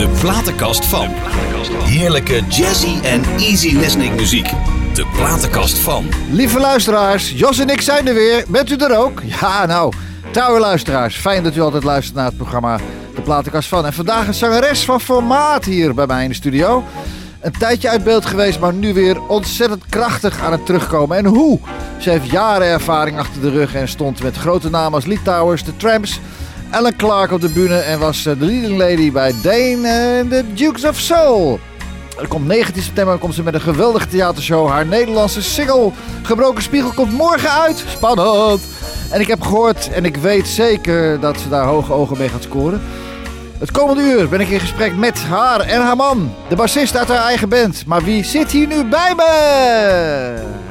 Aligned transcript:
De 0.00 0.08
platenkast 0.20 0.86
van. 0.86 1.08
Heerlijke 1.84 2.42
jazzy 2.48 3.00
en 3.02 3.24
easy 3.24 3.76
listening 3.76 4.16
muziek. 4.16 4.50
De 4.94 5.06
platenkast 5.16 5.78
van. 5.78 6.06
Lieve 6.30 6.60
luisteraars, 6.60 7.32
Jos 7.36 7.58
en 7.58 7.68
ik 7.68 7.80
zijn 7.80 8.08
er 8.08 8.14
weer. 8.14 8.44
Bent 8.48 8.70
u 8.70 8.76
er 8.76 8.96
ook? 8.96 9.22
Ja, 9.24 9.66
nou, 9.66 9.92
trouwe 10.30 10.60
luisteraars. 10.60 11.16
Fijn 11.16 11.42
dat 11.42 11.56
u 11.56 11.60
altijd 11.60 11.84
luistert 11.84 12.16
naar 12.16 12.26
het 12.26 12.36
programma 12.36 12.78
De 13.14 13.20
Platenkast 13.20 13.68
van. 13.68 13.86
En 13.86 13.92
vandaag 13.92 14.26
een 14.26 14.34
zangeres 14.34 14.84
van 14.84 15.00
formaat 15.00 15.64
hier 15.64 15.94
bij 15.94 16.06
mij 16.06 16.22
in 16.22 16.28
de 16.28 16.34
studio. 16.34 16.84
Een 17.40 17.58
tijdje 17.58 17.88
uit 17.88 18.04
beeld 18.04 18.26
geweest, 18.26 18.60
maar 18.60 18.74
nu 18.74 18.94
weer 18.94 19.26
ontzettend 19.26 19.84
krachtig 19.88 20.40
aan 20.40 20.52
het 20.52 20.66
terugkomen. 20.66 21.16
En 21.16 21.24
hoe? 21.24 21.58
Ze 21.98 22.10
heeft 22.10 22.30
jaren 22.30 22.66
ervaring 22.66 23.18
achter 23.18 23.40
de 23.40 23.50
rug 23.50 23.74
en 23.74 23.88
stond 23.88 24.22
met 24.22 24.36
grote 24.36 24.70
namen 24.70 24.94
als 24.94 25.18
Towers, 25.24 25.62
The 25.62 25.76
Tramps, 25.76 26.20
Ellen 26.70 26.96
Clark 26.96 27.32
op 27.32 27.40
de 27.40 27.48
bühne 27.48 27.78
en 27.78 27.98
was 27.98 28.26
eh, 28.26 28.38
de 28.38 28.44
leading 28.44 28.78
lady 28.78 29.12
bij 29.12 29.34
Dane 29.42 29.88
en 29.88 30.28
de 30.28 30.44
Dukes 30.54 30.84
of 30.84 30.98
Soul. 30.98 31.60
Er 32.20 32.28
komt 32.28 32.46
19 32.46 32.82
september 32.82 33.18
komt 33.18 33.34
ze 33.34 33.42
met 33.42 33.54
een 33.54 33.60
geweldige 33.60 34.06
theatershow. 34.06 34.68
Haar 34.68 34.86
Nederlandse 34.86 35.42
single 35.42 35.90
Gebroken 36.22 36.62
Spiegel 36.62 36.90
komt 36.90 37.12
morgen 37.12 37.50
uit. 37.50 37.84
Spannend! 37.88 38.60
En 39.10 39.20
ik 39.20 39.26
heb 39.26 39.42
gehoord 39.42 39.90
en 39.92 40.04
ik 40.04 40.16
weet 40.16 40.48
zeker 40.48 41.20
dat 41.20 41.40
ze 41.40 41.48
daar 41.48 41.64
hoge 41.64 41.92
ogen 41.92 42.18
mee 42.18 42.28
gaat 42.28 42.42
scoren. 42.42 42.82
Het 43.58 43.70
komende 43.70 44.02
uur 44.02 44.28
ben 44.28 44.40
ik 44.40 44.48
in 44.48 44.60
gesprek 44.60 44.96
met 44.96 45.18
haar 45.18 45.60
en 45.60 45.80
haar 45.80 45.96
man. 45.96 46.34
De 46.48 46.56
bassist 46.56 46.96
uit 46.96 47.08
haar 47.08 47.24
eigen 47.24 47.48
band. 47.48 47.86
Maar 47.86 48.02
wie 48.02 48.24
zit 48.24 48.50
hier 48.50 48.66
nu 48.66 48.84
bij 48.84 49.12
me? 49.16 50.69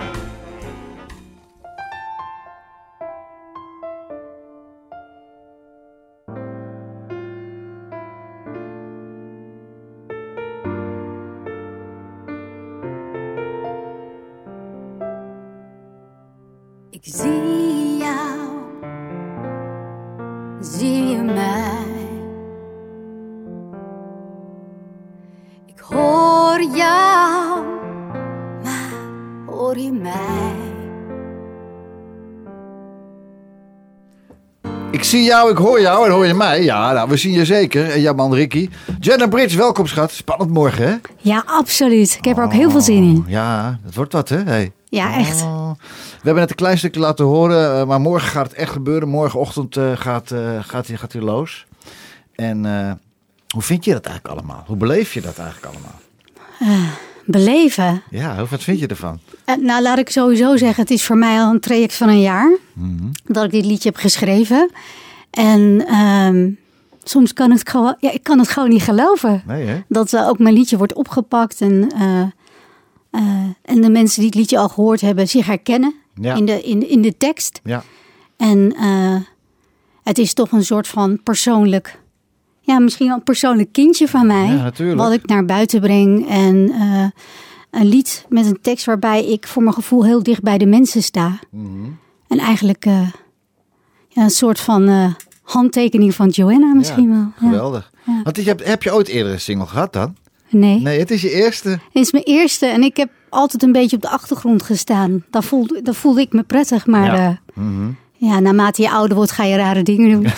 Ik 34.91 35.04
zie 35.04 35.23
jou, 35.23 35.51
ik 35.51 35.57
hoor 35.57 35.82
jou 35.82 36.05
en 36.05 36.12
hoor 36.12 36.26
je 36.26 36.34
mij. 36.34 36.63
Ja, 36.63 36.91
nou, 36.91 37.09
we 37.09 37.18
zien 37.18 37.32
je 37.32 37.45
zeker. 37.45 37.90
En 37.90 38.01
jouw 38.01 38.13
man 38.13 38.34
Ricky. 38.34 38.70
Jenna 38.99 39.27
Bridge, 39.27 39.57
welkom 39.57 39.87
schat. 39.87 40.12
Spannend 40.12 40.51
morgen, 40.51 40.87
hè? 40.87 40.95
Ja, 41.18 41.43
absoluut. 41.45 42.15
Ik 42.18 42.26
heb 42.26 42.37
er 42.37 42.43
ook 42.43 42.54
heel 42.54 42.71
veel 42.71 42.82
zin 42.82 43.04
in. 43.04 43.26
Ja, 43.27 43.79
het 43.84 43.95
wordt 43.95 44.13
wat, 44.13 44.29
hè? 44.29 44.43
Hey. 44.43 44.71
Ja, 44.85 45.17
echt. 45.17 45.41
Oh. 45.41 45.71
We 45.79 46.26
hebben 46.26 46.35
net 46.35 46.49
een 46.49 46.55
klein 46.55 46.77
stukje 46.77 46.99
laten 46.99 47.26
horen, 47.26 47.79
eh, 47.79 47.85
maar 47.85 48.01
morgen 48.01 48.29
gaat 48.29 48.48
het 48.48 48.54
echt 48.54 48.71
gebeuren. 48.71 49.07
Morgenochtend 49.07 49.77
eh, 49.77 49.91
gaat, 49.95 50.32
eh, 50.32 50.40
gaat, 50.62 50.87
hij, 50.87 50.98
gaat 50.98 51.13
hij 51.13 51.21
los. 51.21 51.65
En 52.35 52.65
hoe 53.54 53.62
vind 53.62 53.85
je 53.85 53.93
dat 53.93 54.05
eigenlijk 54.05 54.37
allemaal? 54.37 54.63
Hoe 54.67 54.77
beleef 54.77 55.13
je 55.13 55.21
dat 55.21 55.37
eigenlijk 55.37 55.73
allemaal? 55.73 55.99
Beleven. 57.32 58.02
Ja, 58.10 58.38
hoe- 58.38 58.48
wat 58.48 58.63
vind 58.63 58.80
je 58.80 58.88
ervan? 58.88 59.20
Eh, 59.46 59.55
nou, 59.55 59.82
laat 59.82 59.98
ik 59.98 60.10
sowieso 60.10 60.58
zeggen, 60.58 60.82
het 60.82 60.91
is 60.91 61.05
voor 61.05 61.18
mij 61.18 61.40
al 61.40 61.52
een 61.54 61.60
traject 61.60 61.94
van 61.96 62.10
een 62.10 62.22
jaar 62.22 62.58
dat 63.26 63.44
ik 63.44 63.52
dit 63.52 63.66
liedje 63.66 63.90
heb 63.90 63.98
geschreven. 63.98 64.69
En 65.31 65.85
ehm, 65.88 66.50
soms 67.03 67.34
kan 67.34 67.52
het 67.52 67.69
gewoon, 67.69 67.96
ja, 68.00 68.12
ik 68.12 68.24
kan 68.24 68.40
het 68.40 68.47
gewoon 68.47 68.69
niet 68.69 68.81
geloven. 68.84 69.44
Nee, 69.47 69.66
hè? 69.66 69.79
Dat 69.88 70.13
eh, 70.13 70.28
ook 70.28 70.39
mijn 70.39 70.53
liedje 70.56 70.78
wordt 70.78 70.94
opgepakt 70.94 71.62
en, 71.62 71.89
eh, 71.95 72.22
en 73.62 73.81
de 73.81 73.89
mensen 73.89 74.19
die 74.19 74.29
het 74.29 74.35
liedje 74.39 74.57
al 74.57 74.69
gehoord 74.69 75.01
hebben 75.01 75.28
zich 75.28 75.45
herkennen 75.45 75.94
Ja. 76.22 76.34
in, 76.35 76.45
de, 76.45 76.62
in, 76.62 76.89
in 76.89 77.01
de 77.01 77.18
tekst. 77.18 77.59
Ja. 77.63 77.84
En 78.38 78.75
het 80.03 80.18
is 80.18 80.34
toch 80.34 80.51
een 80.51 80.66
soort 80.66 80.88
van 80.88 81.19
persoonlijk, 81.23 82.00
ja, 82.69 82.80
misschien 82.80 83.07
wel 83.07 83.16
een 83.16 83.24
persoonlijk 83.24 83.72
kindje 83.72 84.07
van 84.07 84.28
mij. 84.28 84.72
Ja. 84.75 84.96
Wat 84.96 85.12
ik 85.12 85.25
naar 85.25 85.46
buiten 85.46 85.81
breng. 85.81 86.30
En 86.30 86.72
eh, 86.72 87.06
een 87.81 87.88
lied 87.88 88.25
met 88.30 88.46
een 88.46 88.59
tekst 88.62 88.85
waarbij 88.85 89.25
ik 89.25 89.47
voor 89.47 89.63
mijn 89.63 89.75
gevoel 89.75 90.06
heel 90.06 90.24
dicht 90.24 90.41
bij 90.41 90.57
de 90.57 90.66
mensen 90.66 91.03
sta. 91.03 91.40
Mhm. 91.52 91.90
En 92.28 92.38
eigenlijk 92.38 92.85
eh, 92.85 93.07
ja, 94.07 94.24
een 94.24 94.30
soort 94.30 94.59
van 94.59 94.88
eh, 94.88 95.13
handtekening 95.44 96.16
van 96.16 96.28
Joanna 96.28 96.74
misschien 96.74 97.09
wel. 97.09 97.18
Ja. 97.19 97.31
Geweldig. 97.35 97.91
Want 98.24 98.35
je 98.35 98.44
hebt, 98.44 98.66
heb 98.66 98.84
je 98.84 98.94
ooit 98.94 99.07
eerder 99.07 99.31
een 99.31 99.40
single 99.40 99.68
gehad 99.68 99.94
dan? 99.94 100.16
Nee. 100.50 100.80
Nee, 100.80 101.00
het 101.00 101.12
is 101.12 101.22
je 101.22 101.31
eerste. 101.31 101.69
Het 101.69 101.80
is 101.91 102.12
mijn 102.12 102.24
eerste 102.24 102.66
en 102.66 102.84
ik 102.84 102.97
heb 102.97 103.09
altijd 103.30 103.63
een 103.63 103.72
beetje 103.72 103.96
op 103.96 104.01
de 104.01 104.09
achtergrond 104.09 104.63
gestaan. 104.63 105.24
Daar 105.30 105.44
voelde, 105.44 105.81
daar 105.81 105.94
voelde 105.94 106.22
ik 106.22 106.34
me 106.34 106.44
prettig, 106.44 106.86
maar 106.86 107.16
ja. 107.16 107.40
Ja, 108.19 108.40
naarmate 108.40 108.81
je 108.81 108.91
ouder 108.91 109.16
wordt 109.16 109.31
ga 109.31 109.44
je 109.44 109.56
rare 109.56 109.84
dingen 109.84 110.12
doen. 110.12 110.31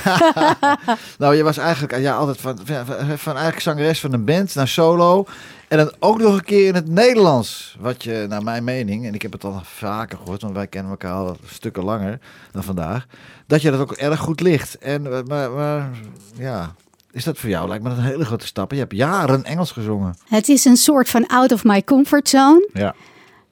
Nou, 1.17 1.35
je 1.35 1.43
was 1.43 1.57
eigenlijk 1.57 1.97
ja, 1.97 2.15
altijd 2.15 2.37
van, 2.41 2.59
van, 2.63 2.85
van 3.17 3.33
eigenlijk 3.33 3.61
zangeres 3.61 3.99
van 3.99 4.13
een 4.13 4.25
band 4.25 4.55
naar 4.55 4.67
solo. 4.67 5.25
En 5.67 5.77
dan 5.77 5.93
ook 5.99 6.17
nog 6.17 6.33
een 6.33 6.43
keer 6.43 6.67
in 6.67 6.75
het 6.75 6.89
Nederlands. 6.89 7.77
Wat 7.79 8.03
je, 8.03 8.25
naar 8.29 8.43
mijn 8.43 8.63
mening, 8.63 9.05
en 9.05 9.13
ik 9.13 9.21
heb 9.21 9.31
het 9.31 9.43
al 9.43 9.61
vaker 9.63 10.17
gehoord, 10.17 10.41
want 10.41 10.53
wij 10.53 10.67
kennen 10.67 10.91
elkaar 10.91 11.13
al 11.13 11.37
stukken 11.45 11.83
langer 11.83 12.19
dan 12.51 12.63
vandaag. 12.63 13.05
Dat 13.47 13.61
je 13.61 13.71
dat 13.71 13.79
ook 13.79 13.91
erg 13.91 14.19
goed 14.19 14.39
ligt. 14.41 14.77
En, 14.77 15.13
eh, 15.13 15.23
maar, 15.27 15.51
maar 15.51 15.89
ja, 16.37 16.75
is 17.11 17.23
dat 17.23 17.37
voor 17.37 17.49
jou? 17.49 17.67
Lijkt 17.67 17.83
me 17.83 17.89
een 17.89 17.99
hele 17.99 18.25
grote 18.25 18.45
stap. 18.45 18.71
Je 18.71 18.77
hebt 18.77 18.95
jaren 18.95 19.43
Engels 19.43 19.71
gezongen. 19.71 20.15
het 20.27 20.49
is 20.49 20.65
een 20.65 20.77
soort 20.77 21.09
van 21.09 21.27
out 21.27 21.51
of 21.51 21.63
my 21.63 21.83
comfort 21.83 22.29
zone. 22.29 22.69
Ja. 22.73 22.95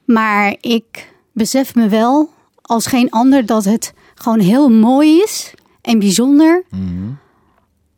Maar 0.05 0.55
ik 0.61 1.13
besef 1.31 1.75
me 1.75 1.87
wel 1.87 2.29
als 2.61 2.87
geen 2.87 3.09
ander 3.09 3.45
dat 3.45 3.65
het 3.65 3.93
gewoon 4.21 4.39
heel 4.39 4.69
mooi 4.69 5.17
is 5.21 5.53
en 5.81 5.99
bijzonder 5.99 6.63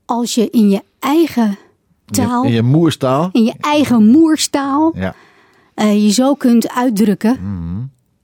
als 0.06 0.36
je 0.36 0.50
in 0.50 0.70
je 0.70 0.82
eigen 1.00 1.58
taal, 2.06 2.44
In 2.44 2.50
je, 2.52 2.58
in 2.58 2.64
je 2.64 2.70
moerstaal. 2.72 3.30
in 3.32 3.44
je 3.44 3.54
eigen 3.60 4.06
moerstaal, 4.12 4.92
Ja. 4.96 5.16
eh, 5.74 6.04
je 6.06 6.12
zo 6.12 6.34
kunt 6.34 6.70
uitdrukken. 6.70 7.40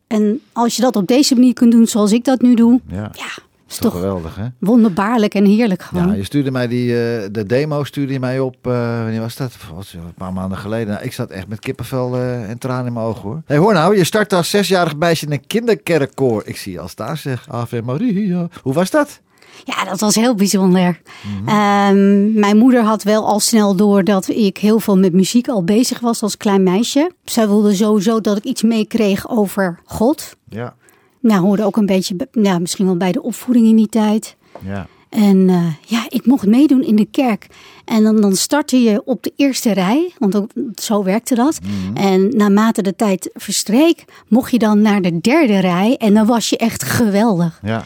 En 0.08 0.42
als 0.54 0.76
je 0.76 0.82
dat 0.82 0.96
op 0.96 1.08
deze 1.08 1.36
manier 1.36 1.54
kunt 1.54 1.72
doen 1.72 1.88
zoals 1.88 2.12
ik 2.12 2.24
dat 2.24 2.42
nu 2.42 2.54
doe, 2.56 2.82
Ja. 2.90 3.12
ja, 3.16 3.44
is 3.68 3.78
Toch 3.78 3.92
toch 3.92 4.02
geweldig, 4.02 4.36
hè? 4.36 4.46
wonderbaarlijk 4.60 5.34
en 5.34 5.46
heerlijk 5.46 5.82
gewoon. 5.82 6.08
Ja, 6.08 6.14
je 6.14 6.24
stuurde 6.24 6.52
mij 6.52 6.68
die, 6.68 6.92
eh, 6.92 7.28
de 7.32 7.44
demo 7.46 7.84
stuurde 7.84 8.14
je 8.14 8.20
mij 8.20 8.40
op, 8.40 8.56
eh, 8.62 9.02
wanneer 9.02 9.20
was 9.20 9.36
dat? 9.36 9.52
Was 9.76 9.94
een 9.94 10.14
paar 10.18 10.34
maanden 10.34 10.58
geleden. 10.58 10.88
Nou, 10.88 11.04
ik 11.04 11.14
zat 11.14 11.30
echt 11.30 11.48
met 11.48 11.60
kippenvel 11.60 12.16
eh, 12.16 12.50
en 12.50 12.58
tranen 12.58 12.86
in 12.86 12.94
mijn 12.94 13.06
ogen 13.06 13.22
hoor. 13.22 13.42
hey, 13.46 13.58
hoor 13.58 13.74
nou, 13.74 13.98
je 13.98 14.04
start 14.04 14.34
als 14.34 14.50
zesjarig 14.50 14.96
meisje 14.96 15.26
in 15.26 15.32
een 15.32 15.48
kinderkerkkoor. 15.48 16.42
Ik 16.46 16.58
zie 16.58 16.72
je 16.72 16.80
al 16.80 16.88
staan 16.88 17.18
zeg, 17.18 17.46
Ave 17.50 17.82
Maria. 17.82 18.48
Hoe 18.62 18.74
was 18.74 18.90
dat? 18.90 19.22
Ja, 19.64 19.86
dat 19.86 20.00
was 20.00 20.16
heel 20.16 20.36
bijzonder. 20.36 21.02
Ehm, 21.46 22.40
mijn 22.40 22.58
moeder 22.58 22.84
had 22.84 23.04
wel 23.04 23.28
al 23.28 23.40
snel 23.40 23.76
door 23.76 24.04
dat 24.04 24.28
ik 24.28 24.58
heel 24.58 24.80
veel 24.80 24.98
met 24.98 25.14
muziek 25.14 25.48
al 25.48 25.64
bezig 25.64 26.00
was 26.00 26.22
als 26.22 26.38
klein 26.38 26.64
meisje. 26.64 27.12
Zij 27.24 27.48
wilde 27.48 27.76
sowieso 27.76 28.22
dat 28.22 28.38
ik 28.38 28.44
iets 28.44 28.64
meekreeg 28.64 29.30
over 29.30 29.80
God. 29.86 30.36
Ja, 30.50 30.76
Nou, 31.20 31.42
hoorde 31.42 31.64
ook 31.64 31.78
een 31.78 31.86
beetje, 31.86 32.16
be- 32.16 32.28
ja, 32.32 32.60
misschien 32.60 32.86
wel 32.86 32.98
bij 32.98 33.12
de 33.12 33.22
opvoeding 33.22 33.68
in 33.68 33.76
die 33.76 33.88
tijd. 33.90 34.36
ja. 34.66 34.88
En 35.10 35.50
eh, 35.50 35.66
ja, 35.86 36.06
ik 36.10 36.26
mocht 36.26 36.46
meedoen 36.46 36.84
in 36.84 36.96
de 36.96 37.06
kerk. 37.12 37.48
En 37.86 38.04
dan, 38.04 38.22
dan 38.22 38.36
startte 38.36 38.82
je 38.82 39.02
op 39.06 39.24
de 39.24 39.34
eerste 39.36 39.72
rij, 39.74 40.12
want 40.20 40.36
ook, 40.36 40.50
zo 40.76 41.04
werkte 41.04 41.36
dat. 41.36 41.60
En 41.94 42.30
naarmate 42.38 42.82
de 42.82 42.96
tijd 42.96 43.30
verstreek, 43.34 44.06
mocht 44.28 44.52
je 44.52 44.58
dan 44.60 44.82
naar 44.82 45.02
de 45.02 45.20
derde 45.22 45.60
rij. 45.60 45.96
En 45.98 46.14
dan 46.14 46.26
was 46.26 46.50
je 46.50 46.58
echt 46.58 46.84
geweldig. 46.84 47.60
ja. 47.64 47.84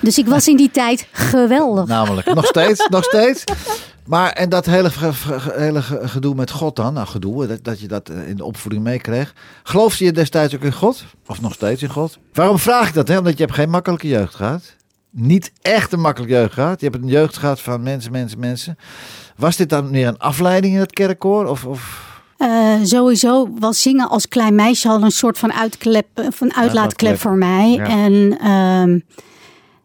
Dus 0.00 0.18
ik 0.18 0.26
was 0.26 0.48
in 0.48 0.56
die 0.56 0.70
tijd 0.70 1.08
geweldig. 1.12 1.86
Namelijk, 1.86 2.34
nog 2.34 2.46
steeds, 2.46 2.86
nog 2.90 3.04
steeds. 3.04 3.44
Maar 4.06 4.30
en 4.32 4.48
dat 4.48 4.66
hele, 4.66 4.90
hele 5.52 5.82
ge- 5.82 6.08
gedoe 6.08 6.34
met 6.34 6.50
God 6.50 6.76
dan, 6.76 6.94
nou 6.94 7.06
gedoe, 7.06 7.46
dat, 7.46 7.64
dat 7.64 7.80
je 7.80 7.88
dat 7.88 8.08
eh, 8.08 8.28
in 8.28 8.36
de 8.36 8.44
opvoeding 8.44 8.82
meekreeg. 8.84 9.34
Geloofde 9.62 10.04
je 10.04 10.12
destijds 10.12 10.54
ook 10.54 10.62
in 10.62 10.72
God? 10.72 11.04
Of 11.26 11.40
nog 11.40 11.52
steeds 11.52 11.82
in 11.82 11.88
God? 11.90 12.18
Waarom 12.32 12.58
vraag 12.58 12.88
ik 12.88 12.94
dat? 12.94 13.08
Hè? 13.08 13.18
Omdat 13.18 13.36
je 13.38 13.44
hebt 13.44 13.54
geen 13.56 13.70
makkelijke 13.70 14.08
jeugd 14.08 14.34
gehad. 14.34 14.76
Niet 15.10 15.52
echt 15.62 15.92
een 15.92 16.00
makkelijke 16.00 16.34
jeugd 16.34 16.52
gehad. 16.52 16.80
Je 16.80 16.88
hebt 16.88 17.02
een 17.02 17.08
jeugd 17.08 17.36
gehad 17.36 17.60
van 17.60 17.82
mensen, 17.82 18.12
mensen, 18.12 18.38
mensen. 18.38 18.76
Was 19.36 19.56
dit 19.56 19.68
dan 19.68 19.90
meer 19.90 20.08
een 20.08 20.18
afleiding 20.18 20.74
in 20.74 20.80
het 20.80 20.92
kerkkoor? 20.92 21.46
Of, 21.46 21.64
of... 21.64 22.12
Eh, 22.36 22.74
sowieso 22.82 23.48
was 23.58 23.82
zingen 23.82 24.08
als 24.08 24.28
klein 24.28 24.54
meisje 24.54 24.88
al 24.88 25.02
een 25.02 25.10
soort 25.10 25.38
van, 25.38 25.52
uitklep, 25.52 26.06
van 26.14 26.54
uitlaatklep 26.54 27.18
voor 27.18 27.36
mij. 27.36 27.70
Ja. 27.70 27.86
En 27.86 28.38
ehm, 28.40 28.98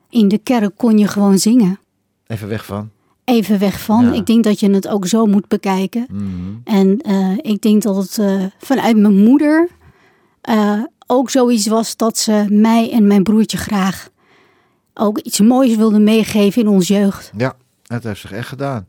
in 0.10 0.28
de 0.28 0.38
kerk 0.38 0.72
kon 0.78 0.98
je 0.98 1.08
gewoon 1.08 1.38
zingen. 1.38 1.80
Even 2.28 2.48
weg 2.48 2.66
van. 2.66 2.90
Even 3.30 3.60
weg 3.60 3.82
van. 3.82 4.06
Ja. 4.06 4.14
Ik 4.14 4.26
denk 4.26 4.44
dat 4.44 4.60
je 4.60 4.70
het 4.70 4.88
ook 4.88 5.08
zo 5.08 5.26
moet 5.26 5.48
bekijken. 5.48 6.08
Mhm. 6.12 6.24
En 6.64 7.02
eh, 7.02 7.38
ik 7.38 7.62
denk 7.62 7.82
dat 7.82 7.96
het 7.96 8.18
eh, 8.18 8.44
vanuit 8.58 8.98
mijn 8.98 9.24
moeder 9.24 9.70
eh, 10.42 10.84
ook 11.08 11.30
zoiets 11.30 11.68
was 11.68 11.98
dat 11.98 12.18
ze 12.18 12.46
mij 12.50 12.92
en 12.92 13.08
mijn 13.08 13.24
broertje 13.24 13.58
graag 13.58 14.10
ook 14.94 15.18
iets 15.18 15.40
moois 15.40 15.76
wilde 15.76 16.00
meegeven 16.00 16.62
in 16.62 16.68
ons 16.68 16.88
jeugd. 16.88 17.32
Ja. 17.38 17.56
Het 17.90 18.04
heeft 18.04 18.20
zich 18.20 18.32
echt 18.32 18.48
gedaan. 18.48 18.88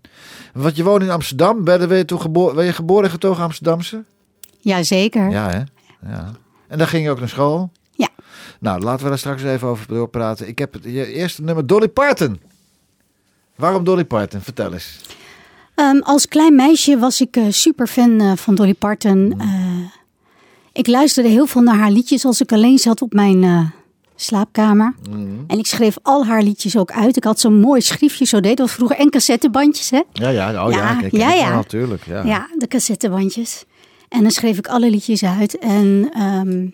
Want 0.52 0.76
je 0.76 0.84
woont 0.84 1.02
in 1.02 1.10
Amsterdam. 1.10 1.64
Ben 1.64 1.96
je, 1.96 2.04
toen 2.04 2.20
geboren, 2.20 2.54
ben 2.54 2.64
je 2.64 2.72
geboren 2.72 3.04
en 3.04 3.10
getogen 3.10 3.44
Amsterdamse? 3.44 4.04
Jazeker. 4.58 5.30
Ja, 5.30 5.48
hè? 5.50 5.62
Ja. 6.10 6.32
En 6.68 6.78
dan 6.78 6.86
ging 6.86 7.04
je 7.04 7.10
ook 7.10 7.18
naar 7.18 7.28
school? 7.28 7.70
Ja. 7.90 8.08
Nou, 8.58 8.80
laten 8.80 9.02
we 9.02 9.08
daar 9.08 9.18
straks 9.18 9.42
even 9.42 9.68
over 9.68 9.86
doorpraten. 9.86 10.48
Ik 10.48 10.58
heb 10.58 10.72
het 10.72 10.84
je 10.84 11.12
eerste 11.12 11.42
nummer 11.42 11.66
Dolly 11.66 11.88
Parton. 11.88 12.40
Waarom 13.60 13.84
Dolly 13.84 14.04
Parton? 14.04 14.40
Vertel 14.40 14.72
eens. 14.72 15.00
Ehm, 15.74 15.98
als 15.98 16.26
klein 16.28 16.54
meisje 16.54 16.98
was 16.98 17.20
ik 17.20 17.36
uh, 17.36 17.44
super 17.48 17.86
fan 17.86 18.22
uh, 18.22 18.32
van 18.36 18.54
Dolly 18.54 18.74
Parton. 18.74 19.34
Uh, 19.40 19.46
ik 20.72 20.86
luisterde 20.86 21.28
heel 21.28 21.46
veel 21.46 21.62
naar 21.62 21.76
haar 21.76 21.90
liedjes 21.90 22.24
als 22.24 22.40
ik 22.40 22.52
alleen 22.52 22.78
zat 22.78 23.02
op 23.02 23.12
mijn 23.12 23.72
slaapkamer. 24.16 24.94
Mm. 25.10 25.44
En 25.46 25.58
ik 25.58 25.66
schreef 25.66 25.96
al 26.02 26.26
haar 26.26 26.42
liedjes 26.42 26.76
ook 26.76 26.92
uit. 26.92 27.16
Ik 27.16 27.24
had 27.24 27.40
zo'n 27.40 27.60
mooi 27.60 27.80
schriftje, 27.80 28.24
zo 28.24 28.40
deed 28.40 28.56
dat 28.56 28.70
vroeger. 28.70 28.96
En 28.96 29.10
cassettebandjes, 29.10 29.90
hè? 29.90 30.02
Ja, 30.12 30.28
ja, 30.28 30.66
oh 30.66 30.72
ja, 30.72 30.78
Ja, 30.78 30.94
kijk, 30.94 31.12
ja, 31.12 31.32
ja. 31.32 31.54
natuurlijk. 31.54 32.06
Ja. 32.06 32.22
Ja, 32.24 32.48
de 32.58 32.68
cassettebandjes. 32.68 33.64
En 34.08 34.22
dan 34.22 34.30
schreef 34.30 34.58
ik 34.58 34.68
alle 34.68 34.90
liedjes 34.90 35.24
uit. 35.24 35.58
En 35.58 36.10
ehm, 36.12 36.66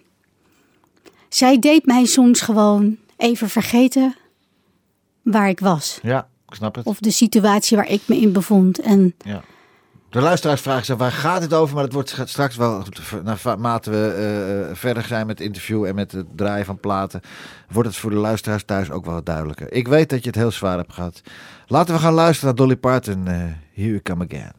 zij 1.29 1.59
deed 1.59 1.87
mij 1.87 2.05
soms 2.05 2.41
gewoon 2.41 2.97
even 3.17 3.49
vergeten 3.49 4.15
waar 5.23 5.49
ik 5.49 5.61
was. 5.61 5.99
ja, 6.03 6.29
ik 6.49 6.55
snap 6.55 6.75
het. 6.75 6.87
Of 6.87 6.99
de 6.99 7.11
situatie 7.11 7.77
waar 7.77 7.89
ik 7.89 8.03
me 8.07 8.17
in 8.21 8.33
bevond. 8.33 8.81
En 8.81 9.15
Ja. 9.19 9.43
De 10.09 10.21
luisteraars 10.21 10.61
vragen 10.61 10.85
zich 10.85 10.97
waar 10.97 11.13
gaat 11.13 11.43
het 11.43 11.55
over, 11.55 11.75
maar 11.75 11.85
het 11.85 11.93
wordt 11.93 12.23
straks 12.25 12.57
wel, 12.57 12.83
naarmate 13.25 13.91
we 13.91 14.67
eh, 14.71 14.77
verder 14.77 15.03
zijn 15.03 15.27
met 15.27 15.39
het 15.39 15.47
interview 15.47 15.85
en 15.85 15.95
met 15.95 16.13
het 16.13 16.27
draaien 16.37 16.65
van 16.65 16.81
platen, 16.81 17.21
wordt 17.71 17.89
het 17.89 17.99
voor 17.99 18.11
de 18.11 18.17
luisteraars 18.17 18.65
thuis 18.65 18.91
ook 18.91 19.05
wel 19.05 19.15
wat 19.15 19.27
duidelijker. 19.27 19.73
Ik 19.73 19.89
weet 19.89 20.11
dat 20.11 20.21
je 20.21 20.27
het 20.27 20.39
heel 20.39 20.51
zwaar 20.51 20.77
hebt 20.77 20.93
gehad. 20.93 21.21
Laten 21.67 21.95
we 21.95 22.01
gaan 22.01 22.13
luisteren 22.13 22.55
naar 22.55 22.67
Dolly 22.67 22.77
Parton, 22.77 23.27
eh, 23.27 23.35
Here 23.35 23.55
You 23.73 24.03
Come 24.03 24.25
Again. 24.25 24.53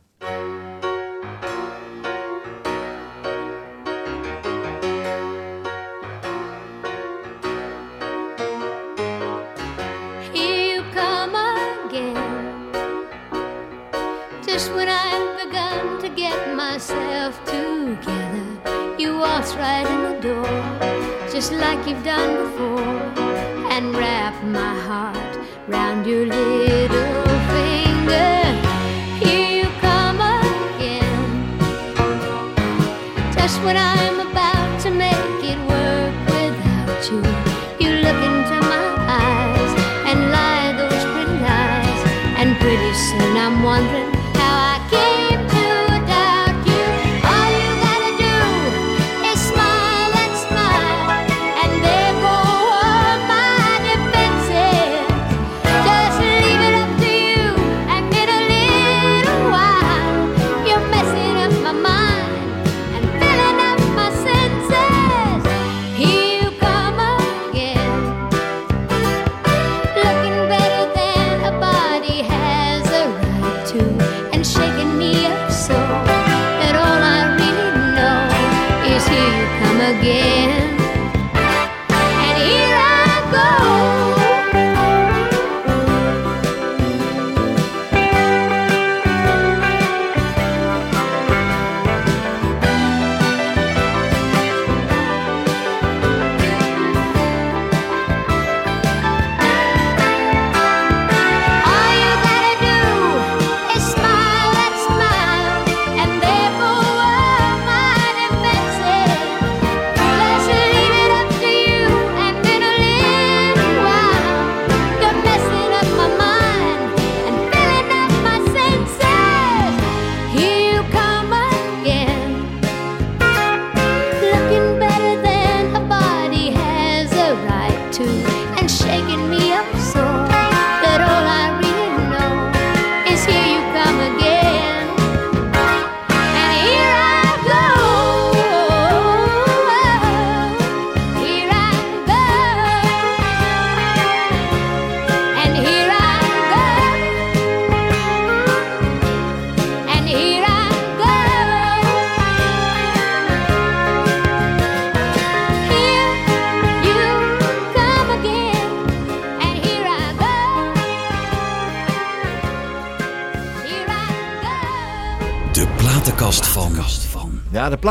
Just 21.38 21.52
like 21.52 21.88
you've 21.88 22.04
done 22.04 22.32
before, 22.46 22.80
and 23.70 23.96
wrap 23.96 24.34
my 24.44 24.74
heart 24.88 25.38
round 25.68 26.04
your 26.08 26.26
little 26.26 27.26
finger. 27.54 28.42
Here 29.24 29.52
you 29.60 29.70
come 29.80 30.20
again. 30.20 31.60
Just 33.36 33.62
when 33.62 33.78
I'm 33.78 34.17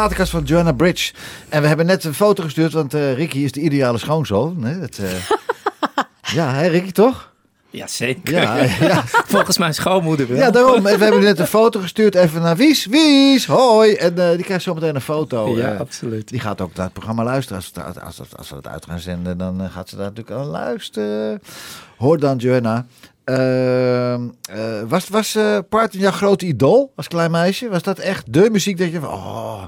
platenkast 0.06 0.30
van 0.30 0.44
Joanna 0.44 0.72
Bridge. 0.72 1.12
En 1.48 1.62
we 1.62 1.68
hebben 1.68 1.86
net 1.86 2.04
een 2.04 2.14
foto 2.14 2.42
gestuurd, 2.42 2.72
want 2.72 2.94
eh, 2.94 3.14
Ricky 3.14 3.38
is 3.38 3.52
de 3.52 3.60
ideale 3.60 3.98
schoonzoon. 3.98 4.64
hè? 4.64 4.80
Het, 4.80 4.98
eh, 4.98 5.10
ja, 6.38 6.52
hè, 6.52 6.66
Ricky 6.66 6.92
toch? 6.92 7.32
Ja, 7.70 7.86
zeker. 7.86 8.32
Ja, 8.32 8.56
ja. 8.80 9.02
Volgens 9.34 9.58
mijn 9.58 9.74
schoonmoeder 9.74 10.28
wel. 10.28 10.36
ja, 10.36 10.50
daarom. 10.50 10.82
We 10.82 10.88
hebben 10.88 11.20
net 11.20 11.38
een 11.38 11.46
foto 11.46 11.80
gestuurd 11.80 12.14
even 12.14 12.42
naar 12.42 12.56
Wies. 12.56 12.86
Wies, 12.86 13.46
hoi. 13.46 13.94
En 13.94 14.18
eh, 14.18 14.30
die 14.30 14.44
krijgt 14.44 14.64
zometeen 14.64 14.94
een 14.94 15.00
foto. 15.00 15.56
Ja, 15.56 15.76
absoluut. 15.76 16.28
Die 16.28 16.40
gaat 16.40 16.60
ook 16.60 16.74
naar 16.74 16.84
het 16.84 16.94
programma 16.94 17.24
luisteren. 17.24 17.62
Als 17.62 17.70
we, 17.74 18.00
als, 18.00 18.18
als, 18.20 18.36
als 18.36 18.50
we 18.50 18.56
het 18.56 18.66
uit 18.66 18.84
gaan 18.84 19.00
zenden, 19.00 19.38
dan 19.38 19.70
gaat 19.70 19.88
ze 19.88 19.96
daar 19.96 20.04
natuurlijk 20.04 20.36
aan 20.36 20.46
luisteren. 20.46 21.40
Hoor 21.96 22.18
dan, 22.18 22.36
Joanna. 22.36 22.86
Ehm, 23.24 24.28
eh, 24.50 24.82
was 24.88 25.08
was 25.08 25.34
eh 25.34 25.58
Parton 25.68 26.00
jouw 26.00 26.10
grote 26.10 26.46
idool 26.46 26.92
als 26.96 27.08
klein 27.08 27.30
meisje? 27.30 27.68
Was 27.68 27.82
dat 27.82 27.98
echt 27.98 28.32
de 28.32 28.48
muziek 28.50 28.78
dat 28.78 28.92
je 28.92 29.00
van... 29.00 29.08
Oh, 29.08 29.64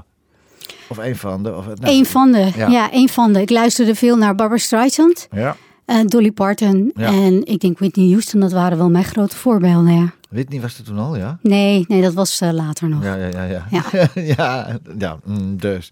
of 0.89 0.97
een 0.97 1.15
van 1.15 1.43
de... 1.43 1.55
Of, 1.55 1.65
nou, 1.65 1.77
Een 1.81 2.05
van 2.05 2.31
de, 2.31 2.51
Ja. 2.55 2.67
ja. 2.67 2.89
een 2.93 3.09
van 3.09 3.33
de. 3.33 3.41
Ik 3.41 3.49
luisterde 3.49 3.95
veel 3.95 4.17
naar 4.17 4.35
Barbara 4.35 4.59
Streisand, 4.59 5.27
Ja. 5.31 5.55
en 5.85 6.07
Dolly 6.07 6.31
Parton 6.31 6.91
Ja. 6.95 7.07
en 7.07 7.45
ik 7.45 7.59
denk 7.59 7.79
Whitney 7.79 8.09
Houston. 8.09 8.39
Dat 8.39 8.51
waren 8.51 8.77
wel 8.77 8.89
mijn 8.89 9.03
grote 9.03 9.35
voorbeelden, 9.35 9.93
ja. 9.93 10.11
Whitney 10.29 10.61
was 10.61 10.77
er 10.77 10.83
toen 10.83 10.97
al, 10.97 11.15
ja? 11.17 11.37
Nee, 11.41 11.85
nee, 11.87 12.01
dat 12.01 12.13
was 12.13 12.41
eh, 12.41 12.51
later 12.51 12.89
nog. 12.89 13.03
Ja, 13.03 13.15
ja, 13.15 13.27
ja. 13.43 13.65
Ja, 13.69 13.83
Ja. 13.91 14.07
ja, 14.37 14.77
ja, 14.97 15.17
mm, 15.25 15.57
dus. 15.57 15.91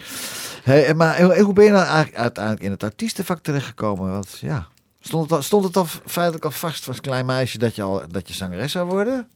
Hey, 0.63 0.93
maar 0.93 1.21
hoe 1.21 1.41
hoe 1.41 1.53
ben 1.53 1.63
je 1.65 1.71
dan 1.71 1.81
eigenlijk 1.83 2.15
uiteindelijk 2.17 2.63
in 2.65 2.71
het 2.71 2.83
artiestenvak 2.83 3.39
terechtgekomen? 3.41 4.11
Want 4.11 4.37
ja, 4.41 4.67
stond 4.99 5.23
het 5.23 5.31
al, 5.31 5.41
stond 5.41 5.63
het 5.63 5.77
al 5.77 5.85
feitelijk 6.05 6.45
al 6.45 6.51
vast 6.51 6.87
als 6.87 7.01
klein 7.01 7.25
meisje 7.25 7.57
dat 7.57 7.75
je, 7.75 7.81
al, 7.81 8.01
dat 8.11 8.27
je 8.27 8.33
zangeres 8.33 8.71
zou 8.71 8.87
worden? 8.89 9.27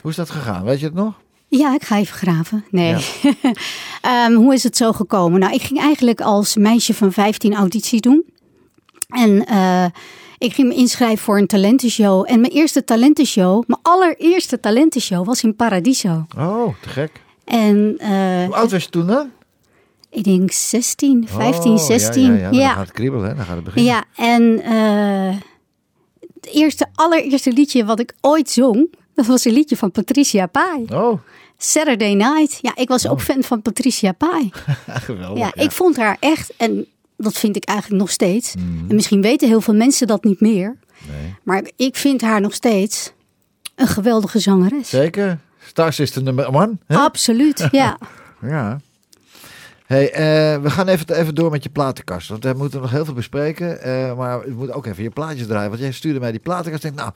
Hoe 0.00 0.10
is 0.10 0.16
dat 0.16 0.30
gegaan? 0.30 0.64
Weet 0.64 0.78
je 0.80 0.86
het 0.86 0.94
nog? 0.94 1.14
Ja, 1.50 1.74
ik 1.74 1.82
ga 1.82 1.96
even 1.98 2.14
graven. 2.14 2.64
Nee. 2.70 2.88
Ja. 2.90 2.98
Ehm, 4.00 4.32
hoe 4.34 4.54
is 4.54 4.62
het 4.62 4.76
zo 4.76 4.92
gekomen? 4.92 5.40
Nou, 5.40 5.54
ik 5.54 5.62
ging 5.62 5.80
eigenlijk 5.80 6.20
als 6.20 6.56
meisje 6.56 6.94
van 6.94 7.12
15 7.12 7.54
auditie 7.54 8.00
doen. 8.00 8.24
En 9.08 9.46
eh, 9.46 9.84
Ik 10.38 10.52
ging 10.54 10.68
me 10.68 10.74
inschrijven 10.74 11.18
voor 11.18 11.38
een 11.38 11.46
talentenshow. 11.46 12.24
En 12.28 12.40
mijn 12.40 12.52
eerste 12.52 12.84
talentenshow, 12.84 13.64
mijn 13.66 13.80
allereerste 13.82 14.60
talentenshow, 14.60 15.26
was 15.26 15.42
in 15.42 15.56
Paradiso. 15.56 16.26
Oh, 16.38 16.74
te 16.80 16.88
gek. 16.88 17.22
En 17.44 17.94
eh, 17.98 18.44
Hoe 18.44 18.54
oud 18.54 18.70
was 18.70 18.84
je 18.84 18.90
toen 18.90 19.06
dan? 19.06 19.30
ik 20.10 20.24
denk 20.24 20.52
16, 20.52 21.28
15, 21.28 21.72
Oh, 21.72 21.78
16. 21.78 22.22
Ja, 22.22 22.28
ja, 22.32 22.36
ja, 22.38 22.50
dan 22.50 22.58
ja. 22.58 22.68
gaat 22.72 22.86
het 22.86 22.92
kriebelen, 22.92 23.28
hè? 23.28 23.34
dan 23.34 23.44
gaat 23.44 23.54
het 23.54 23.64
beginnen. 23.64 23.92
Ja, 23.92 24.04
en 24.16 24.62
eh, 24.62 25.36
het 26.40 26.46
eerste, 26.54 26.86
allereerste 26.94 27.52
liedje 27.52 27.84
wat 27.84 28.00
ik 28.00 28.14
ooit 28.20 28.50
zong, 28.50 28.94
dat 29.14 29.26
was 29.26 29.44
een 29.44 29.52
liedje 29.52 29.76
van 29.76 29.90
Patricia 29.90 30.46
Pai. 30.46 30.84
Oh, 30.92 31.18
Saturday 31.62 32.14
Night. 32.14 32.58
Ja, 32.62 32.72
ik 32.76 32.88
was 32.88 33.08
ook 33.08 33.20
fan 33.20 33.42
van 33.42 33.62
Patricia 33.62 34.12
Pai. 34.12 34.50
geweldig. 34.88 35.38
Ja, 35.38 35.62
ik 35.62 35.70
vond 35.70 35.96
haar 35.96 36.16
echt, 36.20 36.52
en 36.56 36.86
dat 37.16 37.38
vind 37.38 37.56
ik 37.56 37.64
eigenlijk 37.64 38.00
nog 38.00 38.10
steeds. 38.10 38.54
Mhm. 38.54 38.88
En 38.88 38.94
misschien 38.94 39.22
weten 39.22 39.48
heel 39.48 39.60
veel 39.60 39.74
mensen 39.74 40.06
dat 40.06 40.24
niet 40.24 40.40
meer. 40.40 40.76
Maar 41.42 41.62
ik 41.76 41.96
vind 41.96 42.20
haar 42.20 42.40
nog 42.40 42.54
steeds 42.54 43.12
een 43.74 43.86
geweldige 43.86 44.38
zangeres. 44.38 44.88
Zeker. 44.88 45.38
Star 45.66 45.92
System 45.92 46.22
nummer 46.22 46.54
one. 46.54 46.72
Hè? 46.86 46.96
Absoluut, 46.96 47.68
ja. 47.70 47.98
Ja. 48.42 48.80
Hey, 49.86 50.12
eh, 50.12 50.62
we 50.62 50.70
gaan 50.70 50.88
even, 50.88 51.14
even 51.20 51.34
door 51.34 51.50
met 51.50 51.62
je 51.62 51.70
platenkast. 51.70 52.28
Want 52.28 52.44
we 52.44 52.52
moeten 52.56 52.80
nog 52.80 52.90
heel 52.90 53.04
veel 53.04 53.14
bespreken. 53.14 53.82
eh, 53.82 54.16
maar 54.16 54.40
we 54.40 54.50
moeten 54.50 54.76
ook 54.76 54.86
even 54.86 55.02
je 55.02 55.10
plaatjes 55.10 55.46
draaien. 55.46 55.68
Want 55.68 55.80
jij 55.82 55.92
stuurde 55.92 56.20
mij 56.20 56.30
die 56.30 56.40
platenkast. 56.40 56.84
Ik 56.84 56.94
denk, 56.94 57.02
nou, 57.02 57.12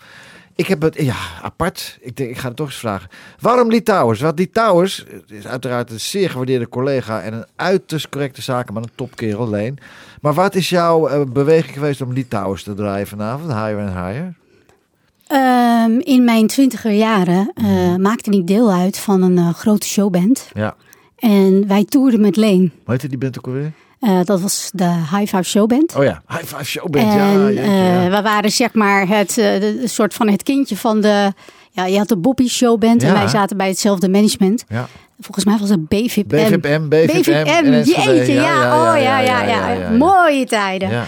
ik 0.57 0.67
heb 0.67 0.83
het, 0.83 0.95
ja, 0.99 1.17
apart. 1.43 1.99
Ik 2.01 2.17
denk, 2.17 2.31
ik 2.31 2.39
ga 2.39 2.49
het 2.49 2.57
toch 2.57 2.67
eens 2.67 2.77
vragen. 2.77 3.09
Waarom 3.41 3.71
Lee 3.71 3.83
Towers? 3.83 4.21
Want 4.21 4.39
Lee 4.39 4.51
Towers 4.51 5.05
is 5.27 5.47
uiteraard 5.47 5.91
een 5.91 6.01
zeer 6.01 6.31
gewaardeerde 6.31 6.69
collega. 6.69 7.23
En 7.23 7.33
een 7.33 7.47
uiterst 7.57 8.09
correcte 8.09 8.43
zakenman. 8.43 8.83
Een 8.83 8.91
topkerel, 8.95 9.49
Leen. 9.49 9.79
Maar 10.21 10.35
wat 10.35 10.55
is 10.55 10.69
jouw 10.69 11.09
eh, 11.09 11.21
beweging 11.29 11.75
geweest 11.75 12.01
om 12.01 12.13
Lee 12.13 12.29
Towers 12.29 12.63
te 12.63 12.75
draaien 12.75 13.07
vanavond? 13.07 13.53
Higher 13.53 13.79
and 13.79 13.89
Higher? 13.89 14.35
Ehm, 15.27 15.99
in 15.99 16.25
mijn 16.25 16.47
twintiger 16.47 16.93
jaren 16.93 17.53
eh, 17.55 17.97
maakte 17.97 18.31
ik 18.31 18.47
deel 18.47 18.73
uit 18.73 18.99
van 18.99 19.23
een 19.23 19.39
eh, 19.39 19.55
grote 19.55 19.87
showband. 19.87 20.51
Ja. 20.55 20.75
En 21.19 21.67
wij 21.67 21.85
toerden 21.85 22.21
met 22.21 22.37
Leen. 22.37 22.61
Hoe 22.61 22.71
heette 22.85 23.09
die 23.09 23.19
band 23.19 23.39
ook 23.39 23.47
alweer? 23.47 23.73
Eh, 24.05 24.21
dat 24.25 24.41
was 24.41 24.71
de 24.75 24.85
High 24.85 25.27
Five 25.37 25.43
Showband. 25.43 25.97
Oh 25.97 26.05
ja, 26.05 26.23
High 26.29 26.45
Five 26.45 26.65
Showband. 26.65 27.13
en 27.13 27.17
ja, 27.19 27.33
jeetje, 27.33 27.63
ja. 27.71 28.05
eh, 28.05 28.11
we 28.17 28.23
waren 28.23 28.51
zeg 28.51 28.73
maar 28.75 29.09
het 29.09 29.29
eh, 29.39 29.61
de, 29.61 29.81
soort 29.85 30.15
van 30.15 30.29
het 30.29 30.43
kindje 30.43 30.77
van 30.77 31.01
de... 31.01 31.33
Ja, 31.71 31.87
je 31.87 31.99
had 31.99 32.09
de 32.09 32.17
Bobby 32.17 32.49
Showband 32.49 33.03
en 33.03 33.13
wij 33.13 33.29
zaten 33.29 33.57
bij 33.57 33.69
hetzelfde 33.69 34.09
management. 34.09 34.65
ja. 34.69 34.87
Volgens 35.21 35.45
mij 35.45 35.57
was 35.59 35.69
het. 35.69 35.89
BVPM, 35.89 36.89
BVPM. 36.89 37.31
en 37.31 37.73
Enschede. 37.73 38.15
jeetje, 38.17 38.33
ja, 38.33 38.93
oh 38.93 39.01
ja, 39.03 39.19
ja, 39.21 39.43
ja, 39.45 39.91
Mooie 39.91 40.47
tijden. 40.47 40.91
Ja. 40.91 41.05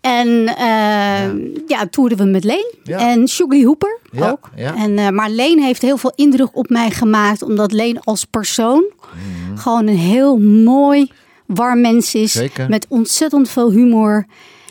En 0.00 0.28
uh, 0.28 1.66
ja. 1.66 1.86
toerden 1.90 2.18
we 2.18 2.24
met 2.24 2.44
Leen. 2.44 2.74
Ja. 2.82 2.98
En 3.10 3.28
Sugly 3.28 3.64
Hooper 3.64 3.98
Ja, 4.10 4.30
ook. 4.30 4.50
En, 4.54 4.90
uh, 4.98 5.08
maar 5.08 5.30
Leen 5.30 5.62
heeft 5.62 5.82
heel 5.82 5.96
veel 5.96 6.12
indruk 6.14 6.56
op 6.56 6.68
mij 6.68 6.90
gemaakt. 6.90 7.42
Omdat 7.42 7.72
Leen 7.72 8.00
als 8.00 8.24
persoon 8.24 8.84
Mhm. 9.14 9.56
gewoon 9.58 9.86
een 9.86 9.96
heel 9.98 10.38
mooi, 10.38 11.10
warm 11.54 11.80
mens 11.80 12.14
is. 12.14 12.32
Zeker. 12.32 12.68
Met 12.68 12.86
ontzettend 12.88 13.48
veel 13.50 13.70
humor. 13.70 14.26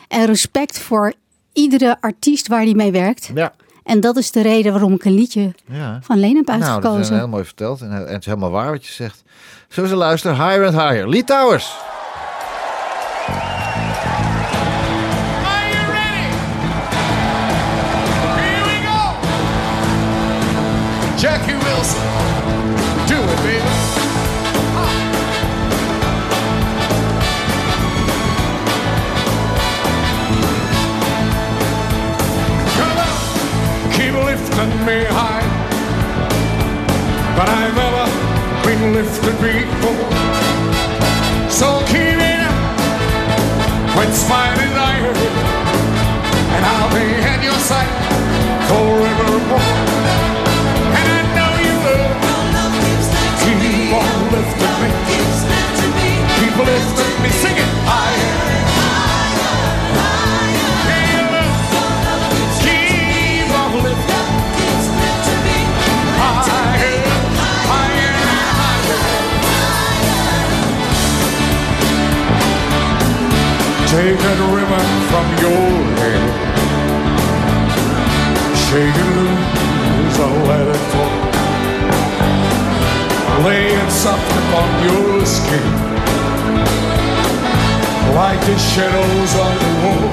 En 0.07 0.25
respect 0.25 0.79
voor 0.79 1.13
iedere 1.53 1.97
artiest 2.01 2.47
waar 2.47 2.61
hij 2.61 2.73
mee 2.73 2.91
werkt. 2.91 3.29
Ja. 3.33 3.53
En 3.83 4.00
dat 4.00 4.17
is 4.17 4.31
de 4.31 4.41
reden 4.41 4.71
waarom 4.71 4.93
ik 4.93 5.05
een 5.05 5.13
liedje 5.13 5.53
ja. 5.65 6.00
van 6.03 6.19
Leen 6.19 6.35
heb 6.35 6.45
Nou, 6.45 6.59
dat 6.59 6.69
uitgekozen. 6.69 7.01
is 7.13 7.19
heel 7.19 7.27
mooi 7.27 7.43
verteld. 7.45 7.81
En, 7.81 7.91
en 7.91 8.07
het 8.07 8.19
is 8.19 8.25
helemaal 8.25 8.50
waar 8.51 8.71
wat 8.71 8.85
je 8.85 8.91
zegt. 8.93 9.23
Zo 9.69 9.85
ze 9.85 9.95
luisteren. 9.95 10.35
Higher 10.35 10.65
and 10.65 10.73
Higher. 10.73 11.09
Lee 11.09 11.23
Towers. 11.23 11.71
Are 15.45 15.69
you 15.73 15.91
ready? 15.91 16.27
Here 18.41 18.63
we 18.65 18.77
go. 18.88 19.01
Jackie 21.17 21.55
Wilson. 21.55 22.20
Lifted 39.01 39.38
before. 39.41 40.12
So 41.50 41.67
keep 41.88 42.20
it 42.31 42.41
up 42.50 42.58
when 43.98 44.10
smiling 44.13 44.74
iron, 44.93 45.17
and 46.55 46.63
I'll 46.72 46.91
be 46.93 47.08
at 47.31 47.41
your 47.43 47.60
side 47.70 47.89
forevermore. 48.70 49.70
And 50.98 51.08
I 51.17 51.22
know 51.38 51.53
you 51.65 51.75
will. 51.86 52.10
Keep 53.41 53.93
on 54.01 54.20
lifting 54.34 54.75
me, 54.81 54.89
keep 56.38 56.55
lifting 56.70 57.15
me, 57.24 57.29
sing 57.41 57.70
Take 73.91 74.17
that 74.24 74.39
ribbon 74.55 74.89
from 75.12 75.27
your 75.43 75.67
head, 76.00 76.24
shake 78.55 78.95
it 78.95 79.10
loose 79.19 80.15
and 80.15 80.36
let 80.48 80.63
it 80.63 80.83
fall. 80.95 81.19
Lay 83.43 83.67
it 83.75 83.91
soft 83.91 84.31
upon 84.41 84.69
your 84.88 85.25
skin, 85.27 85.67
like 88.15 88.39
the 88.48 88.55
shadows 88.57 89.31
on 89.43 89.53
the 89.60 89.71
wall. 89.83 90.07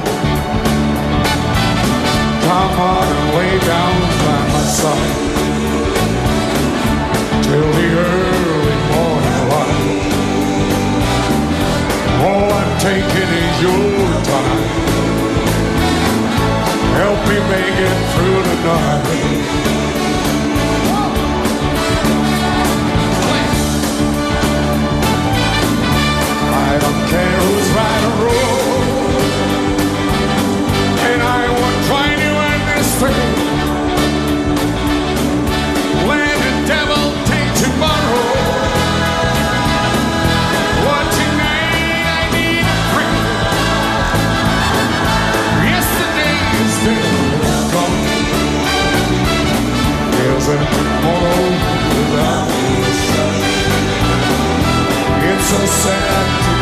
Come 2.43 2.75
on 2.83 3.07
and 3.15 3.31
lay 3.39 3.55
down 3.63 3.95
by 4.27 4.41
my 4.55 4.65
side 4.75 5.19
till 7.47 7.71
the 7.79 7.89
early 7.95 8.77
morning 8.91 9.41
light. 9.55 9.87
All 12.27 12.51
I'm 12.51 12.73
taking 12.81 13.18
your 13.61 14.23
time. 14.23 14.69
Help 16.95 17.21
me 17.29 17.39
make 17.51 17.79
it 17.89 17.99
through 18.13 18.43
the 18.49 18.57
night. 18.69 19.59
I 26.51 26.79
don't 26.83 27.03
care 27.11 27.41
who's 27.41 27.69
right 27.71 28.05
or 28.05 28.27
wrong. 28.27 28.48
without. 50.49 52.49
It's 55.21 55.51
so 55.51 55.67
sad 55.67 56.58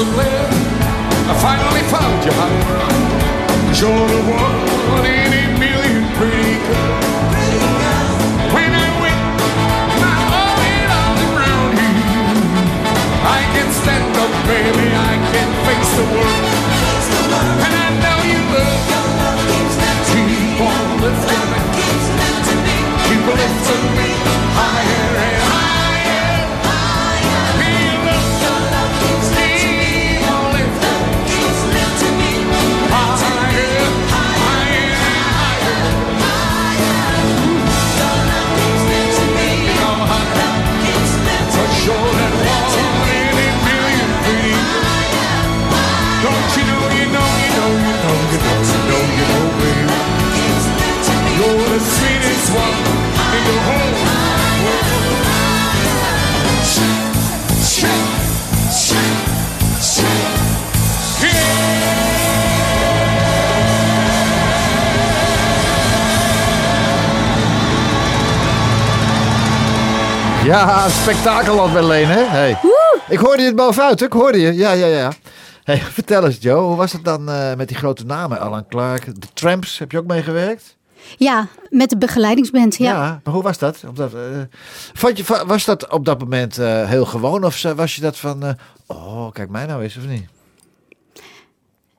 I'm 0.00 0.06
I 0.14 1.34
finally 1.42 1.82
found 1.90 2.24
you, 2.24 2.30
honey? 2.30 2.62
You're 3.74 4.06
the 4.06 4.22
one 4.30 5.04
in 5.04 5.32
a 5.34 5.58
million 5.58 6.06
pretty 6.14 6.54
girls. 6.70 7.02
When 8.54 8.70
I 8.78 8.88
went 9.02 9.22
my 9.98 10.18
around 11.34 11.74
you, 11.82 12.30
I 13.26 13.40
can 13.50 13.68
stand 13.74 14.14
up, 14.22 14.30
baby. 14.46 14.86
I 14.94 15.18
can 15.34 15.50
face 15.66 15.90
the 15.98 16.06
world, 16.14 16.47
Ja, 70.48 70.88
spektakelland 70.88 71.72
bij 71.72 71.84
Leen, 71.86 72.06
hè? 72.08 72.22
Hey. 72.24 72.58
Ik 73.08 73.18
hoorde 73.18 73.40
je 73.42 73.46
het 73.46 73.56
bovenuit, 73.56 74.02
ik 74.02 74.12
hoorde 74.12 74.38
je. 74.40 74.54
Ja, 74.54 74.72
ja, 74.72 74.86
ja. 74.86 75.12
Hey, 75.64 75.78
vertel 75.78 76.24
eens, 76.26 76.36
Joe, 76.40 76.60
hoe 76.62 76.76
was 76.76 76.92
het 76.92 77.04
dan 77.04 77.28
eh, 77.30 77.54
met 77.54 77.68
die 77.68 77.76
grote 77.76 78.04
namen? 78.04 78.40
Alan 78.40 78.66
Clark, 78.68 79.04
de 79.20 79.26
Tramps, 79.34 79.78
heb 79.78 79.92
je 79.92 79.98
ook 79.98 80.06
meegewerkt? 80.06 80.76
Ja, 81.16 81.46
met 81.70 81.90
de 81.90 81.98
begeleidingsband. 81.98 82.76
Ja. 82.76 83.20
maar 83.24 83.34
hoe 83.34 83.42
was 83.42 83.58
dat? 83.58 83.84
Op 83.88 83.96
dat 83.96 84.14
eh, 84.14 84.20
vond 84.92 85.16
je, 85.16 85.24
va- 85.24 85.46
was 85.46 85.64
dat 85.64 85.90
op 85.90 86.04
dat 86.04 86.18
moment 86.20 86.58
eh, 86.58 86.88
heel 86.88 87.04
gewoon? 87.04 87.44
Of 87.44 87.62
was 87.62 87.94
je 87.94 88.00
dat 88.00 88.16
van, 88.16 88.56
oh, 88.86 89.30
kijk 89.32 89.48
mij 89.50 89.66
nou 89.66 89.82
eens, 89.82 89.96
of 89.96 90.06
niet? 90.06 90.26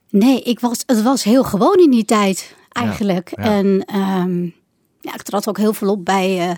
Nee, 0.09 0.41
ik 0.41 0.59
was, 0.59 0.83
het 0.85 1.01
was 1.03 1.23
heel 1.23 1.43
gewoon 1.43 1.77
in 1.77 1.91
die 1.91 2.05
tijd 2.05 2.55
eigenlijk. 2.71 3.31
ja. 3.35 3.43
En 3.43 3.83
ehm, 3.85 4.43
ja, 5.01 5.13
ik 5.13 5.21
trad 5.21 5.47
ook 5.49 5.57
heel 5.57 5.73
veel 5.73 5.91
op 5.91 6.05
bij, 6.05 6.57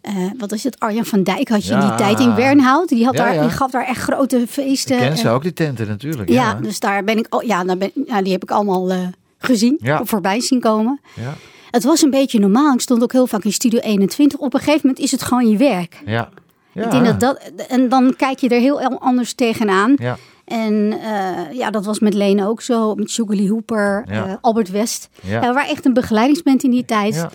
eh, 0.00 0.24
eh, 0.24 0.30
wat 0.38 0.52
is 0.52 0.64
het, 0.64 0.80
Arjan 0.80 1.04
van 1.04 1.22
Dijk 1.22 1.48
had 1.48 1.66
je 1.66 1.72
in 1.74 1.80
die 1.80 1.94
tijd 1.94 2.20
in 2.20 2.34
Wernhout. 2.34 2.88
Die, 2.88 3.04
had 3.04 3.14
Ja, 3.16 3.24
daar, 3.24 3.34
ja. 3.34 3.40
die 3.40 3.50
gaf 3.50 3.70
daar 3.70 3.86
echt 3.86 4.00
grote 4.02 4.44
feesten. 4.48 4.96
Ik 4.96 5.02
ken 5.02 5.16
ze 5.18 5.26
En- 5.28 5.32
ook, 5.34 5.42
die 5.42 5.52
tenten 5.52 5.86
natuurlijk. 5.88 6.28
ja, 6.28 6.54
dus 6.54 6.80
daar 6.80 7.04
ben 7.04 7.18
ik, 7.18 7.34
oh, 7.34 7.42
ja, 7.42 7.64
daar 7.64 7.78
ben, 7.78 7.90
ja, 8.06 8.22
die 8.22 8.32
heb 8.32 8.42
ik 8.42 8.50
allemaal 8.50 8.90
eh, 8.90 8.98
gezien, 9.38 9.80
voorbij 10.02 10.40
zien 10.40 10.60
komen. 10.60 11.00
ja, 11.14 11.34
Het 11.70 11.84
was 11.84 12.02
een 12.02 12.10
beetje 12.10 12.38
normaal. 12.40 12.74
Ik 12.74 12.80
stond 12.80 13.02
ook 13.02 13.12
heel 13.12 13.26
vaak 13.26 13.44
in 13.44 13.52
Studio 13.52 13.78
21. 13.80 14.38
Op 14.38 14.54
een 14.54 14.60
gegeven 14.60 14.80
moment 14.82 14.98
is 15.04 15.10
het 15.10 15.22
gewoon 15.22 15.48
je 15.50 15.56
werk. 15.56 16.02
ja. 16.06 16.28
Ik 16.74 16.90
denk 16.90 17.04
dat 17.04 17.20
dat, 17.20 17.50
en 17.68 17.88
dan 17.88 18.14
kijk 18.16 18.38
je 18.38 18.48
er 18.48 18.60
heel 18.60 18.80
anders 18.98 19.32
tegenaan. 19.34 19.94
Ja, 19.96 20.16
En 20.44 20.92
eh, 21.02 21.56
ja, 21.56 21.70
dat 21.70 21.84
was 21.84 21.98
met 21.98 22.14
Lene 22.14 22.46
ook 22.46 22.60
zo. 22.62 22.94
Met 22.94 23.10
Sugar 23.10 23.36
Lee 23.36 23.48
Hooper, 23.50 24.04
eh, 24.08 24.32
Albert 24.40 24.70
West. 24.70 25.08
Ja. 25.22 25.40
Waren 25.40 25.68
echt 25.68 25.84
een 25.84 25.92
begeleidingsband 25.92 26.62
in 26.62 26.70
die 26.70 26.84
tijd. 26.84 27.26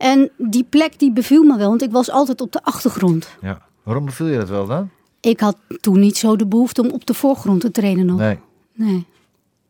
En 0.00 0.30
die 0.36 0.66
plek 0.68 0.98
die 0.98 1.12
beviel 1.12 1.42
me 1.42 1.56
wel, 1.56 1.68
want 1.68 1.82
ik 1.82 1.90
was 1.90 2.10
altijd 2.10 2.40
op 2.40 2.52
de 2.52 2.62
achtergrond. 2.62 3.28
ja. 3.40 3.68
Waarom 3.82 4.04
beviel 4.04 4.26
je 4.26 4.38
dat 4.38 4.48
wel 4.48 4.66
dan? 4.66 4.90
Ik 5.20 5.40
had 5.40 5.56
toen 5.80 6.00
niet 6.00 6.16
zo 6.16 6.36
de 6.36 6.46
behoefte 6.46 6.82
om 6.82 6.90
op 6.90 7.06
de 7.06 7.14
voorgrond 7.14 7.60
te 7.60 7.70
trainen 7.70 8.06
nog. 8.06 8.18
Nee. 8.18 8.38
Nee. 8.74 9.06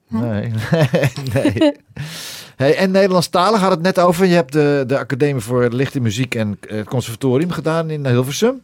Nee, 0.09 0.23
nee. 0.23 0.53
nee. 1.35 1.73
Hey, 2.57 2.77
en 2.77 2.91
Nederlandstalig 2.91 3.61
had 3.61 3.71
het 3.71 3.83
net 3.83 3.99
over. 3.99 4.27
Je 4.27 4.35
hebt 4.35 4.53
de, 4.53 4.85
de 4.87 4.99
Academie 4.99 5.43
voor 5.43 5.69
Lichte 5.69 6.01
Muziek 6.01 6.35
en 6.35 6.59
het 6.61 6.89
Conservatorium 6.89 7.51
gedaan 7.51 7.91
in 7.91 8.07
Hilversum. 8.07 8.63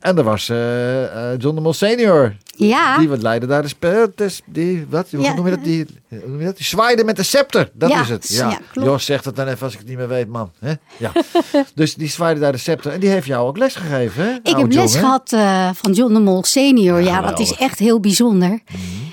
En 0.00 0.18
er 0.18 0.24
was 0.24 0.48
eh, 0.48 1.32
eh, 1.32 1.38
John 1.38 1.54
de 1.54 1.60
Mol 1.60 1.72
senior. 1.72 2.36
Ja, 2.60 2.98
Die 2.98 3.08
wat 3.08 3.22
leidde 3.22 3.46
daar 3.46 3.62
de 3.62 3.68
spel. 3.68 4.06
Die, 4.46 4.86
wat, 4.90 5.10
hoe 5.10 5.20
Ja. 5.20 5.34
noem 5.34 5.44
je 5.44 5.50
dat? 5.54 5.64
Die, 5.64 5.86
hoe 6.08 6.18
noem 6.26 6.38
je 6.38 6.44
dat? 6.44 6.56
Die 6.56 6.66
zwaaide 6.66 7.04
met 7.04 7.16
de 7.16 7.22
scepter. 7.22 7.70
Dat 7.74 7.90
Ja, 7.90 8.00
is 8.00 8.08
het. 8.08 8.28
ja. 8.28 8.58
Jos 8.72 9.04
zegt 9.04 9.24
het 9.24 9.36
dan 9.36 9.46
even 9.46 9.62
als 9.64 9.72
ik 9.72 9.78
het 9.78 9.88
niet 9.88 9.96
meer 9.96 10.08
weet, 10.08 10.28
man. 10.28 10.50
Ja. 10.96 11.12
dus 11.74 11.94
die 11.94 12.08
zwaaide 12.08 12.40
daar 12.40 12.52
de 12.52 12.58
scepter. 12.58 12.92
En 12.92 13.00
die 13.00 13.08
heeft 13.08 13.26
jou 13.26 13.48
ook 13.48 13.56
les 13.58 13.74
gegeven, 13.74 14.22
hè? 14.24 14.30
ik 14.30 14.40
Oude 14.46 14.60
heb 14.60 14.72
John, 14.72 14.82
les 14.84 14.96
gehad 14.96 15.32
eh, 15.32 15.70
van 15.74 15.92
John 15.92 16.12
de 16.14 16.20
Mol 16.20 16.44
senior. 16.44 17.02
Ja, 17.02 17.20
dat 17.20 17.38
is. 17.38 17.52
Mhm. 17.52 17.62
echt 17.62 17.78
heel 17.78 18.00
bijzonder. 18.00 18.60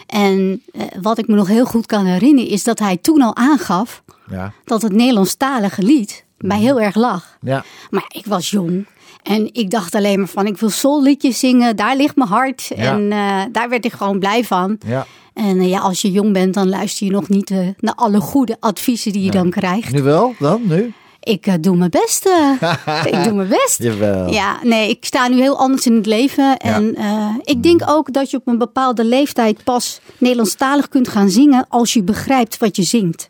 En 0.08 0.62
eh, 0.74 0.82
wat 1.02 1.18
ik 1.18 1.28
me 1.28 1.36
nog 1.36 1.48
heel 1.48 1.66
goed 1.66 1.86
kan 1.86 2.06
herinneren 2.06 2.50
is 2.52 2.64
dat 2.64 2.80
hij 2.80 2.98
toen 2.98 3.22
al 3.22 3.36
aangaf 3.36 4.04
Ja. 4.30 4.52
dat 4.64 4.82
het 4.82 4.92
Nederlandstalige 4.92 5.82
lied 5.82 6.24
mij 6.38 6.60
heel 6.60 6.82
erg 6.82 6.96
lag. 6.96 7.38
Ja. 7.42 7.64
Maar 7.90 8.06
ik 8.08 8.26
was 8.26 8.50
jong. 8.52 8.86
En 9.26 9.50
ik 9.52 9.70
dacht 9.70 9.96
alleen 9.96 10.20
maar 10.20 10.28
van, 10.28 10.46
ik 10.46 10.58
wil 10.58 10.70
soulliedjes 10.70 11.40
zingen. 11.40 11.76
Daar 11.76 11.96
ligt 11.96 12.16
mijn 12.16 12.30
hart. 12.30 12.72
Ja. 12.76 12.94
En 12.94 13.12
eh, 13.12 13.42
daar 13.52 13.70
werd 13.70 13.86
ik 13.86 13.94
gewoon 13.94 14.20
blij 14.20 14.44
van. 14.44 14.78
Ja. 14.88 15.06
En 15.34 15.60
eh, 15.60 15.70
ja, 15.70 15.80
als 15.80 16.02
je 16.02 16.12
jong 16.12 16.34
bent, 16.34 16.54
dan 16.54 16.70
luister 16.70 17.06
je 17.06 17.12
nog 17.12 17.30
niet 17.30 17.52
eh, 17.52 17.58
naar 17.80 17.94
alle 17.96 18.20
goede 18.20 18.58
adviezen 18.60 19.12
die 19.12 19.24
je 19.24 19.32
dan 19.32 19.50
krijgt. 19.50 19.92
Nu 19.92 20.02
wel, 20.02 20.34
dan? 20.40 20.62
Nu? 20.64 20.94
Ik 21.20 21.64
doe 21.64 21.76
mijn 21.76 21.90
best. 21.90 22.30
ik 23.12 23.24
doe 23.24 23.34
mijn 23.34 23.48
best. 23.48 23.84
Jawel. 23.84 24.32
Ja, 24.32 24.60
nee, 24.64 24.90
ik 24.90 25.06
sta 25.06 25.28
nu 25.28 25.42
heel 25.42 25.58
anders 25.58 25.86
in 25.86 25.96
het 25.96 26.06
leven. 26.06 26.58
En 26.58 26.96
ik 27.44 27.64
denk 27.64 27.82
ook 27.86 28.14
dat 28.14 28.32
je 28.32 28.38
op 28.38 28.48
een 28.48 28.58
bepaalde 28.58 29.06
leeftijd 29.06 29.64
pas 29.64 30.00
Nederlandstalig 30.18 30.90
kunt 30.90 31.08
gaan 31.08 31.30
zingen 31.30 31.66
als 31.70 31.94
je 31.94 32.04
begrijpt 32.04 32.58
wat 32.58 32.76
je 32.76 32.84
zingt. 32.84 33.30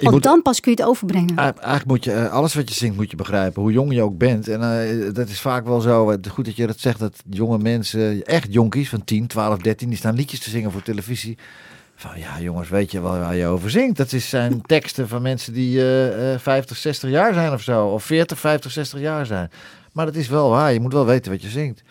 Want 0.00 0.14
moet- 0.14 0.22
dan 0.22 0.42
pas 0.42 0.60
kun 0.60 0.72
je 0.72 0.80
het 0.80 0.88
overbrengen. 0.88 1.36
Eigen- 1.36 1.56
Eigenlijk 1.60 1.86
moet 1.86 2.04
je 2.04 2.12
eh, 2.12 2.32
alles 2.32 2.54
wat 2.54 2.68
je 2.68 2.74
zingt 2.74 2.96
moet 2.96 3.10
je 3.10 3.16
begrijpen, 3.16 3.62
hoe 3.62 3.72
jong 3.72 3.94
je 3.94 4.02
ook 4.02 4.18
bent. 4.18 4.48
En 4.48 4.62
eh, 4.62 5.14
dat 5.14 5.28
is 5.28 5.40
vaak 5.40 5.66
wel 5.66 5.80
zo. 5.80 6.10
eh, 6.10 6.16
goed 6.30 6.44
dat 6.44 6.56
je 6.56 6.66
dat 6.66 6.78
zegt, 6.80 6.98
dat 6.98 7.22
jonge 7.30 7.58
mensen, 7.58 8.22
echt 8.24 8.52
jonkies 8.52 8.88
van 8.88 9.04
10, 9.04 9.26
12, 9.26 9.58
13, 9.58 9.88
die 9.88 9.98
staan 9.98 10.14
liedjes 10.14 10.40
te 10.40 10.50
zingen 10.50 10.70
voor 10.72 10.82
televisie. 10.82 11.38
Van 11.98 12.18
ja, 12.18 12.40
jongens, 12.40 12.68
weet 12.68 12.90
je 12.90 13.00
wel 13.00 13.18
waar 13.18 13.34
je 13.36 13.46
over 13.46 13.70
zingt? 13.70 13.96
Dat 13.96 14.12
is, 14.12 14.28
zijn 14.28 14.60
teksten 14.66 15.08
van 15.08 15.22
mensen 15.22 15.52
die 15.52 15.90
eh, 16.08 16.38
50, 16.38 16.76
60 16.76 17.10
jaar 17.10 17.34
zijn 17.34 17.52
of 17.52 17.62
zo. 17.62 17.86
Of 17.86 18.04
40, 18.04 18.38
50, 18.38 18.70
60 18.72 19.00
jaar 19.00 19.26
zijn. 19.26 19.50
Maar 19.92 20.06
dat 20.06 20.14
is 20.14 20.28
wel 20.28 20.50
waar. 20.50 20.72
Je 20.72 20.80
moet 20.80 20.92
wel 20.92 21.06
weten 21.06 21.32
wat 21.32 21.42
je 21.42 21.48
zingt. 21.48 21.82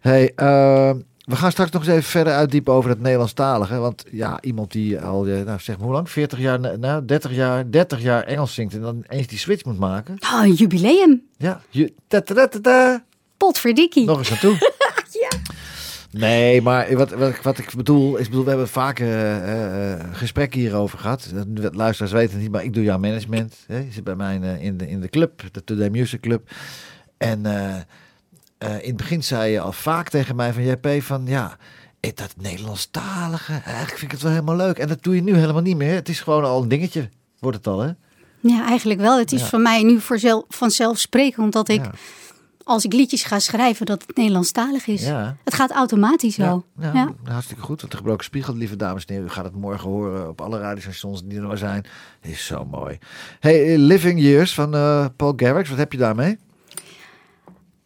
Hey, 0.00 0.32
eh, 0.36 0.90
we 1.28 1.36
gaan 1.36 1.50
straks 1.50 1.70
nog 1.70 1.82
eens 1.82 1.90
even 1.90 2.02
verder 2.10 2.32
uitdiepen 2.32 2.72
over 2.72 2.90
het 2.90 3.00
Nederlandstalige. 3.00 3.76
Want 3.78 4.04
ja, 4.10 4.40
iemand 4.42 4.72
die 4.72 5.00
al, 5.00 5.26
eh, 5.26 5.44
nou 5.44 5.58
zeg 5.60 5.76
maar 5.76 5.84
hoe 5.86 5.94
lang? 5.94 6.10
40 6.10 6.38
jaar, 6.38 6.78
nou 6.78 7.04
30 7.04 7.32
jaar, 7.34 7.70
30 7.70 8.00
jaar 8.02 8.22
Engels 8.24 8.54
zingt 8.54 8.74
en 8.74 8.80
dan 8.80 9.04
eens 9.08 9.26
die 9.26 9.38
switch 9.38 9.64
moet 9.64 9.78
maken. 9.78 10.16
Oh, 10.34 10.40
een 10.44 10.52
jubileum. 10.52 11.22
Ja, 11.36 11.60
je, 11.70 11.92
ta 12.06 12.20
ta 12.20 12.48
ta. 12.48 13.04
Potverdikkie. 13.36 14.06
nog 14.06 14.18
eens 14.18 14.28
naartoe. 14.30 14.56
Nee, 16.10 16.62
maar 16.62 16.96
wat, 16.96 17.10
wat, 17.10 17.28
ik- 17.28 17.42
wat 17.42 17.58
ik 17.58 17.72
bedoel 17.76 18.16
is, 18.16 18.28
bedoel, 18.28 18.42
we 18.42 18.48
hebben 18.48 18.68
vaak 18.68 18.98
eh, 19.00 19.92
eh, 19.92 20.04
gesprekken 20.12 20.60
hierover 20.60 20.98
gehad. 20.98 21.32
Luisteraars 21.72 22.12
weten 22.12 22.32
het 22.32 22.42
niet, 22.42 22.50
maar 22.50 22.64
ik 22.64 22.74
doe 22.74 22.82
jouw 22.82 22.98
management. 22.98 23.54
Hè? 23.66 23.76
Je 23.78 23.92
zit 23.92 24.04
bij 24.04 24.14
mij 24.16 24.34
in, 24.34 24.42
in, 24.44 24.76
de, 24.76 24.88
in 24.88 25.00
de 25.00 25.08
club, 25.08 25.42
de 25.52 25.64
Today 25.64 25.88
Music 25.88 26.20
Club. 26.20 26.50
En 27.16 27.46
eh, 28.58 28.72
in 28.82 28.86
het 28.88 28.96
begin 28.96 29.22
zei 29.24 29.52
je 29.52 29.60
al 29.60 29.72
vaak 29.72 30.08
tegen 30.08 30.36
mij 30.36 30.52
van 30.52 30.62
JP 30.64 31.02
van 31.02 31.26
ja, 31.26 31.56
eh, 32.00 32.10
dat 32.14 32.34
Nederlandstalige, 32.36 33.52
eigenlijk 33.52 33.88
vind 33.98 34.02
ik 34.02 34.10
het 34.10 34.22
wel 34.22 34.30
helemaal 34.30 34.56
leuk. 34.56 34.78
En 34.78 34.88
dat 34.88 35.02
doe 35.02 35.14
je 35.14 35.22
nu 35.22 35.34
helemaal 35.36 35.62
niet 35.62 35.76
meer. 35.76 35.94
Het 35.94 36.08
is 36.08 36.20
gewoon 36.20 36.44
al 36.44 36.62
een 36.62 36.68
dingetje, 36.68 37.08
wordt 37.38 37.56
het 37.56 37.66
al 37.66 37.80
hè? 37.80 37.90
Ja, 38.40 38.66
eigenlijk 38.66 39.00
wel. 39.00 39.18
Het 39.18 39.32
is 39.32 39.40
Ja. 39.40 39.46
voor 39.46 39.60
mij 39.60 39.82
nu 39.82 40.00
voor 40.00 40.44
vanzelfsprekend 40.48 41.44
omdat 41.44 41.68
ik, 41.68 41.84
Ja. 41.84 41.90
als 42.64 42.84
ik 42.84 42.92
liedjes 42.92 43.22
ga 43.24 43.38
schrijven, 43.38 43.86
dat 43.86 44.04
het 44.06 44.16
Nederlandstalig 44.16 44.86
is. 44.86 45.02
Ja. 45.06 45.36
Het 45.44 45.54
gaat 45.54 45.70
automatisch 45.70 46.36
wel. 46.36 46.64
Ja, 46.80 46.90
Ja. 46.94 47.14
hartstikke 47.24 47.62
goed. 47.62 47.80
Want 47.80 47.92
de 47.92 47.98
gebroken 47.98 48.24
spiegel, 48.24 48.54
lieve 48.54 48.76
dames 48.76 49.04
en 49.04 49.12
heren, 49.14 49.28
u 49.28 49.32
gaat 49.32 49.44
het 49.44 49.54
morgen 49.54 49.88
horen 49.90 50.28
op 50.28 50.40
alle 50.40 50.58
radiostations 50.58 51.22
die 51.24 51.38
er 51.38 51.46
maar 51.46 51.58
zijn. 51.58 51.84
Is 52.22 52.46
zo 52.46 52.64
mooi. 52.64 52.98
Hey, 53.40 53.72
eh, 53.72 53.78
Living 53.78 54.20
Years 54.20 54.54
van 54.54 54.70
Paul 55.16 55.32
Garrix, 55.36 55.68
wat 55.68 55.78
heb 55.78 55.92
je 55.92 55.98
daarmee? 55.98 56.38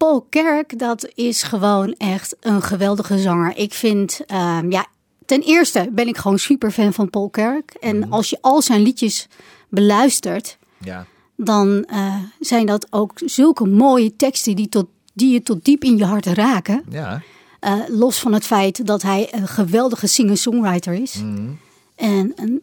Paul 0.03 0.27
Kerk, 0.31 0.79
dat 0.79 1.09
is 1.15 1.43
gewoon 1.43 1.95
echt 1.99 2.37
een 2.41 2.63
geweldige 2.63 3.19
zanger. 3.19 3.57
Ik 3.57 3.75
vind, 3.75 4.21
ehm, 4.27 4.71
ja, 4.71 4.87
ten 5.27 5.41
eerste 5.41 5.89
ben 5.93 6.09
ik 6.09 6.17
gewoon 6.17 6.39
super 6.39 6.71
fan 6.71 6.93
van 6.93 7.11
Paul 7.11 7.29
Kerk. 7.29 7.71
En 7.81 7.99
Mhm. 7.99 8.13
als 8.13 8.31
je 8.31 8.39
al 8.41 8.63
zijn 8.63 8.83
liedjes 8.83 9.29
beluistert, 9.69 10.59
Ja. 10.79 11.07
dan 11.37 11.85
eh, 11.85 12.15
zijn 12.41 12.67
dat 12.67 12.87
ook 12.91 13.13
zulke 13.25 13.67
mooie 13.67 14.17
teksten 14.17 14.57
die, 14.57 14.69
tot, 14.69 14.87
die 15.13 15.33
je 15.33 15.43
tot 15.43 15.65
diep 15.65 15.85
in 15.85 15.97
je 15.97 16.05
hart 16.05 16.27
raken. 16.27 16.83
Ja. 16.91 17.23
Eh, 17.61 17.75
los 17.89 18.19
van 18.21 18.33
het 18.33 18.45
feit 18.45 18.87
dat 18.87 19.03
hij 19.03 19.29
een 19.35 19.49
geweldige 19.49 20.07
singer-songwriter 20.07 20.93
is. 20.95 21.15
Mhm. 21.15 21.51
En 21.95 22.33
een 22.37 22.63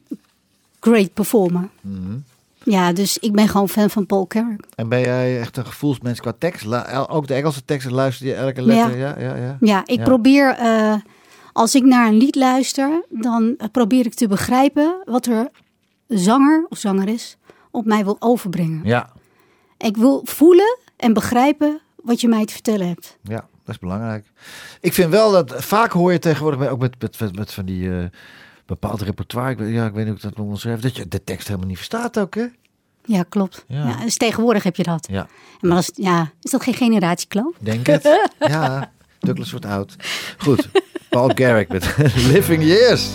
great 0.80 1.14
performer. 1.14 1.70
Ja, 2.64 2.94
dus 2.94 3.18
ik 3.18 3.32
ben 3.32 3.48
gewoon 3.48 3.70
fan 3.70 3.90
van 3.90 4.06
Paul 4.06 4.26
Kerk. 4.26 4.66
En 4.76 4.90
ben 4.90 5.00
jij 5.02 5.40
echt 5.40 5.58
een 5.58 5.66
gevoelsmens 5.66 6.20
qua 6.20 6.34
tekst? 6.40 6.66
Ook 7.10 7.28
de 7.28 7.34
Engelse 7.34 7.66
teksten 7.66 7.94
luister 7.94 8.26
je 8.28 8.34
elke 8.34 8.62
letter? 8.62 8.98
Ja, 8.98 9.16
ja, 9.20 9.36
ja. 9.36 9.58
Ja, 9.60 9.82
ik 9.86 9.98
Ja. 9.98 10.04
probeer, 10.04 10.50
eh, 10.56 10.94
als 11.54 11.76
ik 11.76 11.84
naar 11.84 12.08
een 12.08 12.18
lied 12.18 12.36
luister, 12.36 13.04
dan 13.10 13.58
probeer 13.72 14.06
ik 14.06 14.14
te 14.14 14.28
begrijpen 14.28 14.96
wat 15.06 15.26
er 15.26 15.48
zanger 16.08 16.66
of 16.70 16.78
zangeres 16.78 17.38
op 17.72 17.86
mij 17.86 18.04
wil 18.04 18.16
overbrengen. 18.20 18.82
Ja, 18.84 19.10
Ik 19.78 19.98
wil 19.98 20.22
voelen 20.24 20.78
en 20.98 21.14
begrijpen 21.14 21.80
wat 21.96 22.22
je 22.22 22.28
mij 22.28 22.46
te 22.46 22.54
vertellen 22.54 22.88
hebt. 22.88 23.18
ja, 23.24 23.48
dat 23.66 23.76
is 23.76 23.80
belangrijk. 23.80 24.26
Ik 24.82 24.94
vind 24.94 25.10
wel 25.12 25.32
dat, 25.32 25.54
vaak 25.64 25.92
hoor 25.92 26.12
je 26.12 26.20
tegenwoordig, 26.20 26.70
ook 26.70 26.80
met, 26.80 26.96
met, 27.02 27.20
met, 27.20 27.36
met 27.36 27.54
van 27.54 27.66
die 27.66 27.98
eh 27.98 28.06
bepaald 28.70 29.02
repertoire, 29.02 29.52
ik, 29.52 29.58
weet- 29.58 29.74
ja, 29.74 29.86
ik 29.86 29.94
weet 29.94 30.06
niet 30.06 30.08
hoe 30.08 30.16
ik 30.16 30.22
dat 30.22 30.38
nog 30.38 30.48
omschrijf, 30.48 30.80
dat 30.80 30.96
je 30.96 31.08
de 31.08 31.24
tekst 31.24 31.48
helemaal 31.48 31.68
niet 31.68 31.78
verstaat 31.78 32.20
ook, 32.20 32.36
hè? 32.36 32.46
Ja, 33.06 33.24
klopt. 33.30 33.64
Ja. 33.68 33.88
Ja. 33.88 33.96
dus 34.04 34.18
tegenwoordig 34.18 34.64
heb 34.64 34.76
je 34.76 34.84
dat. 34.84 35.08
Ja. 35.12 35.28
Maar 35.62 35.78
is, 35.78 35.92
ja, 35.94 36.32
is 36.42 36.52
dat 36.52 36.64
geen 36.64 36.74
generatiekloof? 36.74 37.56
Denk 37.60 37.88
het. 37.88 38.30
ja, 38.40 38.92
Douglas 39.20 39.52
wordt 39.52 39.66
oud. 39.66 39.96
Goed, 40.38 40.70
Paul 41.10 41.32
Garrick 41.36 41.68
met 41.70 41.96
Living 42.32 42.64
Years. 42.64 43.10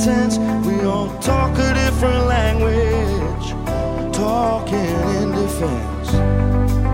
We 0.00 0.80
all 0.86 1.10
talk 1.18 1.58
a 1.58 1.74
different 1.74 2.24
language, 2.26 3.50
talking 4.14 4.78
in 4.78 5.30
defense. 5.32 6.12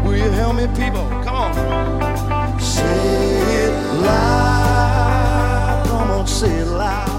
Will 0.05 0.17
you 0.17 0.29
help 0.33 0.57
me, 0.57 0.67
people? 0.75 1.07
Come 1.23 1.37
on. 1.37 2.61
Say 2.61 2.83
it 3.63 3.73
loud. 4.03 5.87
Come 5.87 6.11
on, 6.11 6.27
say 6.27 6.59
it 6.59 6.67
loud. 6.67 7.16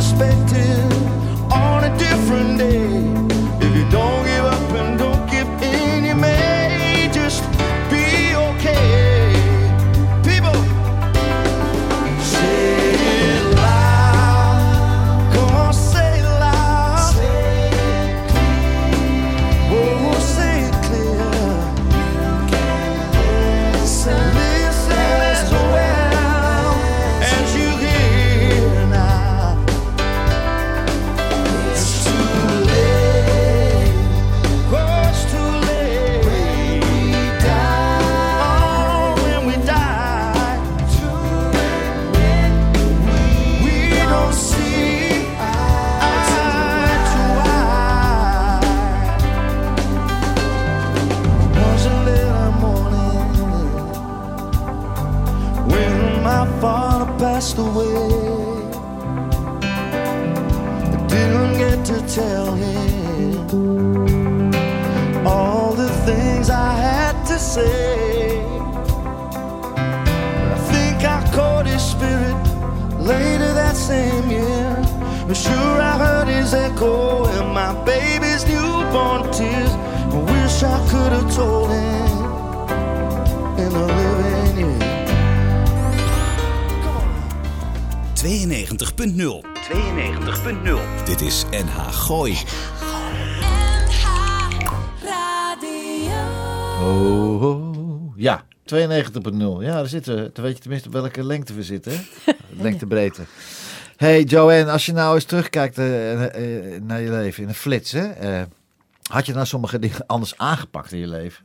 Perspective 0.00 1.52
on 1.52 1.84
a 1.84 1.98
different 1.98 2.58
day. 2.58 2.86
If 3.66 3.76
you 3.76 3.88
don't 3.90 4.24
give 4.24 4.44
up 4.44 4.70
and 4.80 4.98
don't 4.98 5.09
92.0. 90.50 91.04
Dit 91.04 91.20
is 91.20 91.44
NH 91.50 91.92
Gooi. 91.92 92.36
Oh, 96.82 97.42
oh, 97.42 98.12
ja, 98.16 98.44
92.0. 98.64 99.38
Ja, 99.60 99.72
daar 99.72 99.86
zitten 99.86 100.16
we. 100.16 100.30
Dan 100.32 100.44
weet 100.44 100.54
je 100.54 100.60
tenminste 100.60 100.88
op 100.88 100.94
welke 100.94 101.24
lengte 101.24 101.54
we 101.54 101.62
zitten. 101.62 101.92
hè? 101.92 102.32
lengte 102.62 102.86
breedte. 102.86 103.22
Hey 103.96 104.22
Joanne, 104.22 104.70
als 104.70 104.86
je 104.86 104.92
nou 104.92 105.14
eens 105.14 105.24
terugkijkt 105.24 105.78
eh, 105.78 106.24
eh, 106.24 106.82
naar 106.82 107.00
je 107.00 107.10
leven 107.10 107.42
in 107.42 107.48
een 107.48 107.54
flits, 107.54 107.92
hè, 107.92 108.10
eh, 108.10 108.42
had 109.10 109.26
je 109.26 109.32
nou 109.32 109.46
sommige 109.46 109.78
dingen 109.78 110.06
anders 110.06 110.38
aangepakt 110.38 110.92
in 110.92 110.98
je 110.98 111.08
leven? 111.08 111.44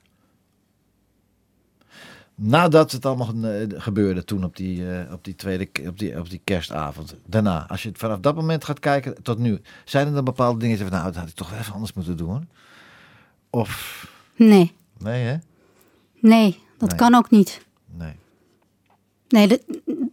Nadat 2.35 2.91
het 2.91 3.05
allemaal 3.05 3.51
eh, 3.51 3.67
gebeurde 3.81 4.23
toen 4.23 4.43
op 4.43 4.55
die, 4.55 4.91
eh, 4.91 5.13
op 5.13 5.23
die 5.23 5.35
tweede 5.35 5.67
op 5.87 5.99
die, 5.99 6.19
op 6.19 6.29
die 6.29 6.41
kerstavond. 6.43 7.15
Daarna, 7.25 7.67
als 7.67 7.83
je 7.83 7.89
het 7.89 7.97
vanaf 7.97 8.19
dat 8.19 8.35
moment 8.35 8.63
gaat 8.65 8.79
kijken 8.79 9.23
tot 9.23 9.37
nu, 9.37 9.61
zijn 9.85 10.07
er 10.07 10.13
dan 10.13 10.23
bepaalde 10.23 10.59
dingen 10.59 10.77
zegt, 10.77 10.91
nou, 10.91 11.03
dat 11.05 11.15
had 11.15 11.27
ik 11.27 11.35
toch 11.35 11.49
wel 11.49 11.59
even 11.59 11.73
anders 11.73 11.93
moeten 11.93 12.17
doen? 12.17 12.49
Of 13.49 14.03
Nee, 14.35 14.73
nee, 14.97 15.23
hè? 15.23 15.35
nee, 16.19 16.59
dat 16.77 16.89
Nee. 16.89 16.97
kan 16.97 17.15
ook 17.15 17.29
niet. 17.29 17.61
Nee. 17.97 18.13
Nee, 19.27 19.47
dat, 19.47 19.59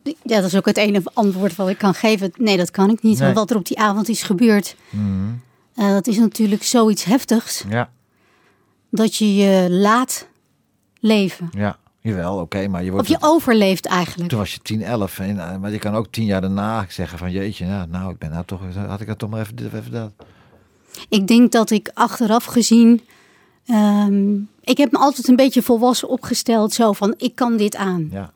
ja, 0.03 0.37
dat 0.41 0.45
is 0.45 0.57
ook 0.57 0.67
het 0.67 0.77
ene 0.77 1.03
antwoord 1.13 1.57
wat 1.57 1.69
ik 1.69 1.79
kan 1.79 1.95
geven. 1.95 2.33
Nee, 2.37 2.57
dat 2.57 2.71
kan 2.71 2.91
ik 2.91 3.03
niet. 3.03 3.15
Nee. 3.19 3.25
Want 3.25 3.39
wat 3.39 3.51
er 3.51 3.57
op 3.57 3.67
die 3.67 3.79
avond 3.79 4.09
is 4.09 4.23
gebeurd, 4.23 4.77
Mhm. 4.91 5.31
eh, 5.75 5.89
dat 5.89 6.07
is 6.07 6.19
natuurlijk 6.19 6.63
zoiets 6.63 7.05
heftigs. 7.05 7.65
Ja, 7.69 7.91
Dat 8.91 9.17
je 9.17 9.35
je 9.35 9.71
laat 9.71 10.29
leven. 11.01 11.49
ja. 11.53 11.79
Jawel, 12.03 12.39
oké, 12.39 12.69
maar 12.69 12.83
je 12.83 12.89
Of 12.89 12.95
wordt... 12.95 13.09
je 13.09 13.17
overleeft 13.21 13.87
eigenlijk. 13.87 14.29
Toen 14.31 14.39
was 14.39 14.53
je 14.53 14.59
10, 14.63 14.83
11. 14.83 15.19
En, 15.19 15.39
eh, 15.39 15.57
maar 15.57 15.71
je 15.71 15.79
kan 15.79 15.95
ook 15.95 16.07
tien 16.11 16.25
jaar 16.25 16.41
daarna 16.41 16.87
zeggen 16.89 17.19
van 17.19 17.31
jeetje, 17.31 17.67
nou, 17.67 17.89
nou 17.89 18.13
ik 18.13 18.19
ben 18.19 18.31
nou 18.31 18.45
toch, 18.45 18.61
had 18.87 19.01
ik 19.01 19.07
dat 19.07 19.19
toch 19.19 19.31
maar 19.31 19.41
even 19.41 19.67
of 19.67 19.73
even 19.73 19.93
dat. 19.93 20.13
Ik 21.09 21.27
denk 21.27 21.53
dat 21.53 21.71
ik 21.71 21.91
achteraf 21.95 22.45
gezien. 22.45 23.01
ehm, 23.67 24.35
ik 24.61 24.77
heb 24.79 24.93
me 24.93 24.99
altijd 24.99 25.29
een 25.29 25.37
beetje 25.37 25.63
volwassen 25.63 26.09
opgesteld. 26.09 26.73
Zo 26.73 26.93
van: 26.93 27.15
ik 27.17 27.35
kan 27.35 27.57
dit 27.57 27.77
aan. 27.77 28.09
Ja, 28.13 28.33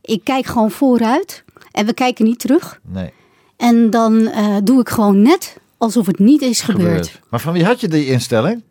Ik 0.00 0.24
kijk 0.24 0.46
gewoon 0.46 0.70
vooruit. 0.70 1.44
En 1.72 1.86
we 1.86 1.92
kijken 1.94 2.24
niet 2.24 2.38
terug. 2.38 2.80
Nee. 2.84 3.12
En 3.56 3.90
dan 3.90 4.26
eh, 4.26 4.56
doe 4.64 4.80
ik 4.80 4.88
gewoon 4.88 5.22
net 5.22 5.56
alsof 5.78 6.06
het 6.06 6.18
niet 6.18 6.42
is 6.42 6.60
gebeurd. 6.60 7.20
Maar 7.30 7.40
van 7.40 7.52
wie 7.52 7.64
had 7.64 7.80
je 7.80 7.88
die 7.88 8.06
instelling? 8.06 8.62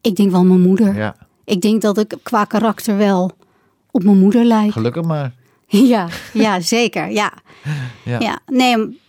Ik 0.00 0.16
denk 0.16 0.30
wel 0.30 0.44
mijn 0.44 0.60
moeder. 0.60 0.94
Ja, 0.94 1.16
Ik 1.46 1.60
denk 1.60 1.82
dat 1.82 1.98
ik 1.98 2.14
qua 2.22 2.44
karakter 2.44 2.96
wel 2.96 3.30
op 3.90 4.02
mijn 4.02 4.18
moeder 4.18 4.44
lijk. 4.44 4.72
gelukkig 4.72 5.04
maar. 5.04 5.32
Ja, 5.66 6.08
ja 6.32 6.60
zeker. 6.60 7.10
Ja. 7.10 7.32
Ja. 8.04 8.20
Ja. 8.20 8.38
nee, 8.46 9.00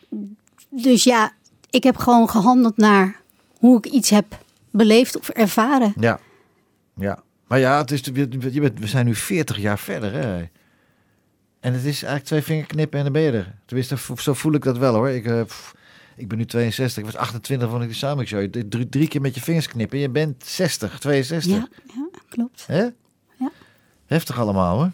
dus 0.70 1.04
ja, 1.04 1.32
ik 1.70 1.84
heb 1.84 1.98
gewoon 1.98 2.30
gehandeld 2.30 2.78
naar 2.78 3.16
hoe 3.60 3.78
ik 3.78 3.86
iets 3.86 4.10
heb 4.10 4.26
beleefd 4.72 5.18
of 5.18 5.30
ervaren. 5.30 5.94
Ja. 6.00 6.20
ja. 6.96 7.20
Maar 7.48 7.60
ja, 7.60 7.78
het 7.78 7.92
is, 7.92 8.02
je 8.04 8.60
bent, 8.60 8.80
we 8.80 8.88
zijn 8.88 9.06
nu 9.06 9.16
40 9.16 9.58
jaar 9.58 9.80
verder. 9.80 10.14
Hè? 10.14 10.38
En 11.60 11.74
het 11.74 11.84
is 11.84 11.96
eigenlijk 12.04 12.24
twee 12.26 12.42
vingerknippen 12.42 12.98
en 12.98 13.04
dan 13.04 13.14
ben 13.14 13.22
je 13.22 13.32
er. 13.32 13.56
Tenminste, 13.66 13.96
zo 14.18 14.34
voel 14.34 14.54
ik 14.54 14.64
dat 14.64 14.78
wel 14.78 14.94
hoor. 14.94 15.10
Ik, 15.10 15.26
eh, 15.26 15.42
pff, 15.42 15.74
ik 16.16 16.28
ben 16.28 16.38
nu 16.38 16.46
62. 16.46 17.04
Ik 17.04 17.12
was 17.12 17.22
28 17.22 17.70
van 17.70 17.82
ik 17.82 17.88
de 17.88 17.94
Show. 17.94 18.22
Je- 18.22 18.68
Drie, 18.68 18.90
drie 18.90 19.08
keer 19.08 19.22
met 19.22 19.36
je 19.36 19.42
vingers 19.42 19.68
knippen. 19.68 20.00
Je 20.00 20.10
bent 20.10 20.46
60, 20.46 21.00
62. 21.00 21.52
Ja, 21.52 21.68
ja 21.94 22.07
klopt. 22.38 22.64
Hè? 22.68 22.82
Ja. 23.38 23.52
Heftig 24.06 24.40
allemaal 24.40 24.78
hoor. 24.78 24.92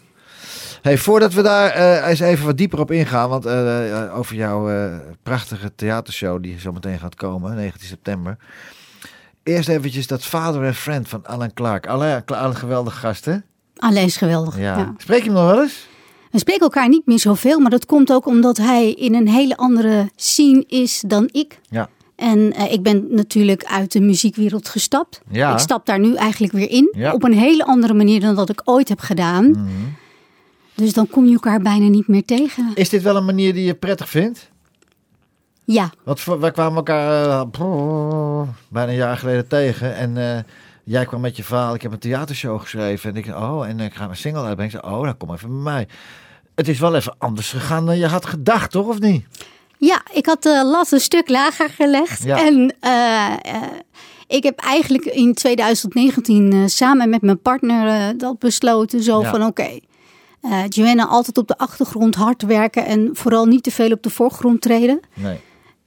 Hey, 0.82 0.98
voordat 0.98 1.32
we 1.32 1.42
daar 1.42 1.70
eh, 1.70 2.08
eens 2.08 2.20
even 2.20 2.46
wat 2.46 2.56
dieper 2.56 2.80
op 2.80 2.90
ingaan, 2.90 3.28
want 3.28 3.46
eh, 3.46 4.02
eh, 4.02 4.16
over 4.18 4.34
jouw 4.36 4.90
prachtige 5.22 5.74
theatershow 5.74 6.42
die 6.42 6.58
zo 6.60 6.72
meteen 6.72 6.98
gaat 6.98 7.14
komen, 7.14 7.54
19 7.54 7.86
september. 7.88 8.36
Eerst 9.42 9.68
eventjes 9.68 10.06
dat 10.06 10.22
Father 10.22 10.66
and 10.66 10.74
Friend 10.76 11.08
van 11.08 11.26
Alan 11.26 11.52
Clark. 11.52 11.86
Alan, 11.86 12.24
Cla- 12.24 12.36
Alan 12.38 12.56
geweldige 12.56 12.96
gast 12.98 13.24
hè? 13.24 13.36
Alleen 13.76 14.04
is 14.04 14.16
geweldig. 14.16 14.58
Ja. 14.58 14.78
Ja. 14.78 14.94
Spreek 14.98 15.18
je 15.22 15.24
hem 15.24 15.34
nog 15.34 15.46
wel 15.50 15.62
eens? 15.62 15.86
We 16.30 16.38
spreken 16.38 16.62
elkaar 16.62 16.88
niet 16.88 17.06
meer 17.06 17.18
zoveel, 17.18 17.58
maar 17.60 17.70
dat 17.70 17.86
komt 17.86 18.12
ook 18.12 18.26
omdat 18.26 18.56
hij 18.56 18.92
in 18.92 19.14
een 19.14 19.28
hele 19.28 19.56
andere 19.56 20.10
scene 20.16 20.64
is 20.66 21.02
dan 21.06 21.28
ik. 21.32 21.60
Ja. 21.70 21.88
En 22.24 22.52
eh, 22.52 22.72
ik 22.72 22.82
ben 22.82 23.06
natuurlijk 23.10 23.64
uit 23.64 23.92
de 23.92 24.00
muziekwereld 24.00 24.68
gestapt. 24.68 25.20
Ja. 25.30 25.52
Ik 25.52 25.58
stap 25.58 25.86
daar 25.86 25.98
nu 25.98 26.14
eigenlijk 26.14 26.52
weer 26.52 26.70
in. 26.70 26.92
Ja. 26.96 27.12
Op 27.12 27.22
een 27.22 27.32
hele 27.32 27.64
andere 27.64 27.94
manier 27.94 28.20
dan 28.20 28.34
dat 28.34 28.50
ik 28.50 28.60
ooit 28.64 28.88
heb 28.88 29.00
gedaan. 29.00 29.50
Mhm. 29.50 29.68
Dus 30.74 30.92
dan 30.92 31.08
kom 31.08 31.24
je 31.24 31.32
elkaar 31.32 31.60
bijna 31.60 31.88
niet 31.88 32.08
meer 32.08 32.24
tegen. 32.24 32.70
Is 32.74 32.88
dit 32.88 33.02
wel 33.02 33.16
een 33.16 33.24
manier 33.24 33.54
die 33.54 33.64
je 33.64 33.74
prettig 33.74 34.08
vindt? 34.08 34.50
Ja, 35.64 35.90
Want 36.04 36.24
wij 36.24 36.50
kwamen 36.50 36.76
elkaar 36.76 37.28
eh, 37.28 37.50
brrr, 37.50 38.48
bijna 38.68 38.90
een 38.90 38.98
jaar 38.98 39.16
geleden 39.16 39.48
tegen. 39.48 39.96
En 39.96 40.16
eh, 40.16 40.42
jij 40.84 41.06
kwam 41.06 41.20
met 41.20 41.36
je 41.36 41.44
verhaal. 41.44 41.74
Ik 41.74 41.82
heb 41.82 41.92
een 41.92 41.98
theatershow 41.98 42.60
geschreven. 42.60 43.10
En 43.10 43.16
ik 43.16 43.26
oh, 43.26 43.68
en 43.68 43.80
ik 43.80 43.94
ga 43.94 44.08
een 44.08 44.16
single 44.16 44.42
uitbrengen. 44.42 44.74
Ik 44.74 44.80
zei, 44.80 44.94
oh, 44.94 45.04
dan 45.04 45.16
kom 45.16 45.32
even 45.32 45.48
bij 45.48 45.72
mij. 45.72 45.88
Het 46.54 46.68
is 46.68 46.78
wel 46.78 46.94
even 46.94 47.14
anders 47.18 47.50
gegaan 47.50 47.86
dan 47.86 47.98
je 47.98 48.06
had 48.06 48.26
gedacht, 48.26 48.70
toch? 48.70 48.86
Of 48.86 49.00
niet? 49.00 49.26
Ja 49.86 50.02
ik 50.12 50.26
had 50.26 50.42
de 50.42 50.64
lat 50.64 50.92
een 50.92 51.00
stuk 51.00 51.28
lager 51.28 51.68
gelegd. 51.68 52.22
Ja. 52.22 52.46
En 52.46 52.74
eh, 52.80 53.26
eh, 53.32 53.62
ik 54.26 54.42
heb 54.42 54.58
eigenlijk 54.58 55.04
in 55.04 55.34
2019 55.34 56.52
eh, 56.52 56.58
samen 56.66 57.08
met 57.08 57.22
mijn 57.22 57.40
partner 57.40 57.88
eh, 57.88 58.18
dat 58.18 58.38
besloten. 58.38 59.02
Zo 59.02 59.20
Ja. 59.20 59.30
van 59.30 59.44
oké, 59.46 59.78
eh, 60.40 60.62
Joanna 60.68 61.06
altijd 61.06 61.38
op 61.38 61.48
de 61.48 61.58
achtergrond 61.58 62.14
hard 62.14 62.42
werken. 62.42 62.86
En 62.86 63.10
vooral 63.12 63.44
niet 63.46 63.62
te 63.62 63.70
veel 63.70 63.90
op 63.92 64.02
de 64.02 64.10
voorgrond 64.10 64.60
treden. 64.60 65.00
Nee. 65.14 65.36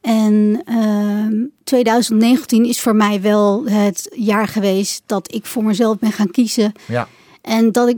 En 0.02 0.62
ehm 0.66 1.34
2019 1.64 2.66
is 2.66 2.82
voor 2.82 2.96
mij 2.96 3.22
wel 3.22 3.66
het 3.66 4.10
jaar 4.16 4.48
geweest 4.48 5.02
dat 5.06 5.34
ik 5.34 5.46
voor 5.46 5.64
mezelf 5.64 6.00
ben 6.00 6.12
gaan 6.12 6.32
kiezen. 6.32 6.72
Ja. 6.86 7.08
En 7.42 7.72
dat, 7.72 7.88
ik, 7.90 7.98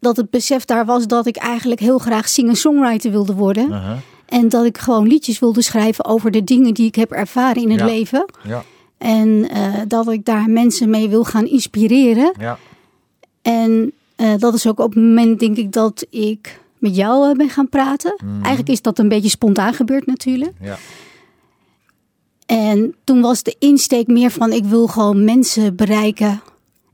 dat 0.00 0.16
het 0.16 0.30
besef 0.30 0.64
daar 0.64 0.84
was 0.84 1.06
dat 1.06 1.26
ik 1.26 1.36
eigenlijk 1.36 1.80
heel 1.80 1.98
graag 1.98 2.28
singer-songwriter 2.28 3.10
wilde 3.10 3.34
worden. 3.34 3.68
Uh-huh. 3.68 3.96
En 4.28 4.48
dat 4.48 4.64
ik 4.64 4.78
gewoon 4.78 5.06
liedjes 5.06 5.38
wilde 5.38 5.62
schrijven 5.62 6.04
over 6.04 6.30
de 6.30 6.44
dingen 6.44 6.74
die 6.74 6.86
ik 6.86 6.94
heb 6.94 7.10
ervaren 7.12 7.62
in 7.62 7.70
het 7.70 7.78
Ja. 7.80 7.86
leven. 7.86 8.24
Ja. 8.44 8.64
En 8.98 9.48
eh, 9.50 9.72
dat 9.88 10.08
ik 10.10 10.24
daar 10.24 10.50
mensen 10.50 10.90
mee 10.90 11.08
wil 11.08 11.24
gaan 11.24 11.46
inspireren. 11.46 12.32
Ja. 12.38 12.58
En 13.42 13.92
eh, 14.16 14.34
dat 14.38 14.54
is 14.54 14.66
ook 14.66 14.78
op 14.80 14.94
het 14.94 15.02
moment, 15.02 15.40
denk 15.40 15.56
ik, 15.56 15.72
dat 15.72 16.06
ik 16.10 16.60
met 16.78 16.96
jou 16.96 17.30
eh, 17.30 17.36
ben 17.36 17.48
gaan 17.50 17.68
praten. 17.68 18.16
Eigenlijk 18.32 18.68
is 18.68 18.82
dat 18.82 18.98
een 18.98 19.08
beetje 19.08 19.28
spontaan 19.28 19.74
gebeurd 19.74 20.06
natuurlijk. 20.06 20.52
Ja. 20.60 20.76
En 22.46 22.94
toen 23.04 23.20
was 23.20 23.42
de 23.42 23.56
insteek 23.58 24.06
meer 24.06 24.30
van 24.30 24.52
ik 24.52 24.64
wil 24.64 24.86
gewoon 24.86 25.24
mensen 25.24 25.76
bereiken 25.76 26.40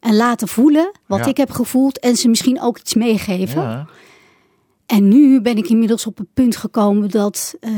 en 0.01 0.17
laten 0.17 0.49
voelen 0.49 0.91
wat 1.07 1.19
Ja. 1.19 1.27
ik 1.27 1.37
heb 1.37 1.51
gevoeld 1.51 1.99
en 1.99 2.17
ze 2.17 2.29
misschien 2.29 2.61
ook 2.61 2.79
iets 2.79 2.95
meegeven. 2.95 3.63
Ja. 3.63 3.87
En 4.87 5.09
nu 5.09 5.41
ben 5.41 5.57
ik 5.57 5.69
inmiddels 5.69 6.07
op 6.07 6.19
het 6.19 6.27
punt 6.35 6.57
gekomen 6.57 7.11
dat, 7.11 7.55
eh, 7.61 7.73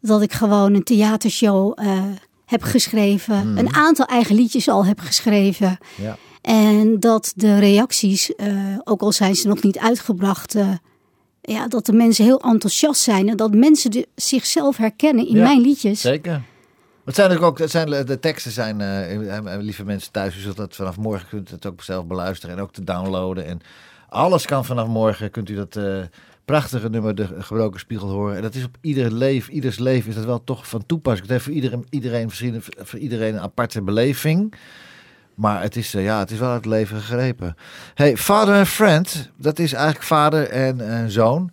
dat 0.00 0.22
ik 0.22 0.32
gewoon 0.32 0.74
een 0.74 0.82
theatershow 0.82 1.72
eh, 1.74 2.04
heb 2.46 2.62
geschreven. 2.62 3.58
Een 3.58 3.74
aantal 3.74 4.06
eigen 4.06 4.34
liedjes 4.34 4.68
al 4.68 4.84
heb 4.84 5.00
geschreven. 5.00 5.78
Ja. 5.96 6.16
En 6.40 7.00
dat 7.00 7.32
de 7.36 7.58
reacties, 7.58 8.34
eh, 8.34 8.78
ook 8.84 9.00
al 9.00 9.12
zijn 9.12 9.34
ze 9.34 9.48
nog 9.48 9.62
niet 9.62 9.78
uitgebracht, 9.78 10.56
ja, 11.40 11.68
dat 11.68 11.86
de 11.86 11.92
mensen 11.92 12.24
heel 12.24 12.40
enthousiast 12.40 13.00
zijn. 13.00 13.28
En 13.28 13.36
dat 13.36 13.54
mensen 13.54 13.90
de, 13.90 14.08
zichzelf 14.14 14.76
herkennen 14.76 15.28
in 15.28 15.36
Ja, 15.36 15.42
mijn 15.42 15.60
liedjes. 15.60 16.00
Zeker. 16.00 16.42
Het 17.04 17.14
zijn 17.14 17.38
ook, 17.38 17.58
het 17.58 17.70
zijn, 17.70 17.90
de 18.06 18.18
teksten 18.20 18.52
zijn, 18.52 18.76
lieve 19.60 19.84
mensen 19.84 20.12
thuis, 20.12 20.36
u 20.36 20.40
zult 20.40 20.56
dat 20.56 20.76
vanaf 20.76 20.96
morgen 20.96 21.28
kunt 21.28 21.50
het 21.50 21.66
ook 21.66 21.82
zelf 21.82 22.06
beluisteren 22.06 22.56
en 22.56 22.62
ook 22.62 22.72
te 22.72 22.84
downloaden. 22.84 23.46
En 23.46 23.60
alles 24.12 24.46
kan 24.46 24.64
vanaf 24.64 24.86
morgen, 24.86 25.30
kunt 25.30 25.48
u 25.48 25.54
dat 25.54 25.76
eh, 25.76 25.98
prachtige 26.44 26.88
nummer, 26.88 27.14
De 27.14 27.28
Gebroken 27.38 27.80
Spiegel, 27.80 28.08
horen. 28.08 28.36
En 28.36 28.42
dat 28.42 28.54
is 28.54 28.64
op 28.64 28.76
ieder 28.80 29.12
leven, 29.12 29.52
ieders 29.52 29.78
leven 29.78 30.08
is 30.08 30.14
dat 30.14 30.24
wel 30.24 30.44
toch 30.44 30.68
van 30.68 30.86
toepassing. 30.86 31.22
Het 31.22 31.30
heeft 31.30 31.44
voor 31.44 31.54
iedereen, 31.54 31.86
iedereen, 31.90 32.30
voor 32.76 32.98
iedereen 32.98 33.34
een 33.34 33.40
aparte 33.40 33.82
beleving. 33.82 34.54
Maar 35.34 35.62
het 35.62 35.76
is, 35.76 35.94
eh, 35.94 36.04
ja, 36.04 36.18
het 36.18 36.30
is 36.30 36.38
wel 36.38 36.48
uit 36.48 36.64
het 36.64 36.72
leven 36.72 37.00
gegrepen. 37.00 37.56
Hey, 37.94 38.16
Father 38.16 38.54
and 38.54 38.68
Friend, 38.68 39.30
dat 39.36 39.58
is 39.58 39.72
eigenlijk 39.72 40.04
vader 40.04 40.48
en 40.48 41.10
zoon 41.10 41.50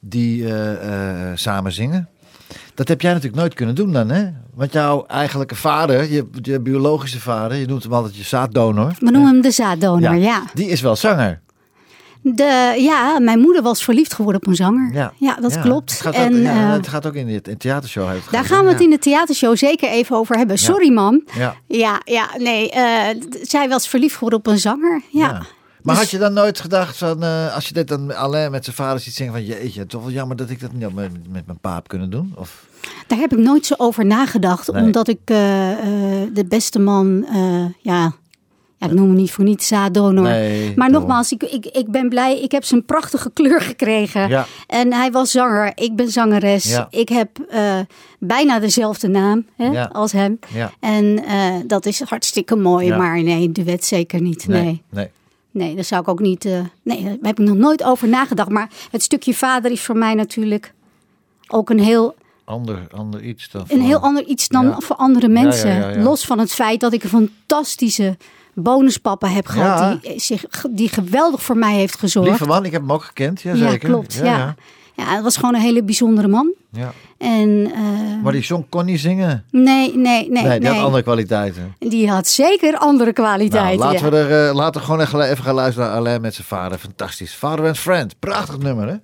die 0.00 0.54
eh, 0.54 1.30
samen 1.34 1.72
zingen. 1.72 2.08
Dat 2.74 2.88
heb 2.88 3.00
jij 3.00 3.12
natuurlijk 3.12 3.40
nooit 3.40 3.54
kunnen 3.54 3.74
doen 3.74 3.92
dan, 3.92 4.08
hè? 4.08 4.28
Want 4.54 4.72
jouw 4.72 5.06
eigenlijke 5.06 5.54
vader, 5.54 6.12
je, 6.12 6.28
je 6.42 6.60
biologische 6.60 7.20
vader, 7.20 7.56
je 7.56 7.66
noemt 7.66 7.82
hem 7.82 7.92
altijd 7.92 8.16
je 8.16 8.22
zaaddonor. 8.22 8.94
We 8.98 9.10
noemen 9.10 9.32
hem 9.32 9.40
de 9.40 9.50
zaaddonor, 9.50 10.14
ja. 10.14 10.42
Die 10.54 10.68
is 10.68 10.80
wel 10.80 10.96
zanger. 10.96 11.40
De, 12.22 12.74
ja, 12.78 13.18
mijn 13.18 13.38
moeder 13.38 13.62
was 13.62 13.84
verliefd 13.84 14.12
geworden 14.14 14.40
op 14.40 14.46
een 14.48 14.54
zanger. 14.56 15.12
Ja, 15.18 15.34
dat 15.40 15.54
Ja. 15.54 15.60
klopt. 15.60 15.90
Het 15.90 16.00
gaat, 16.00 16.14
en 16.14 16.36
ook, 16.36 16.42
ja, 16.42 16.66
eh, 16.66 16.72
het 16.72 16.88
gaat 16.88 17.06
ook 17.06 17.14
in 17.14 17.40
de 17.42 17.56
theatershow. 17.56 18.08
daar 18.30 18.44
gaan 18.44 18.64
we 18.64 18.70
het 18.70 18.80
in 18.80 18.90
de 18.90 18.98
theatershow 18.98 19.56
zeker 19.56 19.88
even 19.88 20.16
over 20.16 20.36
hebben. 20.36 20.58
Sorry, 20.58 20.92
mam. 20.92 21.22
Ja. 21.34 21.54
Ja, 21.66 22.00
ja, 22.04 22.28
nee. 22.36 22.70
eh, 22.70 23.20
zij 23.42 23.68
was 23.68 23.88
verliefd 23.88 24.14
geworden 24.14 24.38
op 24.38 24.46
een 24.46 24.58
zanger. 24.58 25.02
Ja. 25.10 25.42
Maar 25.82 25.94
Dus- 25.94 25.96
had 26.04 26.10
je 26.10 26.18
dan 26.18 26.32
nooit 26.32 26.60
gedacht 26.60 26.96
van, 26.96 27.22
eh, 27.22 27.54
als 27.54 27.68
je 27.68 27.74
dit 27.74 27.88
dan 27.88 28.16
alleen 28.16 28.50
met 28.50 28.64
zijn 28.64 28.76
vader 28.76 29.00
ziet 29.00 29.14
zingen 29.14 29.32
van, 29.32 29.44
jeetje, 29.44 29.86
toch 29.86 30.02
wel 30.02 30.10
jammer 30.12 30.36
dat 30.36 30.50
ik 30.50 30.60
dat 30.60 30.72
niet 30.72 30.94
met, 30.94 31.10
met 31.30 31.46
mijn 31.46 31.58
pa 31.60 31.74
heb 31.74 31.88
kunnen 31.88 32.10
doen? 32.10 32.32
Of, 32.36 32.66
Daar 33.06 33.18
heb 33.18 33.32
ik 33.32 33.38
nooit 33.38 33.66
zo 33.66 33.74
over 33.76 34.06
nagedacht. 34.06 34.72
Nee. 34.72 34.82
Omdat 34.82 35.08
ik 35.08 35.18
de 35.26 36.44
beste 36.48 36.78
man, 36.78 37.26
ja, 37.82 38.12
ja, 38.78 38.86
dat 38.86 38.96
noemen 38.96 39.14
we 39.14 39.20
niet 39.20 39.30
voor 39.30 39.44
niet 39.44 39.62
zaaddonor. 39.62 40.22
Nee, 40.24 40.72
maar 40.76 40.90
nogmaals, 40.90 41.32
ik, 41.32 41.42
ik, 41.42 41.66
ik 41.66 41.90
ben 41.90 42.08
blij. 42.08 42.40
Ik 42.40 42.52
heb 42.52 42.64
zijn 42.64 42.84
prachtige 42.84 43.30
kleur 43.30 43.60
gekregen. 43.60 44.28
Ja. 44.28 44.46
En 44.66 44.92
hij 44.92 45.10
was 45.10 45.30
zanger. 45.30 45.72
Ik 45.74 45.96
ben 45.96 46.08
zangeres. 46.10 46.64
Ja. 46.64 46.86
Ik 46.90 47.08
heb 47.08 47.38
eh, 47.48 47.78
bijna 48.18 48.58
dezelfde 48.58 49.08
naam 49.08 49.46
hè, 49.56 49.66
Ja. 49.66 49.90
als 49.92 50.12
hem. 50.12 50.38
En 50.80 51.24
eh, 51.24 51.54
dat 51.66 51.86
is 51.86 52.00
hartstikke 52.02 52.56
mooi. 52.56 52.94
Maar 52.94 53.22
nee, 53.22 53.52
duet 53.52 53.84
zeker 53.84 54.20
niet. 54.20 54.48
Nee. 54.48 54.62
Nee. 54.62 54.82
nee. 54.90 55.10
Nee, 55.50 55.74
daar 55.74 55.84
zou 55.84 56.00
ik 56.02 56.08
ook 56.08 56.20
niet. 56.20 56.44
eh, 56.44 56.60
nee, 56.82 57.02
daar 57.04 57.16
heb 57.22 57.40
ik 57.40 57.46
nog 57.46 57.56
nooit 57.56 57.82
over 57.84 58.08
nagedacht. 58.08 58.48
Maar 58.50 58.70
het 58.90 59.02
stukje 59.02 59.34
vader 59.34 59.70
is 59.70 59.80
voor 59.80 59.96
mij 59.96 60.14
natuurlijk 60.14 60.72
ook 61.48 61.70
een 61.70 61.80
heel, 61.80 62.14
Ander, 62.44 62.86
ander 62.94 63.22
iets 63.22 63.50
dan. 63.50 63.64
een 63.68 63.80
heel 63.80 63.98
ander 63.98 64.24
iets 64.24 64.48
dan 64.48 64.66
Ja. 64.66 64.76
voor 64.78 64.96
andere 64.96 65.28
mensen. 65.28 65.68
ja, 65.70 65.78
ja, 65.78 65.88
ja. 65.88 66.02
Los 66.02 66.24
van 66.24 66.38
het 66.38 66.52
feit 66.52 66.80
dat 66.80 66.92
ik 66.92 67.02
een 67.02 67.08
fantastische 67.08 68.16
bonuspapa 68.62 69.28
heb 69.28 69.46
gehad. 69.46 69.78
Ja. 69.78 69.98
Die, 70.10 70.20
zich, 70.20 70.44
die 70.70 70.88
geweldig 70.88 71.42
voor 71.42 71.56
mij 71.56 71.74
heeft 71.74 71.98
gezorgd. 71.98 72.28
Lieve 72.28 72.46
man, 72.46 72.64
ik 72.64 72.72
heb 72.72 72.80
hem 72.80 72.92
ook 72.92 73.02
gekend, 73.02 73.40
ja, 73.40 73.54
ja, 73.54 73.76
klopt. 73.76 74.14
Ja, 74.14 74.24
ja. 74.24 74.54
ja. 74.94 75.04
het 75.14 75.22
was 75.22 75.36
gewoon 75.36 75.54
een 75.54 75.60
hele 75.60 75.82
bijzondere 75.82 76.28
man. 76.28 76.54
ja. 76.72 76.92
En 77.18 77.70
eh, 77.74 78.22
Maar 78.22 78.32
die 78.32 78.42
song 78.42 78.66
kon 78.68 78.84
niet 78.84 79.00
zingen. 79.00 79.44
nee, 79.50 79.96
nee, 79.96 80.30
nee. 80.30 80.42
Nee, 80.42 80.58
die 80.58 80.68
nee. 80.68 80.76
had 80.76 80.84
andere 80.84 81.02
kwaliteiten. 81.02 81.74
Die 81.78 82.10
had 82.10 82.26
zeker 82.28 82.76
andere 82.76 83.12
Nou, 83.14 83.26
kwaliteiten. 83.28 83.78
laten 83.86 84.04
ja. 84.04 84.10
we 84.10 84.16
er, 84.16 84.48
eh, 84.48 84.54
laten 84.54 84.80
we 84.80 84.86
gewoon 84.86 85.00
even, 85.22 85.44
gaan 85.44 85.54
luisteren 85.54 85.88
naar 85.88 85.98
Alain 85.98 86.20
met 86.20 86.34
zijn 86.34 86.46
vader. 86.46 86.78
Fantastisch. 86.78 87.32
Father 87.32 87.66
and 87.66 87.78
Friend. 87.78 88.14
Prachtig 88.18 88.58
nummer, 88.58 88.88
hè? 88.88 88.94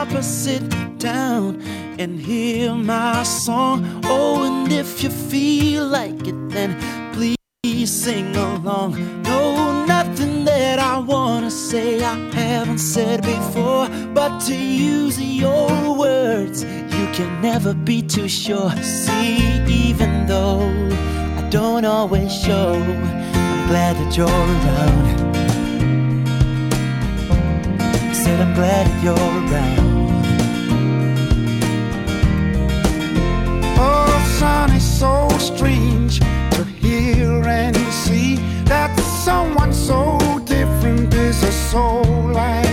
Papa, 0.00 0.22
sit 0.22 0.66
down 0.98 1.60
and 1.98 2.18
hear 2.18 2.72
my 2.72 3.22
song. 3.22 3.84
Oh, 4.04 4.44
and 4.44 4.72
if 4.72 5.02
you 5.02 5.10
feel 5.10 5.86
like 5.86 6.26
it, 6.26 6.48
then 6.48 6.74
please 7.12 7.90
sing 7.90 8.34
along. 8.34 8.92
No, 9.24 9.84
nothing 9.84 10.46
that 10.46 10.78
I 10.78 10.98
wanna 11.00 11.50
say 11.50 12.02
I 12.02 12.14
haven't 12.32 12.78
said 12.78 13.20
before, 13.20 13.90
but 14.14 14.38
to 14.46 14.56
use 14.56 15.20
your 15.20 15.68
words, 15.94 16.64
you 16.64 17.06
can 17.12 17.42
never 17.42 17.74
be 17.74 18.00
too 18.00 18.26
sure. 18.26 18.70
See, 18.82 19.60
even 19.68 20.26
though 20.26 20.64
I 21.36 21.46
don't 21.50 21.84
always 21.84 22.32
show, 22.32 22.72
I'm 22.72 23.68
glad 23.68 23.96
that 23.96 24.16
you're 24.16 24.28
around. 24.28 25.29
Said 28.22 28.38
I'm 28.38 28.52
glad 28.54 28.86
that 28.86 29.02
you're 29.02 29.14
around. 29.14 30.10
Oh, 33.78 34.36
son, 34.38 34.72
it's 34.72 34.84
so 34.84 35.26
strange 35.38 36.20
to 36.20 36.64
hear 36.64 37.42
and 37.46 37.74
see 38.04 38.36
that 38.64 38.94
someone 39.24 39.72
so 39.72 40.18
different 40.44 41.14
is 41.14 41.42
a 41.42 41.50
soul 41.50 42.04
like 42.34 42.69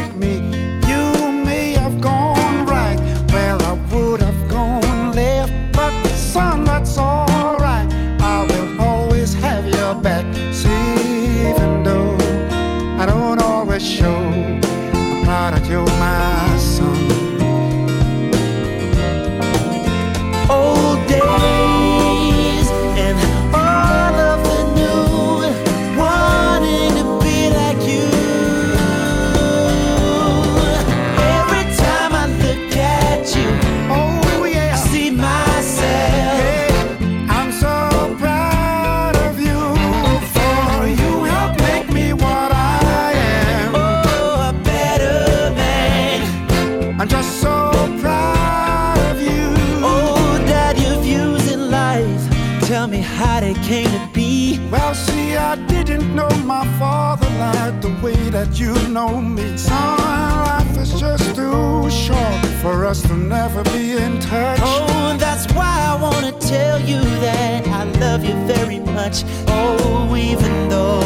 that 58.29 58.59
you 58.59 58.73
know 58.89 59.21
me. 59.21 59.57
Son, 59.57 59.97
life 59.97 60.77
is 60.77 60.99
just 60.99 61.35
too 61.35 61.89
short 61.89 62.45
for 62.61 62.85
us 62.85 63.01
to 63.03 63.15
never 63.15 63.63
be 63.65 63.93
in 63.93 64.19
touch. 64.19 64.59
Oh, 64.61 65.15
that's 65.17 65.51
why 65.53 65.73
I 65.91 65.95
wanna 66.01 66.33
tell 66.39 66.79
you 66.79 67.01
that 67.21 67.67
I 67.67 67.83
love 67.99 68.23
you 68.23 68.35
very 68.45 68.79
much. 68.79 69.23
Oh, 69.47 70.15
even 70.15 70.69
though 70.69 70.99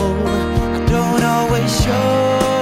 I 0.76 0.80
don't 0.94 1.24
always 1.24 1.72
show, 1.84 2.61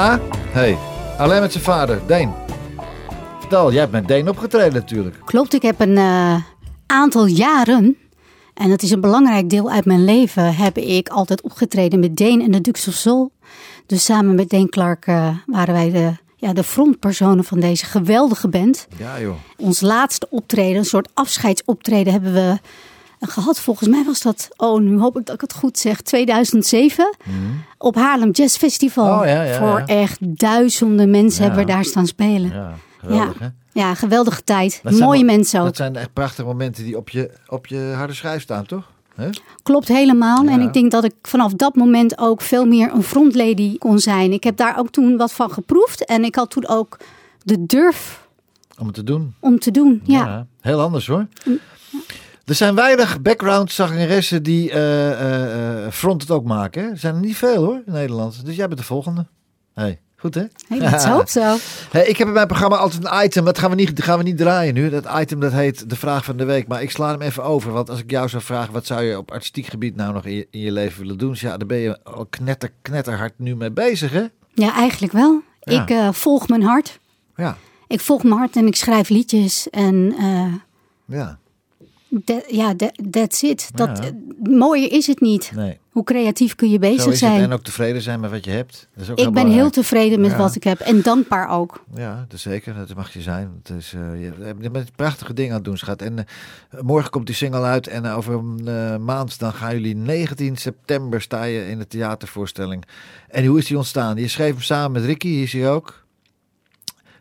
Ja, 0.00 0.20
hey, 0.32 0.78
alleen 1.18 1.40
met 1.40 1.52
zijn 1.52 1.64
vader, 1.64 2.00
Deen. 2.06 2.32
Vertel, 3.38 3.70
jij 3.70 3.80
hebt 3.80 3.92
met 3.92 4.08
Deen 4.08 4.28
opgetreden 4.28 4.72
natuurlijk. 4.72 5.16
Klopt, 5.24 5.54
ik 5.54 5.62
heb 5.62 5.80
een 5.80 5.96
eh, 5.96 6.36
aantal 6.86 7.26
jaren, 7.26 7.96
en 8.54 8.68
dat 8.68 8.82
is 8.82 8.90
een 8.90 9.00
belangrijk 9.00 9.50
deel 9.50 9.70
uit 9.70 9.84
mijn 9.84 10.04
leven, 10.04 10.54
heb 10.54 10.78
ik 10.78 11.08
altijd 11.08 11.42
opgetreden 11.42 12.00
met 12.00 12.16
Deen 12.16 12.42
en 12.42 12.50
de 12.50 12.60
Dukes 12.60 12.88
of 12.88 12.94
Soul. 12.94 13.32
Dus 13.86 14.04
samen 14.04 14.34
met 14.34 14.48
Deen 14.48 14.68
Clark 14.68 15.06
eh, 15.06 15.36
waren 15.46 15.74
wij 15.74 15.90
de, 15.90 16.12
ja, 16.36 16.52
de 16.52 16.64
frontpersonen 16.64 17.44
van 17.44 17.60
deze 17.60 17.84
geweldige 17.84 18.48
band. 18.48 18.86
Ja 18.96 19.20
joh. 19.20 19.34
Ons 19.56 19.80
laatste 19.80 20.26
optreden, 20.30 20.76
een 20.76 20.84
soort 20.84 21.08
afscheidsoptreden, 21.14 22.12
hebben 22.12 22.32
we 22.32 22.58
gehad. 23.28 23.60
Volgens 23.60 23.88
mij 23.88 24.04
was 24.04 24.22
dat, 24.22 24.48
oh 24.56 24.80
nu 24.80 24.98
hoop 24.98 25.18
ik 25.18 25.26
dat 25.26 25.34
ik 25.34 25.40
het 25.40 25.52
goed 25.52 25.78
zeg, 25.78 26.00
2007. 26.00 27.16
Op 27.78 27.94
Haarlem 27.94 28.30
Jazz 28.30 28.56
Festival. 28.56 29.04
Mhm. 29.14 29.20
Oh, 29.20 29.26
ja, 29.26 29.42
ja, 29.42 29.58
Voor 29.58 29.78
ja. 29.78 29.86
echt 29.86 30.18
duizenden 30.38 31.10
mensen 31.10 31.42
hebben 31.42 31.60
we 31.66 31.72
daar 31.72 31.84
staan 31.84 32.06
spelen. 32.06 32.50
Ja, 32.52 32.74
geweldig 32.98 33.38
hè. 33.38 33.48
Ja, 33.72 33.94
geweldige 33.94 34.44
tijd. 34.44 34.80
Dat 34.82 34.92
Mooie 34.92 35.24
mensen 35.24 35.60
ook. 35.60 35.66
Dat 35.66 35.76
zijn 35.76 35.96
echt 35.96 36.12
prachtige 36.12 36.46
momenten 36.48 36.84
die 36.84 36.96
op 36.96 37.08
je, 37.08 37.30
op 37.46 37.66
je 37.66 37.92
harde 37.96 38.14
schijf 38.14 38.42
staan, 38.42 38.66
toch? 38.66 38.90
Klopt 39.62 39.88
helemaal. 39.88 40.46
En 40.46 40.60
ik 40.60 40.72
denk 40.72 40.90
dat 40.90 41.04
ik 41.04 41.14
vanaf 41.22 41.52
dat 41.52 41.74
moment 41.74 42.18
ook 42.18 42.40
veel 42.40 42.66
meer 42.66 42.92
een 42.92 43.02
frontlady 43.02 43.78
kon 43.78 43.98
zijn. 43.98 44.32
Ik 44.32 44.44
heb 44.44 44.56
daar 44.56 44.78
ook 44.78 44.90
toen 44.90 45.16
wat 45.16 45.32
van 45.32 45.50
geproefd. 45.50 46.04
En 46.04 46.24
ik 46.24 46.34
had 46.34 46.50
toen 46.50 46.68
ook 46.68 46.98
de 47.42 47.66
durf 47.66 48.26
Om 48.78 48.86
het 48.86 48.94
te 48.94 49.04
doen. 49.04 49.34
om 49.40 49.58
te 49.58 49.70
doen. 49.70 50.00
Ja, 50.04 50.46
heel 50.60 50.80
anders 50.80 51.06
hoor. 51.06 51.26
Er 52.44 52.54
zijn 52.54 52.74
weinig 52.74 53.20
background 53.22 53.72
zangeressen 53.72 54.42
die 54.42 54.70
eh, 54.70 55.88
front 55.90 56.22
het 56.22 56.30
ook 56.30 56.44
maken. 56.44 56.82
Hè? 56.82 56.90
Er 56.90 56.98
zijn 56.98 57.14
er 57.14 57.20
niet 57.20 57.36
veel 57.36 57.64
hoor 57.64 57.82
in 57.86 57.92
Nederland. 57.92 58.44
Dus 58.44 58.56
jij 58.56 58.66
bent 58.66 58.78
de 58.78 58.86
volgende. 58.86 59.26
Hey, 59.74 60.00
goed 60.16 60.34
hè? 60.34 60.44
Hey, 60.68 60.78
dat 60.90 61.04
hoop 61.04 61.28
zo. 61.28 61.56
Hey, 61.90 62.06
ik 62.06 62.16
heb 62.16 62.26
in 62.26 62.32
mijn 62.32 62.46
programma 62.46 62.76
altijd 62.76 63.04
een 63.04 63.24
item. 63.24 63.44
Dat 63.44 63.58
gaan 63.58 63.70
we, 63.70 63.76
niet, 63.76 63.96
dat 63.96 64.04
gaan 64.04 64.18
we 64.18 64.24
niet 64.24 64.36
draaien 64.36 64.74
nu. 64.74 64.90
Dat 64.90 65.08
item 65.20 65.40
dat 65.40 65.52
heet 65.52 65.90
de 65.90 65.96
vraag 65.96 66.24
van 66.24 66.36
de 66.36 66.44
week. 66.44 66.66
Maar 66.68 66.82
ik 66.82 66.90
sla 66.90 67.10
hem 67.10 67.20
even 67.20 67.44
over. 67.44 67.72
Want 67.72 67.90
als 67.90 67.98
ik 68.00 68.10
jou 68.10 68.28
zou 68.28 68.42
vragen. 68.42 68.72
Wat 68.72 68.86
zou 68.86 69.02
je 69.02 69.18
op 69.18 69.30
artistiek 69.30 69.66
gebied 69.66 69.96
nou 69.96 70.12
nog 70.12 70.24
in 70.24 70.34
je, 70.34 70.46
in 70.50 70.60
je 70.60 70.72
leven 70.72 71.00
willen 71.00 71.18
doen? 71.18 71.36
Ja, 71.38 71.56
daar 71.56 71.66
ben 71.66 71.78
je 71.78 72.04
al 72.04 72.26
knetter, 72.30 72.72
knetterhard 72.82 73.32
nu 73.36 73.56
mee 73.56 73.70
bezig 73.70 74.12
hè? 74.12 74.24
Ja, 74.54 74.74
eigenlijk 74.74 75.12
wel. 75.12 75.42
Ja. 75.60 75.86
Ik 75.86 76.14
volg 76.14 76.48
mijn 76.48 76.62
hart. 76.62 76.98
Ja. 77.36 77.56
ik 77.86 78.00
volg 78.00 78.22
mijn 78.22 78.36
hart 78.36 78.56
en 78.56 78.66
ik 78.66 78.76
schrijf 78.76 79.08
liedjes. 79.08 79.70
En 79.70 80.14
Ja, 81.06 81.38
ja, 82.48 82.74
that- 82.76 82.98
that's 83.10 83.42
it. 83.42 83.70
Dat, 83.74 83.98
Ja. 83.98 84.04
eh, 84.04 84.10
mooier 84.56 84.92
is 84.92 85.06
het 85.06 85.20
niet. 85.20 85.52
nee. 85.54 85.78
Hoe 85.90 86.04
creatief 86.04 86.54
kun 86.54 86.70
je 86.70 86.78
bezig 86.78 87.16
zijn? 87.16 87.40
En 87.42 87.52
ook 87.52 87.62
tevreden 87.62 88.02
zijn 88.02 88.20
met 88.20 88.30
wat 88.30 88.44
je 88.44 88.50
hebt. 88.50 88.88
Dat 88.94 89.02
is 89.02 89.10
ook 89.10 89.18
ik 89.18 89.32
ben 89.32 89.46
heel 89.48 89.70
tevreden 89.70 90.20
met 90.20 90.30
Ja. 90.30 90.36
wat 90.36 90.54
ik 90.54 90.64
heb. 90.64 90.80
En 90.80 91.02
dankbaar 91.02 91.48
ook. 91.48 91.84
Ja, 91.94 92.14
dat 92.28 92.32
is 92.32 92.42
zeker. 92.42 92.74
Dat 92.74 92.94
mag 92.94 93.12
je 93.12 93.20
zijn. 93.20 93.60
Het 93.62 93.76
is, 93.76 93.92
eh, 93.94 94.00
je 94.22 94.54
je 94.60 94.70
bent 94.70 94.96
prachtige 94.96 95.34
dingen 95.34 95.50
aan 95.50 95.56
het 95.56 95.64
doen, 95.64 95.76
schat. 95.76 96.02
En 96.02 96.18
eh, 96.18 96.80
morgen 96.80 97.10
komt 97.10 97.26
die 97.26 97.34
single 97.34 97.62
uit. 97.62 97.86
En 97.86 98.06
over 98.06 98.34
een 98.34 99.04
maand 99.04 99.38
dan 99.38 99.52
gaan 99.52 99.74
jullie 99.74 99.96
19 99.96 100.56
september 100.56 101.20
sta 101.22 101.42
je 101.44 101.68
in 101.68 101.78
de 101.78 101.86
theatervoorstelling. 101.86 102.84
En 103.28 103.44
hoe 103.46 103.58
is 103.58 103.66
die 103.66 103.76
ontstaan? 103.76 104.16
Je 104.16 104.28
schreef 104.28 104.52
hem 104.52 104.62
samen 104.62 104.92
met 104.92 105.04
Ricky, 105.04 105.28
hier 105.28 105.42
is 105.42 105.52
hij 105.52 105.70
ook. 105.70 106.04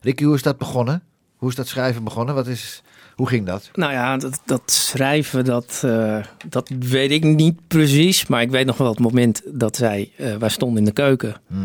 Ricky, 0.01 0.23
hoe 0.23 0.35
is 0.35 0.41
dat 0.43 0.57
begonnen? 0.57 1.03
Hoe 1.35 1.49
is 1.49 1.55
dat 1.55 1.67
schrijven 1.67 2.03
begonnen? 2.03 2.35
Wat 2.35 2.47
is, 2.47 2.83
hoe 3.19 3.27
ging 3.27 3.45
dat? 3.45 3.69
Nou 3.73 3.91
ja, 3.91 4.17
dat, 4.17 4.41
dat 4.45 4.61
schrijven, 4.71 5.45
dat, 5.45 5.81
eh, 5.85 6.17
dat 6.49 6.69
weet 6.79 7.11
ik 7.11 7.23
niet 7.23 7.67
precies. 7.67 8.27
Maar 8.27 8.41
ik 8.41 8.49
weet 8.51 8.65
nog 8.65 8.77
wel 8.77 8.89
het 8.89 8.99
moment 8.99 9.41
dat 9.45 9.75
zij... 9.75 10.11
eh 10.17 10.35
wij 10.35 10.49
stonden 10.49 10.77
in 10.79 10.85
de 10.85 10.91
keuken. 10.91 11.35
Mhm. 11.47 11.63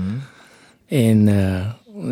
En 0.86 1.28
eh, 1.28 1.66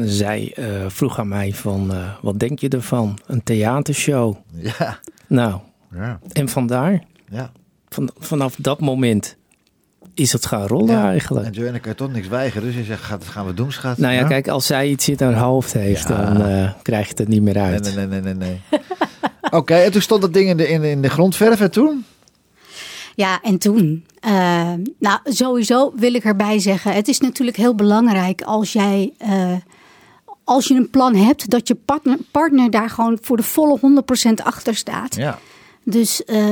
zij 0.04 0.54
vroeg 0.88 1.18
aan 1.18 1.28
mij 1.28 1.52
van... 1.52 1.92
wat 2.20 2.38
denk 2.38 2.58
je 2.58 2.68
ervan? 2.68 3.18
Een 3.26 3.42
theatershow. 3.42 4.36
Ja, 4.78 4.98
Nou, 5.26 5.60
ja, 5.94 6.18
en 6.32 6.48
vandaar, 6.48 7.02
ja. 7.30 7.52
van, 7.88 8.10
vanaf 8.18 8.54
dat 8.58 8.80
moment... 8.80 9.36
is 10.14 10.32
het 10.32 10.46
gaan 10.46 10.66
rollen 10.66 10.94
Ja. 10.94 11.08
eigenlijk. 11.08 11.46
En 11.46 11.52
Joanne 11.52 11.78
kan 11.80 11.94
toch 11.94 12.12
niks 12.12 12.28
weigeren. 12.28 12.66
Dus 12.66 12.74
je 12.76 12.84
zegt, 12.84 13.02
gaat, 13.02 13.24
gaan 13.24 13.46
we 13.46 13.54
doen, 13.54 13.72
schat. 13.72 13.98
Nou 13.98 14.14
ja, 14.14 14.24
kijk, 14.26 14.48
als 14.48 14.66
zij 14.66 14.88
iets 14.88 15.08
in 15.08 15.16
haar 15.20 15.34
hoofd 15.38 15.72
heeft, 15.72 16.08
Ja. 16.08 16.24
dan 16.24 16.42
eh, 16.46 16.72
krijg 16.82 17.08
je 17.08 17.14
het 17.16 17.28
niet 17.28 17.42
meer 17.42 17.58
uit. 17.58 17.94
nee, 17.94 18.06
nee, 18.06 18.20
nee, 18.20 18.34
nee. 18.34 18.34
nee. 18.34 18.60
Oké, 19.52 19.74
en 19.74 19.92
toen 19.92 20.02
stond 20.02 20.20
dat 20.22 20.32
ding 20.34 20.48
in 20.48 20.56
de, 20.56 20.68
in, 20.68 20.80
de- 20.80 20.90
in 20.90 21.02
de 21.02 21.08
grondverf 21.10 21.60
en 21.60 21.70
toen? 21.70 22.04
Ja, 23.14 23.40
en 23.42 23.58
toen? 23.58 24.04
eh, 24.20 24.72
nou, 24.98 25.18
sowieso 25.24 25.92
wil 25.96 26.14
ik 26.14 26.24
erbij 26.24 26.58
zeggen. 26.58 26.92
Het 26.94 27.08
is 27.08 27.20
natuurlijk 27.20 27.56
heel 27.56 27.74
belangrijk 27.74 28.42
als 28.42 28.72
jij... 28.72 29.12
eh, 29.18 29.52
als 30.44 30.68
je 30.68 30.74
een 30.74 30.90
plan 30.90 31.14
hebt, 31.14 31.50
dat 31.50 31.68
je 31.68 31.74
partner, 31.74 32.16
partner 32.30 32.70
daar 32.70 32.90
gewoon 32.90 33.18
voor 33.22 33.36
de 33.36 33.42
volle 33.42 34.02
100% 34.30 34.42
achter 34.44 34.74
staat. 34.74 35.14
Ja. 35.16 35.38
Dus 35.84 36.24
eh, 36.24 36.46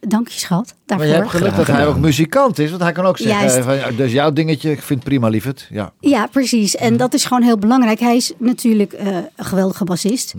dank 0.00 0.28
je 0.28 0.38
schat 0.38 0.66
Maar 0.66 0.74
daarvoor. 0.86 1.06
je 1.06 1.12
hebt 1.12 1.30
geluk 1.30 1.56
dat 1.56 1.66
hij 1.66 1.86
ook 1.86 1.98
muzikant 1.98 2.58
is. 2.58 2.70
Want 2.70 2.82
hij 2.82 2.92
kan 2.92 3.04
ook 3.04 3.18
zeggen, 3.18 3.64
van, 3.64 3.96
dus 3.96 4.12
jouw 4.12 4.32
dingetje, 4.32 4.70
ik 4.70 4.82
vind 4.82 4.98
het 5.00 5.08
prima, 5.08 5.28
lieverd. 5.28 5.66
Ja. 5.70 5.92
Ja, 6.00 6.26
precies. 6.26 6.76
En 6.76 6.96
dat 6.96 7.14
is 7.14 7.24
gewoon 7.24 7.42
heel 7.42 7.58
belangrijk. 7.58 8.00
Hij 8.00 8.16
is 8.16 8.32
natuurlijk 8.38 8.92
een 8.98 9.26
geweldige 9.36 9.84
bassist. 9.84 10.34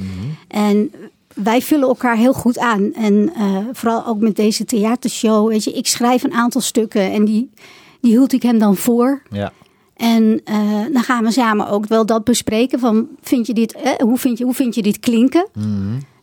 En 0.48 0.92
wij 1.44 1.62
vullen 1.62 1.88
elkaar 1.88 2.16
heel 2.18 2.34
goed 2.34 2.60
aan. 2.60 2.94
En 2.94 3.32
eh, 3.36 3.58
vooral 3.74 4.06
ook 4.06 4.20
met 4.20 4.36
deze 4.36 4.66
theatershow. 4.66 5.48
Weet 5.50 5.64
je, 5.64 5.72
ik 5.72 5.88
schrijf 5.88 6.24
een 6.24 6.34
aantal 6.34 6.62
stukken 6.62 7.12
en 7.12 7.26
die, 7.26 7.50
die 8.02 8.12
hield 8.12 8.34
ik 8.34 8.42
hem 8.42 8.60
dan 8.60 8.76
voor. 8.76 9.22
ja. 9.30 9.52
En 9.96 10.42
eh, 10.46 10.56
dan 10.94 11.04
gaan 11.04 11.24
we 11.24 11.32
samen 11.32 11.68
ook 11.68 11.88
wel 11.88 12.06
dat 12.06 12.24
bespreken. 12.24 12.80
Van, 12.80 13.08
vind 13.22 13.48
je 13.48 13.54
dit, 13.54 13.74
eh, 13.74 13.92
hoe, 13.98 14.18
vind 14.18 14.38
je, 14.38 14.44
hoe 14.44 14.54
vind 14.54 14.76
je 14.76 14.82
dit 14.82 15.00
klinken? 15.00 15.48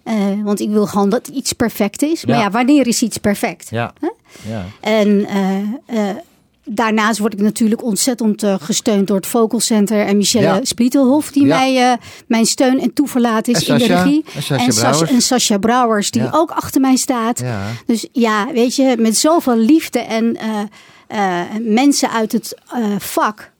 Eh, 0.02 0.14
want 0.44 0.60
ik 0.60 0.70
wil 0.70 0.86
gewoon 0.86 1.08
dat 1.08 1.28
iets 1.28 1.52
perfect 1.52 2.02
is. 2.02 2.24
Maar 2.24 2.38
Ja. 2.38 2.50
wanneer 2.50 2.86
is 2.86 3.02
iets 3.02 3.18
perfect? 3.18 3.70
Ja. 3.70 3.92
ja. 4.48 4.64
En 4.80 5.26
daarnaast 6.68 7.18
word 7.18 7.32
ik 7.32 7.40
natuurlijk 7.40 7.82
ontzettend 7.82 8.42
eh, 8.42 8.54
gesteund 8.60 9.06
door 9.06 9.16
het 9.16 9.26
Vocal 9.26 9.60
Center 9.60 10.06
en 10.06 10.16
Michelle 10.16 10.44
Ja. 10.44 10.60
Splietelhof, 10.62 11.30
die 11.30 11.46
Ja. 11.46 11.56
mij 11.58 11.90
eh, 11.92 11.98
mijn 12.26 12.46
steun 12.46 12.80
en 12.80 12.92
toeverlaat 12.92 13.48
is 13.48 13.68
En 13.68 13.72
in 13.80 13.86
de 13.86 13.94
regie. 13.94 14.24
En 14.34 14.42
Sascha 14.42 14.66
en, 14.66 14.74
Brouwers. 14.74 15.10
en 15.10 15.20
Sascha 15.22 15.58
Brouwers, 15.58 16.10
die 16.10 16.22
Ja. 16.22 16.30
ook 16.32 16.50
achter 16.50 16.80
mij 16.80 16.96
staat. 16.96 17.42
Dus 17.86 18.06
ja, 18.12 18.46
weet 18.52 18.76
je, 18.76 18.96
met 18.98 19.16
zoveel 19.16 19.56
liefde 19.58 19.98
en 19.98 20.36
eh, 21.06 21.40
mensen 21.60 22.10
uit 22.10 22.32
het 22.32 22.56
vak 22.98 23.52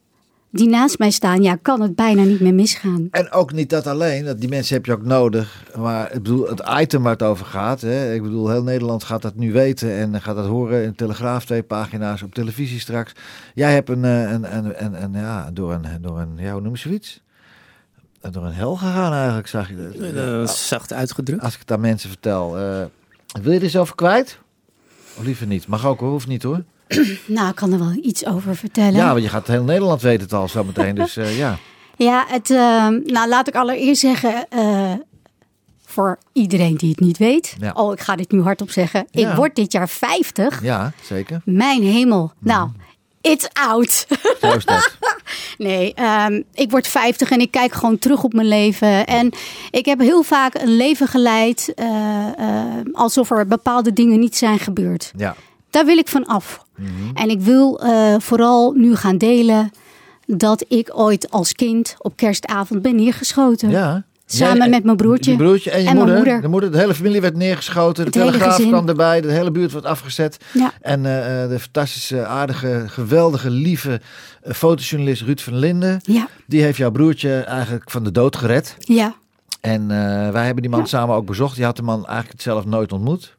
die 0.57 0.69
naast 0.69 0.99
mij 0.99 1.11
staan, 1.11 1.43
ja, 1.43 1.57
kan 1.63 1.81
het 1.81 1.95
bijna 1.95 2.23
niet 2.23 2.41
meer 2.41 2.55
misgaan. 2.55 3.09
En 3.11 3.31
ook 3.33 3.53
niet 3.53 3.71
dat 3.71 3.87
alleen, 3.87 4.25
dat 4.25 4.41
die 4.41 4.49
mensen 4.49 4.75
heb 4.77 4.87
je 4.87 4.93
ook 4.93 5.05
nodig. 5.05 5.65
Maar 5.79 6.07
ik 6.13 6.23
bedoel, 6.23 6.49
het 6.49 6.63
item 6.81 7.03
waar 7.03 7.13
het 7.13 7.23
over 7.23 7.47
gaat. 7.47 7.81
Hè, 7.81 8.15
ik 8.15 8.23
bedoel, 8.23 8.49
heel 8.51 8.63
Nederland 8.63 9.05
gaat 9.05 9.23
dat 9.23 9.35
nu 9.37 9.53
weten 9.53 9.91
en 9.97 10.23
gaat 10.23 10.37
dat 10.37 10.47
horen 10.47 10.85
in 10.85 10.95
Telegraaf, 10.95 11.45
twee 11.45 11.63
pagina's 11.63 12.23
op 12.23 12.35
televisie 12.35 12.81
straks. 12.81 13.13
Jij 13.55 13.73
hebt 13.73 13.89
een, 13.89 14.05
eh, 14.05 14.31
een, 14.31 14.57
een, 14.57 14.85
een, 14.85 15.03
een 15.03 15.13
ja, 15.13 15.51
door 15.53 15.73
een, 15.73 15.85
door 16.01 16.19
een, 16.21 16.37
ja, 16.37 16.53
hoe 16.53 16.61
noem 16.61 16.73
je 16.73 16.79
zoiets? 16.79 17.21
Eh, 18.21 18.33
Door 18.33 18.45
een 18.45 18.53
hel 18.53 18.77
gegaan 18.77 19.13
eigenlijk, 19.13 19.47
zag 19.49 19.69
je 19.69 19.77
dat. 19.77 19.95
Eh, 20.15 20.47
zacht 20.55 20.93
uitgedrukt. 20.93 21.43
Als 21.43 21.55
ik 21.55 21.61
het 21.61 21.73
aan 21.73 21.81
mensen 21.81 22.09
vertel. 22.09 22.59
eh, 22.59 22.85
wil 23.43 23.53
je 23.53 23.61
er 23.61 23.71
zelf 23.71 23.95
kwijt? 23.95 24.39
Of 25.19 25.25
liever 25.25 25.47
niet? 25.47 25.67
Mag 25.67 25.87
ook 25.87 26.01
hoor, 26.01 26.11
hoeft 26.11 26.27
niet 26.27 26.43
hoor. 26.43 26.63
Nou, 27.27 27.49
ik 27.49 27.55
kan 27.55 27.73
er 27.73 27.79
wel 27.79 27.99
iets 28.03 28.27
over 28.27 28.57
vertellen. 28.57 28.95
Ja, 28.95 29.11
want 29.11 29.23
je 29.23 29.29
gaat 29.29 29.47
heel 29.47 29.65
Nederland 29.65 30.03
weten 30.03 30.23
het 30.23 30.33
al 30.33 30.49
zometeen. 30.49 30.95
Dus 30.95 31.17
eh, 31.17 31.39
ja. 31.39 31.59
Ja, 31.97 32.25
het, 32.29 32.51
eh, 32.51 32.89
nou 32.89 33.29
laat 33.29 33.49
ik 33.49 33.55
allereerst 33.55 34.01
zeggen, 34.01 34.47
eh, 34.49 34.93
voor 35.85 36.19
iedereen 36.33 36.77
die 36.77 36.91
het 36.91 37.01
niet 37.01 37.19
weet. 37.19 37.57
Ja. 37.61 37.73
Oh, 37.73 37.93
ik 37.93 38.01
ga 38.01 38.17
dit 38.17 38.31
nu 38.31 38.43
hardop 38.43 38.71
zeggen. 38.71 39.07
Ja. 39.11 39.31
Ik 39.31 39.37
word 39.37 39.55
dit 39.55 39.73
jaar 39.73 39.89
50. 39.89 40.63
ja, 40.63 40.93
zeker. 41.03 41.41
Mijn 41.45 41.83
hemel. 41.83 42.33
Nou, 42.39 42.71
it's 43.21 43.49
out. 43.53 44.07
Zo 44.41 44.53
is 44.53 44.65
dat. 44.65 44.97
nee, 45.59 45.95
ehm, 45.95 46.43
ik 46.55 46.71
word 46.71 46.89
50 46.89 47.31
en 47.31 47.41
ik 47.41 47.51
kijk 47.51 47.73
gewoon 47.73 47.99
terug 47.99 48.23
op 48.23 48.33
mijn 48.33 48.49
leven. 48.49 49.07
En 49.07 49.33
ik 49.71 49.85
heb 49.85 49.99
heel 49.99 50.23
vaak 50.23 50.55
een 50.55 50.77
leven 50.77 51.09
geleid 51.09 51.73
eh, 51.75 52.27
alsof 52.93 53.31
er 53.31 53.47
bepaalde 53.47 53.93
dingen 53.93 54.21
niet 54.21 54.37
zijn 54.37 54.59
gebeurd. 54.59 55.13
Ja. 55.17 55.37
Daar 55.77 55.85
wil 55.85 55.97
ik 55.99 56.09
van 56.09 56.27
af. 56.27 56.65
En 57.15 57.31
ik 57.31 57.41
wil 57.41 57.81
eh, 57.81 58.15
vooral 58.19 58.73
nu 58.73 58.95
gaan 58.97 59.19
delen 59.19 59.71
dat 60.27 60.65
ik 60.69 60.91
ooit 60.99 61.31
als 61.31 61.53
kind 61.53 61.95
op 61.99 62.17
kerstavond 62.17 62.83
ben 62.83 62.97
neergeschoten. 62.97 63.71
Ja. 63.71 64.05
Samen 64.27 64.57
Jij- 64.57 64.69
met 64.69 64.85
mijn 64.85 64.97
broertje. 64.97 65.31
Je 65.31 65.37
broertje 65.37 65.71
en 65.71 65.83
je 65.83 65.89
En 65.89 65.95
mijn 65.95 66.07
moeder. 66.07 66.17
moeder. 66.25 66.41
De 66.43 66.49
moeder. 66.49 66.73
De 66.73 66.79
hele 66.79 66.95
familie 66.95 67.21
werd 67.21 67.37
neergeschoten. 67.37 68.05
De 68.05 68.11
telegraaf 68.11 68.57
kwam 68.69 68.89
erbij. 68.89 69.21
De 69.21 69.33
hele 69.33 69.51
buurt 69.51 69.73
wordt 69.73 69.87
afgezet. 69.87 70.37
Ja. 70.53 70.73
En 70.81 71.07
eh, 71.07 71.43
eh, 71.43 71.51
de 71.51 71.59
fantastische, 71.59 72.27
aardige, 72.27 72.85
geweldige, 72.87 73.51
lieve 73.51 74.01
eh, 74.43 74.53
fotojournalist 74.53 75.23
Ruud 75.23 75.41
van 75.41 75.57
Linden. 75.59 76.01
Ja, 76.03 76.29
Die 76.47 76.63
heeft 76.63 76.77
jouw 76.77 76.91
broertje 76.91 77.35
eigenlijk 77.41 77.91
van 77.91 78.05
de 78.05 78.13
dood 78.13 78.37
gered. 78.37 78.77
ja. 78.79 79.15
En 79.61 79.89
wij 80.33 80.45
hebben 80.45 80.63
die 80.63 80.71
man 80.71 80.81
Ja. 80.81 80.87
samen 80.87 81.15
ook 81.17 81.27
bezocht. 81.27 81.57
Die 81.57 81.65
had 81.65 81.77
de 81.77 81.83
man 81.83 82.07
eigenlijk 82.07 82.41
zelf 82.43 82.65
nooit 82.65 82.93
ontmoet. 82.93 83.36